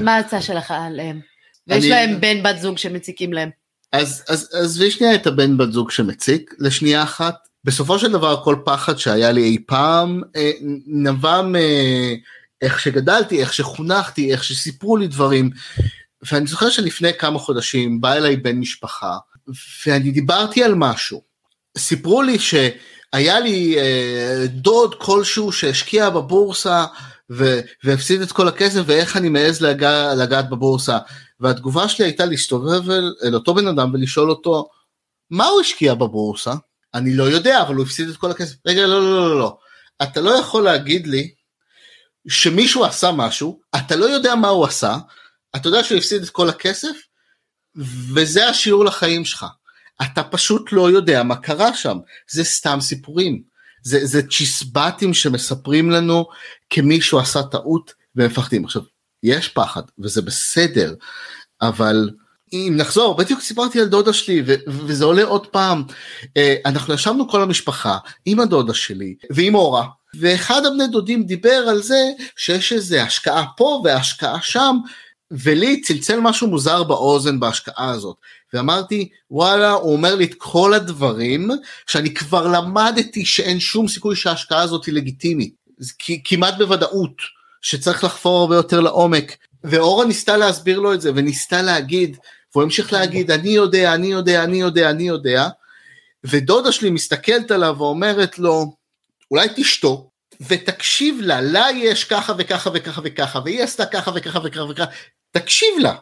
מה 0.00 0.14
ההצעה 0.14 0.42
שלך 0.42 0.70
עליהם? 0.70 1.20
ויש 1.66 1.84
אני... 1.84 1.90
להם 1.90 2.20
בן 2.20 2.42
בת 2.42 2.58
זוג 2.58 2.78
שמציקים 2.78 3.32
להם. 3.32 3.50
אז 3.92 4.24
עזבי 4.52 4.90
שנייה 4.90 5.14
את 5.14 5.26
הבן 5.26 5.56
בת 5.56 5.72
זוג 5.72 5.90
שמציק 5.90 6.54
לשנייה 6.58 7.02
אחת 7.02 7.47
בסופו 7.64 7.98
של 7.98 8.12
דבר 8.12 8.44
כל 8.44 8.56
פחד 8.64 8.98
שהיה 8.98 9.32
לי 9.32 9.42
אי 9.42 9.58
פעם 9.66 10.22
אה, 10.36 10.50
נבע 10.86 11.42
מאיך 11.42 12.80
שגדלתי, 12.80 13.40
איך 13.40 13.54
שחונכתי, 13.54 14.32
איך 14.32 14.44
שסיפרו 14.44 14.96
לי 14.96 15.06
דברים. 15.08 15.50
ואני 16.32 16.46
זוכר 16.46 16.70
שלפני 16.70 17.14
כמה 17.18 17.38
חודשים 17.38 18.00
בא 18.00 18.12
אליי 18.12 18.36
בן 18.36 18.56
משפחה 18.56 19.16
ואני 19.86 20.10
דיברתי 20.10 20.64
על 20.64 20.74
משהו. 20.74 21.22
סיפרו 21.78 22.22
לי 22.22 22.38
שהיה 22.38 23.40
לי 23.40 23.78
אה, 23.78 24.44
דוד 24.48 24.94
כלשהו 24.94 25.52
שהשקיע 25.52 26.10
בבורסה 26.10 26.84
ו- 27.30 27.60
והפסיד 27.84 28.20
את 28.20 28.32
כל 28.32 28.48
הכסף 28.48 28.80
ואיך 28.86 29.16
אני 29.16 29.28
מעז 29.28 29.60
לגע- 29.62 30.14
לגעת 30.14 30.50
בבורסה. 30.50 30.98
והתגובה 31.40 31.88
שלי 31.88 32.04
הייתה 32.04 32.24
להסתובב 32.24 32.90
אל 33.24 33.34
אותו 33.34 33.54
בן 33.54 33.66
אדם 33.68 33.90
ולשאול 33.94 34.30
אותו 34.30 34.68
מה 35.30 35.46
הוא 35.46 35.60
השקיע 35.60 35.94
בבורסה? 35.94 36.54
אני 36.94 37.14
לא 37.14 37.24
יודע, 37.24 37.62
אבל 37.62 37.74
הוא 37.74 37.84
הפסיד 37.84 38.08
את 38.08 38.16
כל 38.16 38.30
הכסף. 38.30 38.56
רגע, 38.66 38.86
לא, 38.86 39.02
לא, 39.02 39.28
לא, 39.28 39.38
לא. 39.38 39.58
אתה 40.02 40.20
לא 40.20 40.30
יכול 40.30 40.64
להגיד 40.64 41.06
לי 41.06 41.34
שמישהו 42.28 42.84
עשה 42.84 43.12
משהו, 43.12 43.60
אתה 43.76 43.96
לא 43.96 44.04
יודע 44.04 44.34
מה 44.34 44.48
הוא 44.48 44.64
עשה, 44.64 44.96
אתה 45.56 45.68
יודע 45.68 45.84
שהוא 45.84 45.98
הפסיד 45.98 46.22
את 46.22 46.30
כל 46.30 46.48
הכסף, 46.48 46.96
וזה 48.14 48.48
השיעור 48.48 48.84
לחיים 48.84 49.24
שלך. 49.24 49.46
אתה 50.02 50.22
פשוט 50.22 50.72
לא 50.72 50.90
יודע 50.90 51.22
מה 51.22 51.36
קרה 51.36 51.74
שם, 51.74 51.98
זה 52.30 52.44
סתם 52.44 52.78
סיפורים. 52.80 53.42
זה, 53.82 54.06
זה 54.06 54.22
צ'יסבטים 54.22 55.14
שמספרים 55.14 55.90
לנו 55.90 56.26
כמישהו 56.70 57.18
עשה 57.18 57.42
טעות 57.42 57.92
ומפחדים. 58.16 58.64
עכשיו, 58.64 58.82
יש 59.22 59.48
פחד 59.48 59.82
וזה 59.98 60.22
בסדר, 60.22 60.94
אבל 61.62 62.10
אם 62.52 62.74
נחזור, 62.76 63.16
בדיוק 63.16 63.40
סיפרתי 63.40 63.80
על 63.80 63.88
דודה 63.88 64.12
שלי 64.12 64.42
ו- 64.46 64.54
וזה 64.68 65.04
עולה 65.04 65.24
עוד 65.24 65.46
פעם, 65.46 65.82
אה, 66.36 66.56
אנחנו 66.66 66.94
ישבנו 66.94 67.28
כל 67.28 67.42
המשפחה 67.42 67.98
עם 68.26 68.40
הדודה 68.40 68.74
שלי 68.74 69.14
ועם 69.30 69.54
אורה, 69.54 69.86
ואחד 70.20 70.66
הבני 70.66 70.86
דודים 70.86 71.24
דיבר 71.24 71.64
על 71.68 71.82
זה 71.82 72.00
שיש 72.36 72.72
איזה 72.72 73.02
השקעה 73.02 73.44
פה 73.56 73.82
והשקעה 73.84 74.38
שם, 74.42 74.76
ולי 75.30 75.80
צלצל 75.80 76.20
משהו 76.20 76.48
מוזר 76.48 76.82
באוזן 76.82 77.40
בהשקעה 77.40 77.90
הזאת, 77.90 78.16
ואמרתי 78.54 79.08
וואלה 79.30 79.70
הוא 79.70 79.92
אומר 79.92 80.14
לי 80.14 80.24
את 80.24 80.34
כל 80.38 80.74
הדברים 80.74 81.50
שאני 81.86 82.14
כבר 82.14 82.46
למדתי 82.46 83.24
שאין 83.24 83.60
שום 83.60 83.88
סיכוי 83.88 84.16
שההשקעה 84.16 84.62
הזאת 84.62 84.84
היא 84.84 84.94
לגיטימית, 84.94 85.54
כמעט 86.24 86.54
בוודאות 86.58 87.16
שצריך 87.62 88.04
לחפור 88.04 88.40
הרבה 88.40 88.56
יותר 88.56 88.80
לעומק, 88.80 89.36
ואורה 89.64 90.04
ניסתה 90.04 90.36
להסביר 90.36 90.78
לו 90.78 90.94
את 90.94 91.00
זה 91.00 91.12
וניסתה 91.14 91.62
להגיד 91.62 92.16
והוא 92.54 92.62
המשיך 92.64 92.92
להגיד 92.92 93.30
אני 93.30 93.48
יודע, 93.48 93.94
אני 93.94 94.06
יודע, 94.06 94.44
אני 94.44 94.60
יודע, 94.60 94.90
אני 94.90 95.08
יודע, 95.08 95.48
ודודה 96.24 96.72
שלי 96.72 96.90
מסתכלת 96.90 97.50
עליו 97.50 97.74
ואומרת 97.78 98.38
לו 98.38 98.76
אולי 99.30 99.48
תשתוק 99.56 100.08
ותקשיב 100.40 101.20
לה, 101.20 101.40
לה 101.40 101.66
יש 101.74 102.04
ככה 102.04 102.32
וככה 102.38 102.70
וככה 102.74 103.00
וככה 103.04 103.40
והיא 103.44 103.62
עשתה 103.62 103.86
ככה 103.86 104.10
וככה 104.14 104.38
וככה 104.44 104.64
וככה, 104.70 104.84
תקשיב 105.30 105.68
לה, 105.78 105.94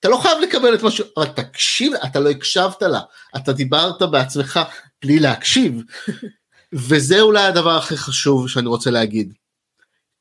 אתה 0.00 0.08
לא 0.08 0.16
חייב 0.16 0.38
לקבל 0.38 0.74
את 0.74 0.82
מה 0.82 0.90
ש... 0.90 1.00
אבל 1.16 1.26
תקשיב, 1.26 1.92
אתה 1.94 2.20
לא 2.20 2.30
הקשבת 2.30 2.82
לה, 2.82 3.00
אתה 3.36 3.52
דיברת 3.52 4.02
בעצמך 4.02 4.60
בלי 5.02 5.18
להקשיב, 5.18 5.82
וזה 6.88 7.20
אולי 7.20 7.42
הדבר 7.42 7.76
הכי 7.76 7.96
חשוב 7.96 8.48
שאני 8.48 8.68
רוצה 8.68 8.90
להגיד. 8.90 9.32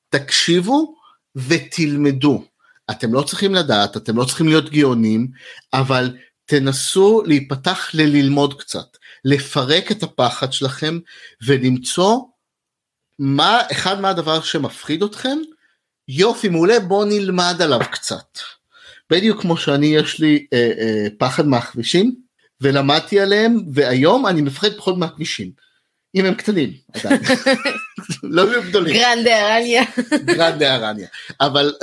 תקשיבו 0.10 0.96
ותלמדו. 1.36 2.46
אתם 2.92 3.14
לא 3.14 3.22
צריכים 3.22 3.56
לדעת, 3.56 3.98
אתם 3.98 4.18
לא 4.18 4.26
צריכים 4.26 4.48
להיות 4.48 4.70
גאונים, 4.70 5.28
אבל 5.74 6.18
תנסו 6.46 7.24
להיפתח 7.26 7.90
לללמוד 7.94 8.60
קצת, 8.60 8.98
לפרק 9.26 9.92
את 9.92 10.04
הפחד 10.04 10.54
שלכם 10.54 11.00
ולמצוא 11.46 12.20
מה 13.20 13.62
אחד 13.72 14.02
מהדבר 14.02 14.42
שמפחיד 14.42 15.04
אתכם, 15.04 15.38
יופי 16.08 16.50
מעולה 16.50 16.80
בוא 16.80 17.06
נלמד 17.06 17.62
עליו 17.62 17.80
קצת. 17.92 18.40
בדיוק 19.10 19.42
כמו 19.42 19.58
שאני 19.58 19.86
יש 19.86 20.20
לי 20.20 20.46
אה, 20.54 20.72
אה, 20.80 21.08
פחד 21.18 21.46
מהכבישים 21.46 22.16
ולמדתי 22.62 23.20
עליהם 23.20 23.60
והיום 23.74 24.28
אני 24.28 24.42
מפחד 24.42 24.74
פחות 24.78 24.98
מהכבישים. 24.98 25.52
אם 26.16 26.26
הם 26.26 26.34
קטנים 26.34 26.74
עדיין, 26.94 27.22
לא 28.24 28.42
יהיו 28.42 28.64
גדולים. 28.64 28.94
גרנדה 28.94 29.56
ארניה. 29.56 29.84
גרנדה 30.26 30.76
ארניה. 30.76 31.08
אבל 31.42 31.74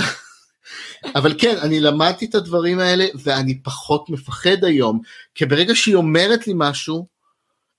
אבל 1.14 1.34
כן, 1.38 1.56
אני 1.62 1.80
למדתי 1.80 2.24
את 2.24 2.34
הדברים 2.34 2.78
האלה 2.78 3.06
ואני 3.14 3.62
פחות 3.62 4.10
מפחד 4.10 4.64
היום, 4.64 5.00
כי 5.34 5.46
ברגע 5.46 5.74
שהיא 5.74 5.94
אומרת 5.94 6.46
לי 6.46 6.52
משהו, 6.56 7.06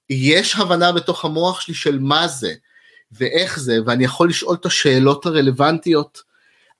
יש 0.09 0.55
הבנה 0.55 0.91
בתוך 0.91 1.25
המוח 1.25 1.61
שלי 1.61 1.73
של 1.73 1.99
מה 1.99 2.27
זה 2.27 2.53
ואיך 3.11 3.59
זה, 3.59 3.77
ואני 3.85 4.03
יכול 4.03 4.29
לשאול 4.29 4.55
את 4.55 4.65
השאלות 4.65 5.25
הרלוונטיות. 5.25 6.21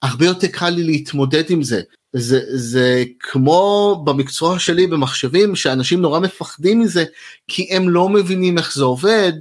הרבה 0.01 0.25
יותר 0.25 0.47
קל 0.47 0.69
לי 0.69 0.83
להתמודד 0.83 1.49
עם 1.49 1.63
זה. 1.63 1.81
זה, 2.13 2.39
זה 2.57 3.03
כמו 3.19 4.01
במקצוע 4.05 4.59
שלי 4.59 4.87
במחשבים 4.87 5.55
שאנשים 5.55 6.01
נורא 6.01 6.19
מפחדים 6.19 6.79
מזה 6.79 7.05
כי 7.47 7.67
הם 7.71 7.89
לא 7.89 8.09
מבינים 8.09 8.57
איך 8.57 8.75
זה 8.75 8.83
עובד, 8.83 9.33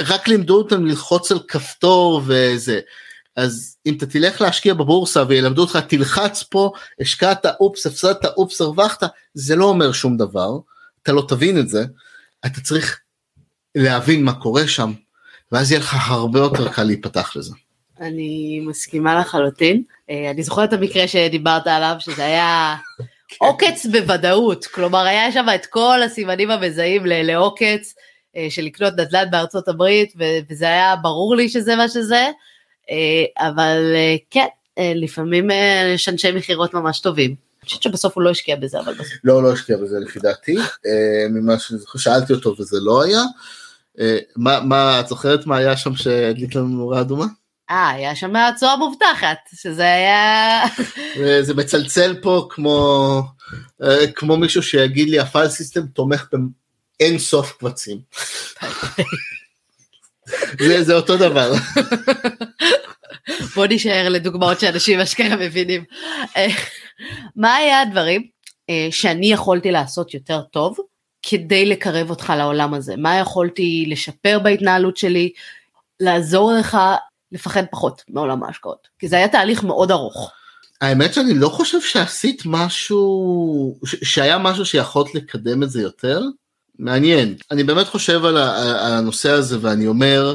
רק 0.00 0.28
לימדו 0.28 0.58
אותם 0.58 0.86
ללחוץ 0.86 1.32
על 1.32 1.38
כפתור 1.48 2.22
וזה. 2.26 2.80
אז 3.40 3.76
אם 3.86 3.94
אתה 3.96 4.06
תלך 4.06 4.40
להשקיע 4.40 4.74
בבורסה 4.74 5.22
וילמדו 5.28 5.62
אותך 5.62 5.76
תלחץ 5.76 6.42
פה 6.42 6.72
השקעת 7.00 7.46
אופס 7.46 7.86
הפסדת 7.86 8.24
אופס 8.24 8.60
הרווחת 8.60 9.02
זה 9.34 9.56
לא 9.56 9.64
אומר 9.64 9.92
שום 9.92 10.16
דבר 10.16 10.58
אתה 11.02 11.12
לא 11.12 11.24
תבין 11.28 11.58
את 11.58 11.68
זה 11.68 11.84
אתה 12.46 12.60
צריך 12.60 13.00
להבין 13.74 14.24
מה 14.24 14.32
קורה 14.32 14.68
שם 14.68 14.92
ואז 15.52 15.72
יהיה 15.72 15.80
לך 15.80 15.96
הרבה 16.10 16.38
יותר 16.38 16.72
קל 16.72 16.82
להיפתח 16.82 17.36
לזה. 17.36 17.54
אני 18.00 18.60
מסכימה 18.66 19.20
לחלוטין. 19.20 19.82
אה, 20.10 20.30
אני 20.30 20.42
זוכרת 20.42 20.68
את 20.68 20.78
המקרה 20.78 21.08
שדיברת 21.08 21.66
עליו, 21.66 21.96
שזה 21.98 22.24
היה 22.24 22.76
כן. 22.98 23.36
עוקץ 23.38 23.86
בוודאות, 23.86 24.66
כלומר 24.66 25.06
היה 25.06 25.32
שם 25.32 25.46
את 25.54 25.66
כל 25.66 26.02
הסימנים 26.02 26.50
המזהים 26.50 27.02
לעוקץ 27.06 27.94
אה, 28.36 28.46
של 28.50 28.62
לקנות 28.62 28.92
נדל"ן 28.92 29.30
בארצות 29.30 29.68
הברית, 29.68 30.12
וזה 30.50 30.64
היה 30.64 30.96
ברור 30.96 31.36
לי 31.36 31.48
שזה 31.48 31.76
מה 31.76 31.88
שזה, 31.88 32.28
אבל 33.38 33.94
כן, 34.30 34.46
לפעמים 34.78 35.48
יש 35.94 36.08
אנשי 36.08 36.32
מכירות 36.32 36.74
ממש 36.74 37.00
טובים. 37.00 37.30
אני 37.30 37.64
חושבת 37.64 37.82
שבסוף 37.82 38.16
הוא 38.16 38.22
לא 38.22 38.30
השקיע 38.30 38.56
בזה, 38.56 38.80
אבל 38.80 38.94
בסוף. 38.94 39.12
לא, 39.24 39.42
לא 39.42 39.52
השקיע 39.52 39.76
בזה 39.76 39.98
לפי 39.98 40.20
דעתי, 40.20 40.56
ממה 41.30 41.54
ששאלתי 41.58 42.32
אותו 42.32 42.54
וזה 42.58 42.76
לא 42.80 43.02
היה. 43.02 43.22
מה, 44.36 44.60
מה, 44.60 45.00
את 45.00 45.08
זוכרת 45.08 45.46
מה 45.46 45.56
היה 45.56 45.76
שם 45.76 45.96
שהדליק 45.96 46.54
לנו 46.54 46.68
נורה 46.68 47.00
אדומה? 47.00 47.26
אה, 47.70 47.88
היה 47.88 48.16
שם 48.16 48.36
הצועה 48.36 48.76
מובטחת, 48.76 49.38
שזה 49.54 49.82
היה... 49.82 50.62
זה 51.46 51.54
מצלצל 51.54 52.16
פה 52.22 52.48
כמו, 52.50 53.22
אה, 53.82 54.12
כמו 54.12 54.36
מישהו 54.36 54.62
שיגיד 54.62 55.08
לי 55.08 55.18
הפייל 55.20 55.48
סיסטם 55.48 55.86
תומך 55.86 56.26
באין 56.32 57.18
סוף 57.18 57.52
קבצים. 57.52 58.00
זה, 60.60 60.84
זה 60.84 60.94
אותו 60.94 61.16
דבר. 61.16 61.52
בוא 63.54 63.66
נשאר 63.70 64.08
לדוגמאות 64.08 64.60
שאנשים 64.60 65.00
אשכרה 65.00 65.36
מבינים. 65.36 65.84
אה, 66.36 66.46
מה 67.36 67.54
היה 67.54 67.80
הדברים 67.80 68.26
אה, 68.70 68.88
שאני 68.90 69.32
יכולתי 69.32 69.70
לעשות 69.70 70.14
יותר 70.14 70.40
טוב 70.42 70.76
כדי 71.22 71.66
לקרב 71.66 72.10
אותך 72.10 72.32
לעולם 72.36 72.74
הזה? 72.74 72.96
מה 72.96 73.18
יכולתי 73.18 73.84
לשפר 73.88 74.38
בהתנהלות 74.38 74.96
שלי, 74.96 75.32
לעזור 76.00 76.52
לך 76.52 76.78
לפחד 77.32 77.62
פחות 77.70 78.02
מעולם 78.08 78.42
ההשקעות, 78.42 78.88
כי 78.98 79.08
זה 79.08 79.16
היה 79.16 79.28
תהליך 79.28 79.64
מאוד 79.64 79.90
ארוך. 79.90 80.30
האמת 80.80 81.14
שאני 81.14 81.34
לא 81.34 81.48
חושב 81.48 81.80
שעשית 81.80 82.42
משהו, 82.46 83.78
שהיה 83.84 84.38
משהו 84.38 84.64
שיכולת 84.64 85.14
לקדם 85.14 85.62
את 85.62 85.70
זה 85.70 85.82
יותר. 85.82 86.22
מעניין. 86.80 87.34
אני 87.50 87.64
באמת 87.64 87.86
חושב 87.86 88.24
על, 88.24 88.36
על 88.36 88.92
הנושא 88.92 89.30
הזה 89.30 89.58
ואני 89.60 89.86
אומר, 89.86 90.34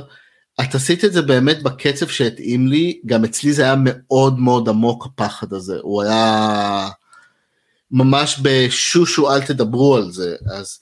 את 0.62 0.76
עשית 0.76 1.06
את 1.06 1.14
זה 1.14 1.22
באמת 1.22 1.64
בקצב 1.64 2.08
שהתאים 2.08 2.68
לי, 2.68 3.01
גם 3.06 3.26
אצלי 3.26 3.53
זה 3.53 3.64
היה 3.64 3.76
מאוד 3.78 4.39
מאוד 4.39 4.70
עמוק 4.70 5.06
הפחד 5.06 5.53
הזה, 5.53 5.78
הוא 5.82 6.01
היה 6.01 6.89
ממש 7.91 8.39
בשושו 8.41 9.34
אל 9.34 9.41
תדברו 9.41 9.95
על 9.95 10.12
זה, 10.12 10.36
אז 10.58 10.80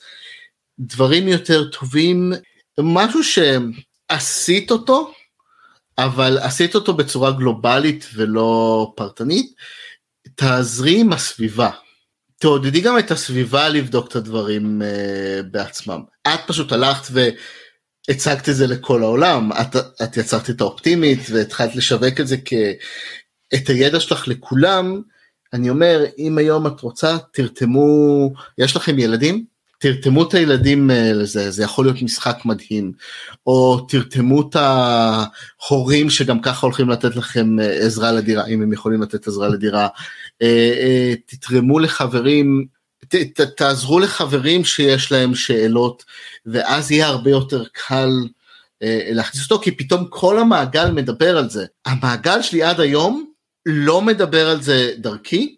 דברים 0.80 1.28
יותר 1.28 1.70
טובים, 1.70 2.34
משהו 2.80 3.20
שעשית 3.24 4.72
אותו, 4.72 5.12
אבל 5.98 6.38
עשית 6.38 6.76
אותו 6.76 6.94
בצורה 6.94 7.32
גלובלית 7.32 8.06
ולא 8.16 8.92
פרטנית, 8.96 9.54
תעזרי 10.36 11.00
עם 11.00 11.14
הסביבה. 11.14 11.70
תעודדי 12.40 12.82
גם 12.82 13.00
את 13.00 13.12
הסביבה 13.12 13.70
לבדוק 13.70 14.08
את 14.08 14.16
הדברים 14.16 14.82
uh, 14.82 15.44
בעצמם. 15.44 16.02
את 16.28 16.40
פשוט 16.48 16.72
הלכת 16.72 17.14
והצגת 18.08 18.50
את 18.50 18.56
זה 18.56 18.68
לכל 18.68 19.04
העולם, 19.04 19.52
את, 19.52 19.76
את 20.04 20.18
יצרת 20.18 20.50
את 20.50 20.62
האופטימית 20.62 21.20
והתחלת 21.30 21.76
לשווק 21.76 22.20
את 22.20 22.28
זה 22.28 22.38
כ... 22.46 22.54
את 23.54 23.70
הידע 23.70 24.00
שלך 24.00 24.28
לכולם. 24.28 25.02
אני 25.54 25.70
אומר, 25.70 26.06
אם 26.18 26.38
היום 26.38 26.68
את 26.68 26.82
רוצה, 26.82 27.18
תרתמו, 27.32 28.30
יש 28.58 28.76
לכם 28.76 29.00
ילדים? 29.00 29.46
תרתמו 29.84 30.24
את 30.24 30.34
הילדים 30.34 30.92
אה, 30.92 31.14
לזה, 31.14 31.52
זה 31.52 31.64
יכול 31.64 31.86
להיות 31.86 32.02
משחק 32.02 32.38
מדהים, 32.46 32.92
או 33.48 33.80
תרתמו 33.90 34.50
את 34.50 34.56
ההורים 34.56 36.10
שגם 36.10 36.42
ככה 36.42 36.68
הולכים 36.68 36.90
לתת 36.90 37.16
לכם 37.16 37.60
אה, 37.60 37.86
עזרה 37.86 38.12
לדירה, 38.12 38.46
אם 38.46 38.62
הם 38.62 38.74
יכולים 38.74 39.02
לתת 39.02 39.28
עזרה 39.28 39.48
לדירה, 39.48 39.88
אה, 40.42 41.14
תתרמו 41.26 41.80
לחברים, 41.80 42.66
ת, 43.16 43.42
ת, 43.42 43.42
תעזרו 43.42 44.00
לחברים 44.00 44.66
שיש 44.66 45.12
להם 45.12 45.36
שאלות, 45.36 46.04
ואז 46.46 46.92
יהיה 46.92 47.08
הרבה 47.08 47.30
יותר 47.30 47.64
קל 47.72 48.10
להכניס 49.12 49.44
אותו, 49.44 49.60
כי 49.60 49.72
פתאום 49.72 50.06
כל 50.10 50.40
המעגל 50.40 50.92
מדבר 50.92 51.38
על 51.38 51.50
זה. 51.50 51.66
המעגל 51.86 52.42
שלי 52.42 52.64
עד 52.64 52.80
היום 52.80 53.26
לא 53.66 54.02
מדבר 54.02 54.50
על 54.50 54.62
זה 54.62 54.94
דרכי, 54.98 55.56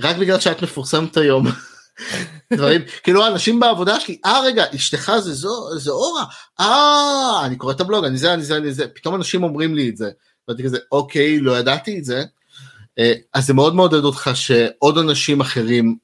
רק 0.00 0.16
בגלל 0.16 0.40
שאת 0.40 0.62
מפורסמת 0.62 1.16
היום. 1.16 1.46
דברים 2.52 2.82
כאילו 3.02 3.26
אנשים 3.26 3.60
בעבודה 3.60 4.00
שלי 4.00 4.18
אה 4.24 4.40
רגע 4.40 4.64
אשתך 4.74 5.12
זה 5.18 5.34
זו 5.34 5.78
זה 5.78 5.90
אורה 5.90 6.24
אה 6.60 7.46
אני 7.46 7.56
קורא 7.56 7.72
את 7.72 7.80
הבלוג 7.80 8.04
אני 8.04 8.18
זה 8.18 8.34
אני 8.34 8.42
זה 8.42 8.56
אני 8.56 8.72
זה 8.72 8.88
פתאום 8.88 9.14
אנשים 9.14 9.42
אומרים 9.42 9.74
לי 9.74 9.88
את 9.88 9.96
זה 9.96 10.10
ואני 10.48 10.64
כזה 10.64 10.78
אוקיי 10.92 11.40
לא 11.40 11.58
ידעתי 11.58 11.98
את 11.98 12.04
זה 12.04 12.18
אה, 12.18 12.24
אז 13.34 13.46
זה 13.46 13.54
מאוד 13.54 13.74
מעודד 13.74 14.04
אותך 14.04 14.30
שעוד 14.34 14.98
אנשים 14.98 15.40
אחרים 15.40 15.96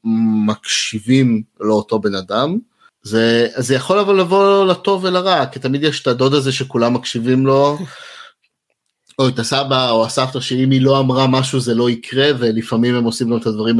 מקשיבים 0.46 1.42
לאותו 1.60 1.98
בן 1.98 2.14
אדם 2.14 2.58
זה 3.02 3.48
זה 3.56 3.74
יכול 3.74 3.98
אבל 3.98 4.20
לבוא 4.20 4.64
לטוב 4.64 5.04
ולרע 5.04 5.46
כי 5.46 5.58
תמיד 5.58 5.84
יש 5.84 6.02
את 6.02 6.06
הדוד 6.06 6.34
הזה 6.34 6.52
שכולם 6.52 6.94
מקשיבים 6.94 7.46
לו. 7.46 7.78
או 9.18 9.28
את 9.28 9.38
הסבא 9.38 9.90
או 9.90 10.04
הסבתא 10.06 10.40
שאם 10.40 10.70
היא 10.70 10.82
לא 10.82 11.00
אמרה 11.00 11.26
משהו 11.26 11.60
זה 11.60 11.74
לא 11.74 11.90
יקרה 11.90 12.26
ולפעמים 12.38 12.94
הם 12.94 13.04
עושים 13.04 13.30
לו 13.30 13.36
את 13.36 13.46
הדברים 13.46 13.76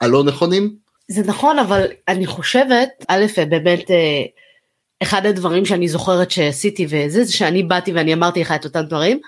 הלא 0.00 0.24
נכונים 0.24 0.76
זה 1.08 1.22
נכון 1.26 1.58
אבל 1.58 1.86
אני 2.08 2.26
חושבת 2.26 2.88
א' 3.08 3.24
באמת 3.48 3.90
אה, 3.90 4.22
אחד 5.02 5.26
הדברים 5.26 5.64
שאני 5.64 5.88
זוכרת 5.88 6.30
שעשיתי 6.30 6.86
וזה 6.86 7.24
זה 7.24 7.32
שאני 7.32 7.62
באתי 7.62 7.92
ואני 7.92 8.14
אמרתי 8.14 8.40
לך 8.40 8.52
את 8.52 8.64
אותם 8.64 8.82
דברים 8.82 9.20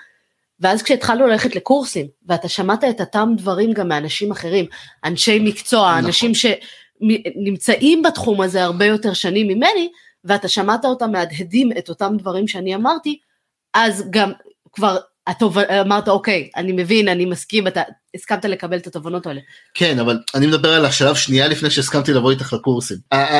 ואז 0.59 0.83
כשהתחלנו 0.83 1.27
ללכת 1.27 1.55
לקורסים 1.55 2.07
ואתה 2.25 2.49
שמעת 2.49 2.83
את 2.83 3.01
אותם 3.01 3.29
דברים 3.37 3.73
גם 3.73 3.87
מאנשים 3.87 4.31
אחרים 4.31 4.65
אנשי 5.05 5.39
מקצוע 5.39 5.91
נכון. 5.91 6.05
אנשים 6.05 6.31
שנמצאים 6.35 8.01
בתחום 8.01 8.41
הזה 8.41 8.63
הרבה 8.63 8.85
יותר 8.85 9.13
שנים 9.13 9.47
ממני 9.47 9.89
ואתה 10.23 10.47
שמעת 10.47 10.85
אותם 10.85 11.11
מהדהדים 11.11 11.71
את 11.77 11.89
אותם 11.89 12.17
דברים 12.17 12.47
שאני 12.47 12.75
אמרתי 12.75 13.19
אז 13.73 14.03
גם 14.09 14.31
כבר 14.71 14.97
אתה 15.29 15.45
אמרת 15.81 16.07
אוקיי 16.07 16.49
אני 16.55 16.71
מבין 16.71 17.07
אני 17.07 17.25
מסכים 17.25 17.67
אתה 17.67 17.81
הסכמת 18.15 18.45
לקבל 18.45 18.77
את 18.77 18.87
התובנות 18.87 19.27
האלה. 19.27 19.41
כן 19.73 19.99
אבל 19.99 20.19
אני 20.35 20.47
מדבר 20.47 20.73
על 20.73 20.85
השלב 20.85 21.15
שנייה 21.15 21.47
לפני 21.47 21.69
שהסכמתי 21.69 22.13
לבוא 22.13 22.31
איתך 22.31 22.53
לקורסים 22.53 22.97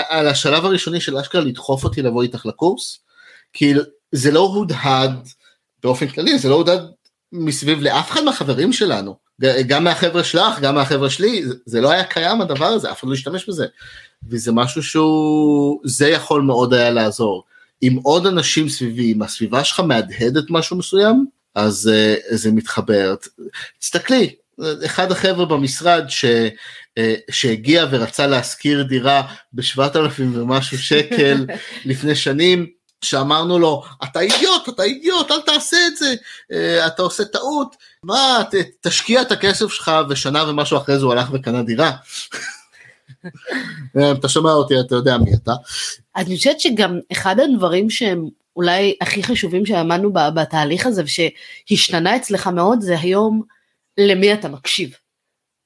על 0.10 0.28
השלב 0.28 0.66
הראשוני 0.66 1.02
של 1.02 1.18
אשכרה 1.18 1.42
לדחוף 1.42 1.84
אותי 1.84 2.02
לבוא 2.02 2.24
איתך 2.24 2.46
לקורס 2.46 3.00
כי 3.54 3.74
זה 4.12 4.32
לא 4.32 4.40
הודהד 4.40 5.12
באופן 5.84 6.08
כללי 6.08 6.40
זה 6.40 6.50
לא 6.50 6.56
הודהד 6.56 6.82
מסביב 7.32 7.82
לאף 7.82 8.12
אחד 8.12 8.24
מהחברים 8.24 8.74
שלנו 8.74 9.16
גם 9.68 9.84
מהחבר'ה 9.84 10.24
שלך 10.24 10.60
גם 10.60 10.76
מהחבר'ה 10.76 11.10
שלי 11.10 11.44
זה 11.66 11.82
לא 11.82 11.92
היה 11.92 12.04
קיים 12.04 12.42
הדבר 12.42 12.66
הזה 12.66 12.92
אף 12.92 13.00
אחד 13.00 13.08
לא 13.08 13.14
השתמש 13.14 13.50
בזה 13.50 13.66
וזה 14.30 14.52
משהו 14.52 14.84
שהוא 14.84 15.82
זה 15.84 16.10
יכול 16.10 16.42
מאוד 16.42 16.74
היה 16.74 16.90
לעזור. 16.90 17.44
אם 17.84 18.00
עוד 18.04 18.26
אנשים 18.26 18.70
סביבי 18.70 19.14
אם 19.14 19.22
הסביבה 19.22 19.64
שלך 19.64 19.80
מהדהדת 19.80 20.50
משהו 20.50 20.78
מסוים 20.78 21.26
אז 21.56 21.92
uh, 21.94 22.36
זה 22.36 22.52
מתחבר. 22.52 23.16
תסתכלי, 23.80 24.36
אחד 24.86 25.12
החבר'ה 25.12 25.46
במשרד 25.46 26.06
ש, 26.08 26.26
uh, 26.26 27.02
שהגיע 27.32 27.86
ורצה 27.92 28.28
להשכיר 28.28 28.84
דירה 28.84 29.22
בשבעת 29.54 29.96
אלפים 29.96 30.42
ומשהו 30.42 30.78
שקל 30.78 31.46
לפני 31.86 32.16
שנים, 32.16 32.68
שאמרנו 33.02 33.60
לו, 33.60 33.84
אתה 34.04 34.20
אידיוט, 34.20 34.70
אתה 34.70 34.84
אידיוט, 34.84 35.32
אל 35.32 35.42
תעשה 35.42 35.78
את 35.88 35.98
זה, 35.98 36.14
uh, 36.14 36.88
אתה 36.88 37.02
עושה 37.02 37.26
טעות, 37.26 37.76
מה, 38.04 38.44
ת, 38.52 38.56
תשקיע 38.82 39.22
את 39.22 39.32
הכסף 39.32 39.68
שלך, 39.68 39.92
ושנה 40.10 40.50
ומשהו 40.50 40.78
אחרי 40.78 41.00
זה 41.00 41.06
הוא 41.06 41.14
הלך 41.14 41.30
וקנה 41.34 41.64
דירה. 41.64 41.92
אתה 44.20 44.30
שומע 44.30 44.52
אותי, 44.52 44.80
אתה 44.80 44.96
יודע 44.96 45.18
מי 45.18 45.34
אתה. 45.34 45.54
אני 46.16 46.38
חושבת 46.38 46.60
שגם 46.60 47.00
אחד 47.12 47.36
הדברים 47.40 47.90
שהם 47.90 48.30
אולי 48.56 48.96
הכי 49.02 49.24
חשובים 49.24 49.66
שעמדנו 49.66 50.14
בתהליך 50.14 50.86
הזה 50.86 51.04
ושהשתנה 51.04 52.16
אצלך 52.16 52.48
מאוד 52.48 52.82
זה 52.82 53.00
היום 53.00 53.42
למי 53.98 54.34
אתה 54.34 54.50
מקשיב. 54.50 54.96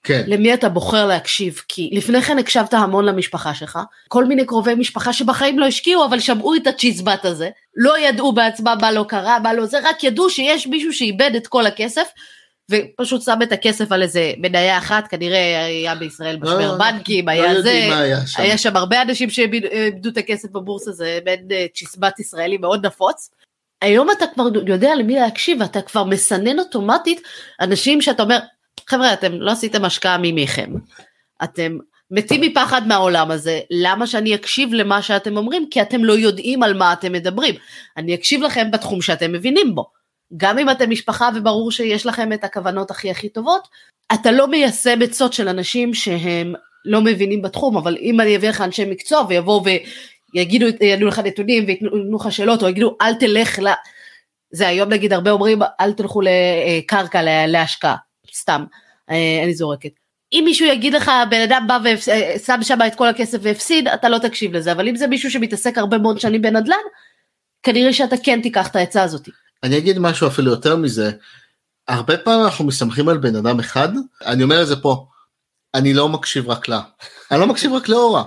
כן. 0.03 0.23
למי 0.27 0.53
אתה 0.53 0.69
בוחר 0.69 1.05
להקשיב 1.05 1.61
כי 1.67 1.89
לפני 1.93 2.21
כן 2.21 2.39
הקשבת 2.39 2.73
המון 2.73 3.05
למשפחה 3.05 3.53
שלך 3.53 3.79
כל 4.07 4.25
מיני 4.25 4.45
קרובי 4.45 4.75
משפחה 4.75 5.13
שבחיים 5.13 5.59
לא 5.59 5.65
השקיעו 5.65 6.05
אבל 6.05 6.19
שמעו 6.19 6.55
את 6.55 6.67
הצ'יזבט 6.67 7.25
הזה 7.25 7.49
לא 7.75 7.99
ידעו 7.99 8.33
בעצמם 8.33 8.77
מה 8.81 8.91
לא 8.91 9.05
קרה 9.07 9.39
מה 9.39 9.53
לא 9.53 9.65
זה 9.65 9.79
רק 9.83 10.03
ידעו 10.03 10.29
שיש 10.29 10.67
מישהו 10.67 10.93
שאיבד 10.93 11.31
את 11.35 11.47
כל 11.47 11.65
הכסף 11.65 12.07
ופשוט 12.71 13.21
שם 13.21 13.39
את 13.43 13.51
הכסף 13.51 13.91
על 13.91 14.01
איזה 14.01 14.33
מניה 14.37 14.77
אחת, 14.77 15.07
כנראה 15.07 15.65
היה 15.65 15.95
בישראל 15.95 16.37
לא, 16.41 16.41
משבר 16.41 16.71
לא, 16.71 16.77
בנקים, 16.77 17.25
לא 17.25 17.31
היה 17.31 17.61
זה, 17.61 17.99
היה 17.99 18.27
שם. 18.27 18.41
היה 18.41 18.57
שם 18.57 18.77
הרבה 18.77 19.01
אנשים 19.01 19.29
שאיבדו 19.29 20.09
את 20.09 20.17
הכסף 20.17 20.49
בבורסה, 20.49 20.91
זה 20.91 21.19
בין 21.23 21.47
אה, 21.51 21.65
צ'יסבט 21.75 22.19
ישראלי 22.19 22.57
מאוד 22.57 22.85
נפוץ. 22.85 23.29
היום 23.81 24.11
אתה 24.11 24.25
כבר 24.33 24.47
יודע 24.67 24.95
למי 24.95 25.15
להקשיב, 25.15 25.61
ואתה 25.61 25.81
כבר 25.81 26.03
מסנן 26.03 26.59
אוטומטית 26.59 27.21
אנשים 27.61 28.01
שאתה 28.01 28.23
אומר, 28.23 28.39
חבר'ה, 28.87 29.13
אתם 29.13 29.33
לא 29.33 29.51
עשיתם 29.51 29.85
השקעה 29.85 30.17
ממיכם, 30.17 30.71
אתם 31.43 31.77
מתים 32.11 32.41
מפחד 32.41 32.87
מהעולם 32.87 33.31
הזה, 33.31 33.59
למה 33.71 34.07
שאני 34.07 34.35
אקשיב 34.35 34.73
למה 34.73 35.01
שאתם 35.01 35.37
אומרים? 35.37 35.67
כי 35.71 35.81
אתם 35.81 36.03
לא 36.03 36.13
יודעים 36.13 36.63
על 36.63 36.73
מה 36.73 36.93
אתם 36.93 37.11
מדברים. 37.11 37.55
אני 37.97 38.15
אקשיב 38.15 38.41
לכם 38.41 38.71
בתחום 38.71 39.01
שאתם 39.01 39.31
מבינים 39.31 39.75
בו. 39.75 39.85
גם 40.37 40.59
אם 40.59 40.69
אתם 40.69 40.89
משפחה 40.89 41.29
וברור 41.35 41.71
שיש 41.71 42.05
לכם 42.05 42.33
את 42.33 42.43
הכוונות 42.43 42.91
הכי 42.91 43.11
הכי 43.11 43.29
טובות, 43.29 43.67
אתה 44.13 44.31
לא 44.31 44.47
מיישם 44.47 44.99
עצות 45.03 45.33
של 45.33 45.47
אנשים 45.47 45.93
שהם 45.93 46.53
לא 46.85 47.01
מבינים 47.01 47.41
בתחום, 47.41 47.77
אבל 47.77 47.97
אם 48.01 48.21
אני 48.21 48.35
אביא 48.35 48.49
לך 48.49 48.61
אנשי 48.61 48.85
מקצוע 48.85 49.25
ויבואו 49.29 49.63
ויגידו 50.33 50.65
יענו 50.81 51.07
לך 51.07 51.19
נתונים 51.19 51.63
ויתנו 51.67 52.15
לך 52.15 52.31
שאלות, 52.31 52.63
או 52.63 52.69
יגידו 52.69 52.97
אל 53.01 53.13
תלך 53.13 53.59
ל... 53.59 53.67
זה 54.53 54.67
היום 54.67 54.89
נגיד 54.89 55.13
הרבה 55.13 55.31
אומרים 55.31 55.59
אל 55.81 55.93
תלכו 55.93 56.21
לקרקע 56.21 57.21
להשקעה, 57.47 57.95
סתם, 58.33 58.63
אה, 59.09 59.41
אני 59.43 59.53
זורקת. 59.53 59.91
אם 60.33 60.41
מישהו 60.45 60.65
יגיד 60.65 60.93
לך 60.93 61.11
בן 61.29 61.41
אדם 61.41 61.65
בא 61.67 61.79
ושם 61.83 62.59
שם 62.61 62.79
את 62.87 62.95
כל 62.95 63.07
הכסף 63.07 63.37
והפסיד 63.41 63.87
אתה 63.87 64.09
לא 64.09 64.17
תקשיב 64.17 64.53
לזה 64.53 64.71
אבל 64.71 64.87
אם 64.87 64.95
זה 64.95 65.07
מישהו 65.07 65.31
שמתעסק 65.31 65.77
הרבה 65.77 65.97
מאוד 65.97 66.19
שנים 66.19 66.41
בנדל"ן 66.41 66.75
כנראה 67.63 67.93
שאתה 67.93 68.15
כן 68.23 68.41
תיקח 68.41 68.67
את 68.67 68.75
העצה 68.75 69.03
הזאת. 69.03 69.29
אני 69.63 69.77
אגיד 69.77 69.99
משהו 69.99 70.27
אפילו 70.27 70.51
יותר 70.51 70.75
מזה, 70.75 71.11
הרבה 71.87 72.17
פעמים 72.17 72.45
אנחנו 72.45 72.65
מסתמכים 72.65 73.09
על 73.09 73.17
בן 73.17 73.35
אדם 73.35 73.59
אחד, 73.59 73.89
אני 74.25 74.43
אומר 74.43 74.61
את 74.61 74.67
זה 74.67 74.75
פה, 74.75 75.05
אני 75.75 75.93
לא 75.93 76.09
מקשיב 76.09 76.49
רק 76.49 76.67
לה, 76.67 76.81
אני 77.31 77.39
לא 77.39 77.47
מקשיב 77.47 77.73
רק 77.73 77.89
לאורה. 77.89 78.23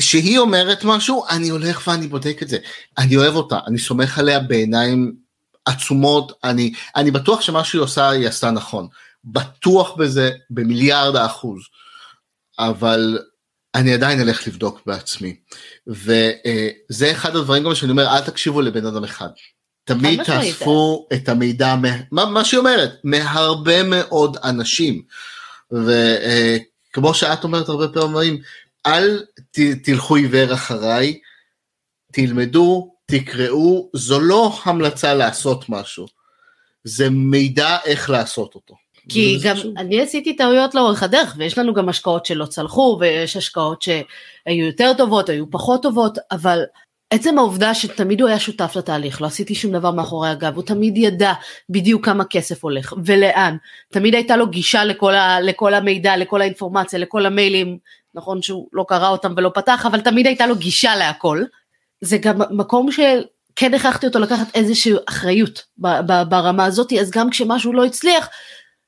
שהיא 0.00 0.38
אומרת 0.38 0.84
משהו, 0.84 1.24
אני 1.30 1.48
הולך 1.48 1.88
ואני 1.88 2.06
בודק 2.06 2.38
את 2.42 2.48
זה. 2.48 2.58
אני 2.98 3.16
אוהב 3.16 3.34
אותה, 3.34 3.58
אני 3.66 3.78
סומך 3.78 4.18
עליה 4.18 4.40
בעיניים 4.40 5.14
עצומות, 5.64 6.32
אני, 6.44 6.72
אני 6.96 7.10
בטוח 7.10 7.40
שמה 7.40 7.64
שהיא 7.64 7.80
עושה 7.80 8.08
היא 8.10 8.28
עשתה 8.28 8.50
נכון. 8.50 8.88
בטוח 9.24 9.96
בזה 9.96 10.30
במיליארד 10.50 11.16
האחוז. 11.16 11.62
אבל 12.58 13.18
אני 13.74 13.94
עדיין 13.94 14.20
אלך 14.20 14.46
לבדוק 14.46 14.82
בעצמי. 14.86 15.36
וזה 15.86 17.12
אחד 17.12 17.36
הדברים 17.36 17.64
גם 17.64 17.74
שאני 17.74 17.90
אומר, 17.90 18.06
אל 18.16 18.20
תקשיבו 18.20 18.60
לבן 18.60 18.86
אדם 18.86 19.04
אחד. 19.04 19.28
תמיד 19.84 20.22
תאספו 20.22 21.08
את 21.12 21.28
המידע, 21.28 21.74
מה, 22.12 22.24
מה 22.26 22.44
שהיא 22.44 22.58
אומרת, 22.58 22.90
מהרבה 23.04 23.82
מאוד 23.82 24.36
אנשים. 24.44 25.02
וכמו 25.72 27.14
שאת 27.14 27.44
אומרת 27.44 27.68
הרבה 27.68 27.88
פעמים, 27.88 28.40
אל 28.86 29.24
ת, 29.50 29.58
תלכו 29.84 30.16
עיוור 30.16 30.54
אחריי, 30.54 31.20
תלמדו, 32.12 32.94
תקראו, 33.06 33.90
זו 33.92 34.20
לא 34.20 34.58
המלצה 34.64 35.14
לעשות 35.14 35.68
משהו, 35.68 36.06
זה 36.84 37.10
מידע 37.10 37.76
איך 37.84 38.10
לעשות 38.10 38.54
אותו. 38.54 38.83
כי 39.08 39.38
גם 39.44 39.56
חשוב. 39.56 39.72
אני 39.78 40.02
עשיתי 40.02 40.36
טעויות 40.36 40.74
לאורך 40.74 41.02
הדרך 41.02 41.34
ויש 41.38 41.58
לנו 41.58 41.74
גם 41.74 41.88
השקעות 41.88 42.26
שלא 42.26 42.46
צלחו 42.46 42.96
ויש 43.00 43.36
השקעות 43.36 43.82
שהיו 43.82 44.66
יותר 44.66 44.92
טובות, 44.96 45.28
היו 45.28 45.50
פחות 45.50 45.82
טובות, 45.82 46.18
אבל 46.32 46.62
עצם 47.10 47.38
העובדה 47.38 47.74
שתמיד 47.74 48.20
הוא 48.20 48.28
היה 48.28 48.38
שותף 48.38 48.72
לתהליך, 48.76 49.22
לא 49.22 49.26
עשיתי 49.26 49.54
שום 49.54 49.72
דבר 49.72 49.90
מאחורי 49.90 50.28
הגב, 50.28 50.56
הוא 50.56 50.64
תמיד 50.64 50.96
ידע 50.96 51.32
בדיוק 51.70 52.04
כמה 52.04 52.24
כסף 52.24 52.64
הולך 52.64 52.94
ולאן, 53.04 53.56
תמיד 53.92 54.14
הייתה 54.14 54.36
לו 54.36 54.46
גישה 54.46 54.84
לכל, 54.84 55.14
ה, 55.14 55.40
לכל 55.40 55.74
המידע, 55.74 56.16
לכל 56.16 56.40
האינפורמציה, 56.40 56.98
לכל 56.98 57.26
המיילים, 57.26 57.78
נכון 58.14 58.42
שהוא 58.42 58.68
לא 58.72 58.84
קרא 58.88 59.08
אותם 59.08 59.34
ולא 59.36 59.50
פתח, 59.54 59.86
אבל 59.86 60.00
תמיד 60.00 60.26
הייתה 60.26 60.46
לו 60.46 60.56
גישה 60.56 60.96
להכל. 60.96 61.42
זה 62.00 62.18
גם 62.18 62.40
מקום 62.50 62.92
שכן 62.92 63.74
הכרחתי 63.74 64.06
אותו 64.06 64.18
לקחת 64.18 64.46
איזושהי 64.54 64.92
אחריות 65.08 65.64
ברמה 66.28 66.64
הזאת, 66.64 66.92
אז 66.92 67.10
גם 67.10 67.30
כשמשהו 67.30 67.72
לא 67.72 67.84
הצליח, 67.84 68.28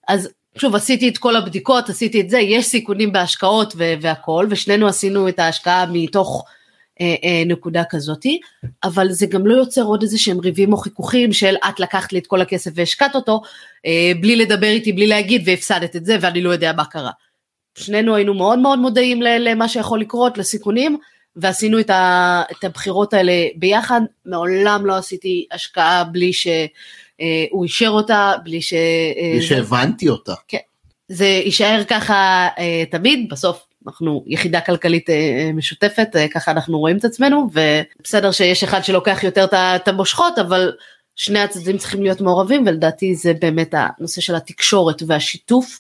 אז 0.09 0.29
שוב 0.59 0.75
עשיתי 0.75 1.09
את 1.09 1.19
כל 1.19 1.37
הבדיקות, 1.37 1.89
עשיתי 1.89 2.21
את 2.21 2.31
זה, 2.31 2.39
יש 2.39 2.67
סיכונים 2.67 3.13
בהשקעות 3.13 3.75
והכל, 3.77 4.47
ושנינו 4.51 4.87
עשינו 4.89 5.29
את 5.29 5.39
ההשקעה 5.39 5.87
מתוך 5.93 6.45
אה, 7.01 7.15
אה, 7.25 7.43
נקודה 7.47 7.83
כזאתי, 7.91 8.41
אבל 8.85 9.11
זה 9.11 9.27
גם 9.27 9.47
לא 9.47 9.55
יוצר 9.55 9.83
עוד 9.83 10.03
איזה 10.03 10.19
שהם 10.19 10.41
ריבים 10.41 10.73
או 10.73 10.77
חיכוכים 10.77 11.33
של 11.33 11.55
את 11.69 11.81
לקחת 11.81 12.13
לי 12.13 12.19
את 12.19 12.27
כל 12.27 12.41
הכסף 12.41 12.71
והשקעת 12.75 13.15
אותו, 13.15 13.43
אה, 13.87 14.13
בלי 14.21 14.37
לדבר 14.37 14.67
איתי, 14.67 14.93
בלי 14.93 15.07
להגיד 15.07 15.43
והפסדת 15.47 15.97
את 15.97 16.05
זה 16.05 16.17
ואני 16.21 16.43
לא 16.43 16.51
יודע 16.51 16.73
מה 16.73 16.85
קרה. 16.85 17.11
שנינו 17.79 18.15
היינו 18.15 18.35
מאוד 18.35 18.59
מאוד 18.59 18.79
מודעים 18.79 19.23
למה 19.23 19.69
שיכול 19.69 20.01
לקרות, 20.01 20.39
לסיכונים, 20.39 20.99
ועשינו 21.37 21.81
את, 21.81 21.91
ה, 21.91 22.43
את 22.53 22.65
הבחירות 22.65 23.15
האלה 23.15 23.33
ביחד, 23.57 24.01
מעולם 24.27 24.87
לא 24.87 24.97
עשיתי 24.97 25.47
השקעה 25.53 26.05
בלי 26.05 26.31
שהוא 27.51 27.65
אישר 27.65 27.89
אותה, 27.89 28.33
בלי 28.45 28.63
ש... 28.63 28.75
בלי 29.33 29.43
שהבנתי 29.43 30.09
אותה. 30.09 30.35
כן, 30.49 30.59
זה 31.09 31.27
יישאר 31.27 31.83
ככה 31.89 32.49
תמיד, 32.91 33.29
בסוף 33.31 33.67
אנחנו 33.87 34.25
יחידה 34.27 34.61
כלכלית 34.61 35.07
משותפת, 35.55 36.09
ככה 36.35 36.51
אנחנו 36.51 36.79
רואים 36.79 36.97
את 36.97 37.05
עצמנו, 37.05 37.49
ובסדר 37.53 38.31
שיש 38.31 38.65
אחד 38.65 38.85
שלוקח 38.85 39.21
יותר 39.23 39.45
את 39.57 39.89
המושכות, 39.89 40.39
אבל 40.39 40.73
שני 41.17 41.39
הצדדים 41.39 41.79
צריכים 41.79 42.03
להיות 42.03 42.21
מעורבים, 42.21 42.65
ולדעתי 42.67 43.15
זה 43.15 43.33
באמת 43.41 43.75
הנושא 43.77 44.21
של 44.21 44.35
התקשורת 44.35 45.03
והשיתוף. 45.07 45.79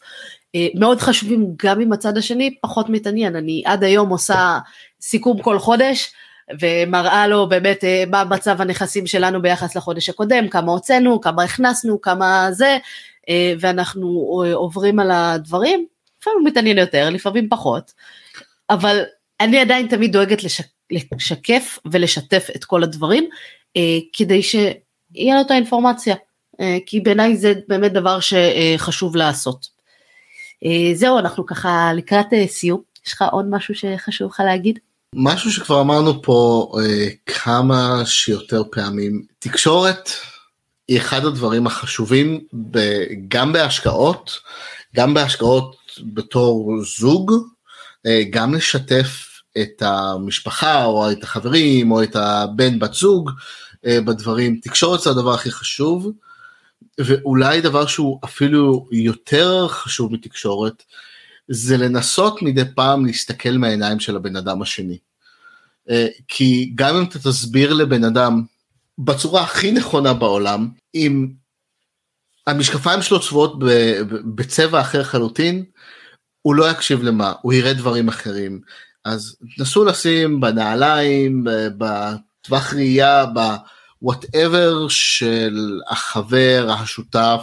מאוד 0.74 1.01
חשובים 1.01 1.47
גם 1.62 1.80
עם 1.80 1.93
הצד 1.93 2.18
השני, 2.18 2.55
פחות 2.61 2.89
מתעניין, 2.89 3.37
אני 3.37 3.62
עד 3.66 3.84
היום 3.84 4.09
עושה 4.09 4.59
סיכום 5.01 5.43
כל 5.43 5.59
חודש, 5.59 6.12
ומראה 6.61 7.26
לו 7.26 7.49
באמת 7.49 7.84
מה 8.11 8.24
מצב 8.24 8.61
הנכסים 8.61 9.07
שלנו 9.07 9.42
ביחס 9.42 9.76
לחודש 9.76 10.09
הקודם, 10.09 10.49
כמה 10.49 10.72
הוצאנו, 10.72 11.20
כמה 11.20 11.42
הכנסנו, 11.42 12.01
כמה 12.01 12.49
זה, 12.53 12.78
ואנחנו 13.61 14.09
עוברים 14.55 14.99
על 14.99 15.11
הדברים, 15.11 15.86
לפעמים 16.20 16.38
הוא 16.38 16.49
מתעניין 16.49 16.78
יותר, 16.78 17.11
לפעמים 17.11 17.49
פחות, 17.49 17.92
אבל 18.70 19.03
אני 19.40 19.61
עדיין 19.61 19.86
תמיד 19.88 20.12
דואגת 20.12 20.44
לשק, 20.44 20.64
לשקף 20.90 21.78
ולשתף 21.92 22.47
את 22.57 22.64
כל 22.64 22.82
הדברים, 22.82 23.28
כדי 24.12 24.42
שיהיה 24.42 25.34
לו 25.34 25.40
את 25.40 25.51
האינפורמציה, 25.51 26.14
כי 26.86 27.01
בעיניי 27.01 27.36
זה 27.36 27.53
באמת 27.68 27.92
דבר 27.92 28.18
שחשוב 28.20 29.16
לעשות. 29.16 29.66
זהו, 30.94 31.18
אנחנו 31.18 31.47
ככה 31.47 31.92
לקראת 31.94 32.26
סיום, 32.47 32.82
יש 33.07 33.12
לך 33.12 33.24
עוד 33.32 33.47
משהו 33.51 33.74
שחשוב 33.74 34.30
לך 34.30 34.42
להגיד? 34.47 34.78
משהו 35.15 35.53
שכבר 35.53 35.81
אמרנו 35.81 36.23
פה 36.23 36.71
אה, 36.81 37.09
כמה 37.27 38.03
שיותר 38.05 38.63
פעמים, 38.73 39.23
תקשורת 39.39 40.11
היא 40.89 40.99
אחד 40.99 41.25
הדברים 41.25 41.67
החשובים 41.67 42.41
ב, 42.71 42.79
גם 43.29 43.53
בהשקעות, 43.53 44.41
גם 44.97 45.15
בהשקעות 45.15 45.77
בתור 46.15 46.73
זוג, 46.99 47.33
אה, 48.07 48.23
גם 48.31 48.55
לשתף 48.55 49.41
את 49.59 49.83
המשפחה 49.83 50.85
או 50.85 51.11
את 51.11 51.23
החברים 51.23 51.91
או 51.91 52.03
את 52.03 52.17
הבן 52.17 52.79
בת 52.79 52.95
זוג 52.95 53.31
אה, 53.87 54.01
בדברים, 54.01 54.61
תקשורת 54.63 55.01
זה 55.01 55.11
הדבר 55.11 55.35
הכי 55.35 55.51
חשוב, 55.51 56.13
ואולי 56.99 57.61
דבר 57.61 57.87
שהוא 57.87 58.19
אפילו 58.25 58.87
יותר 58.93 59.69
חשוב 59.69 60.13
מתקשורת, 60.13 60.83
זה 61.49 61.76
לנסות 61.76 62.42
מדי 62.42 62.62
פעם 62.74 63.07
להסתכל 63.07 63.51
מהעיניים 63.51 64.01
של 64.01 64.16
הבן 64.16 64.36
אדם 64.36 64.62
השני. 64.62 64.99
אה, 65.90 66.07
כי 66.28 66.72
גם 66.74 66.97
אם 66.97 67.05
אתה 67.05 67.18
תסביר 67.18 67.72
לבן 67.72 68.05
אדם 68.05 68.42
בצורה 68.99 69.42
הכי 69.42 69.72
נכונה 69.72 70.14
בעולם, 70.14 70.68
אם 70.94 71.28
המשקפיים 72.47 73.03
שלו 73.03 73.20
צבועות 73.20 73.59
בצבע 74.34 74.80
אחר 74.80 75.03
חלוטין, 75.03 75.64
הוא 76.42 76.55
לא 76.55 76.70
יקשיב 76.70 77.03
למה, 77.03 77.32
הוא 77.42 77.53
יראה 77.53 77.74
דברים 77.74 78.09
אחרים. 78.09 78.61
אז 79.05 79.36
נסו 79.59 79.84
לשים 79.84 80.40
בנעליים, 80.40 81.44
בטווח 81.78 82.74
ראייה, 82.74 83.24
בוואטאבר 84.03 84.88
של 84.88 85.80
החבר, 85.88 86.70
השותף, 86.70 87.42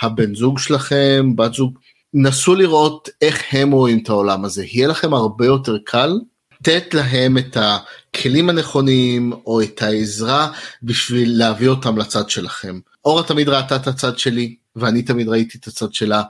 הבן 0.00 0.34
זוג 0.34 0.58
שלכם, 0.58 1.36
בת 1.36 1.54
זוג, 1.54 1.78
נסו 2.14 2.54
לראות 2.54 3.08
איך 3.22 3.42
הם 3.52 3.70
רואים 3.70 3.98
את 4.02 4.08
העולם 4.08 4.44
הזה, 4.44 4.64
יהיה 4.64 4.88
לכם 4.88 5.14
הרבה 5.14 5.46
יותר 5.46 5.78
קל 5.84 6.18
לתת 6.60 6.94
להם 6.94 7.38
את 7.38 7.56
הכלים 7.60 8.48
הנכונים 8.48 9.32
או 9.46 9.62
את 9.62 9.82
העזרה 9.82 10.48
בשביל 10.82 11.38
להביא 11.38 11.68
אותם 11.68 11.98
לצד 11.98 12.30
שלכם. 12.30 12.80
אורה 13.04 13.22
תמיד 13.22 13.48
ראתה 13.48 13.76
את 13.76 13.86
הצד 13.86 14.18
שלי 14.18 14.54
ואני 14.76 15.02
תמיד 15.02 15.28
ראיתי 15.28 15.58
את 15.58 15.66
הצד 15.66 15.94
שלה, 15.94 16.22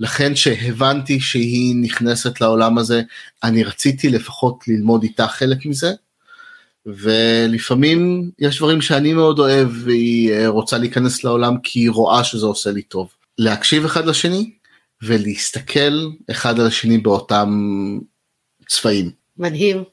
לכן 0.00 0.36
שהבנתי 0.36 1.20
שהיא 1.20 1.74
נכנסת 1.80 2.40
לעולם 2.40 2.78
הזה, 2.78 3.02
אני 3.44 3.64
רציתי 3.64 4.08
לפחות 4.08 4.68
ללמוד 4.68 5.02
איתה 5.02 5.28
חלק 5.28 5.66
מזה. 5.66 5.92
ולפעמים 6.86 8.30
יש 8.38 8.58
דברים 8.58 8.80
שאני 8.80 9.12
מאוד 9.12 9.38
אוהב 9.38 9.68
והיא 9.84 10.46
רוצה 10.46 10.78
להיכנס 10.78 11.24
לעולם 11.24 11.54
כי 11.62 11.80
היא 11.80 11.90
רואה 11.90 12.24
שזה 12.24 12.46
עושה 12.46 12.70
לי 12.70 12.82
טוב. 12.82 13.08
להקשיב 13.38 13.84
אחד 13.84 14.06
לשני 14.06 14.50
ולהסתכל 15.02 16.06
אחד 16.30 16.60
על 16.60 16.66
השני 16.66 16.98
באותם 16.98 17.48
צבעים. 18.68 19.10
מדהים. 19.36 19.84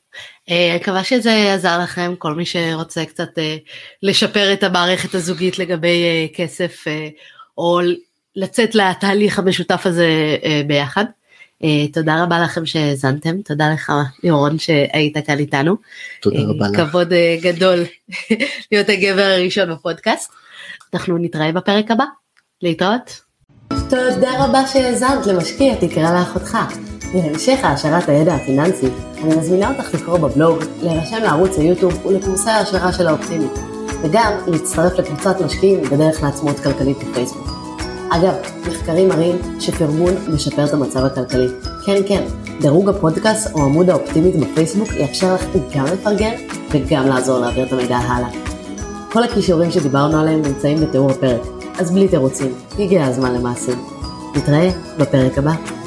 אני 0.49 0.76
מקווה 0.76 1.03
שזה 1.03 1.53
עזר 1.53 1.80
לכם, 1.84 2.14
כל 2.18 2.34
מי 2.36 2.45
שרוצה 2.45 3.06
קצת 3.06 3.30
לשפר 4.03 4.53
את 4.53 4.64
המערכת 4.64 5.16
הזוגית 5.16 5.60
לגבי 5.60 6.30
כסף 6.34 6.86
או 7.58 7.80
לצאת 8.36 8.76
לתהליך 8.76 9.39
המשותף 9.39 9.82
הזה 9.86 10.38
ביחד. 10.68 11.06
תודה 11.93 12.24
רבה 12.24 12.39
לכם 12.39 12.66
שהאזנתם, 12.66 13.41
תודה 13.41 13.74
לך 13.74 13.93
לירון 14.24 14.60
שהיית 14.60 15.18
כאן 15.26 15.39
איתנו. 15.39 15.76
תודה 16.22 16.39
רבה 16.47 16.68
לך. 16.68 16.89
כבוד 16.89 17.14
גדול 17.41 17.80
להיות 18.72 18.89
הגבר 18.89 19.22
הראשון 19.22 19.74
בפודקאסט. 19.74 20.32
אנחנו 20.93 21.18
נתראה 21.18 21.51
בפרק 21.51 21.91
הבא. 21.91 22.06
להתראות. 22.62 23.24
תודה 23.89 24.45
רבה 24.45 24.67
שהאזנת 24.67 25.27
למשקיע 25.27 25.75
תקרא 25.75 26.19
לאחותך. 26.19 26.57
להמשך 27.13 27.59
העשרת 27.63 28.09
הידע 28.09 28.36
הפיננסי, 28.36 28.88
אני 29.23 29.36
מזמינה 29.36 29.71
אותך 29.71 29.93
לקרוא 29.93 30.17
בבלוג, 30.17 30.57
להירשם 30.81 31.17
לערוץ 31.23 31.57
היוטיוב 31.57 32.05
ולקורסי 32.05 32.49
ההשערה 32.49 32.93
של 32.93 33.07
האופטימית, 33.07 33.51
וגם 34.01 34.31
להצטרף 34.47 34.99
לקבוצת 34.99 35.41
משקיעים 35.41 35.81
בדרך 35.81 36.23
לעצמאות 36.23 36.59
כלכלית 36.59 36.97
בפייסבוק. 36.97 37.49
אגב, 38.09 38.33
מחקרים 38.67 39.09
מראים 39.09 39.36
שפרגון 39.59 40.13
משפר 40.33 40.65
את 40.65 40.73
המצב 40.73 41.05
הכלכלי. 41.05 41.47
כן, 41.86 42.01
כן, 42.07 42.23
דירוג 42.61 42.89
הפודקאסט 42.89 43.53
או 43.53 43.63
עמוד 43.63 43.89
האופטימית 43.89 44.36
בפייסבוק 44.36 44.89
יאפשר 44.93 45.33
לך 45.33 45.45
גם 45.75 45.86
לפרגן 45.86 46.33
וגם 46.71 47.07
לעזור 47.07 47.39
להעביר 47.39 47.65
את 47.65 47.73
המידע 47.73 47.97
הלאה. 47.97 48.29
כל 49.11 49.23
הכישורים 49.23 49.71
שדיברנו 49.71 50.19
עליהם 50.19 50.41
נמצאים 50.41 50.77
בתיאור 50.81 51.11
הפרק, 51.11 51.41
אז 51.80 51.91
בלי 51.91 52.07
תירוצים, 52.07 52.53
הגיע 52.80 53.05
הזמן 53.05 53.34
למעשים. 53.34 53.78
נתראה 54.36 54.69
בפרק 54.99 55.38
הבא. 55.38 55.84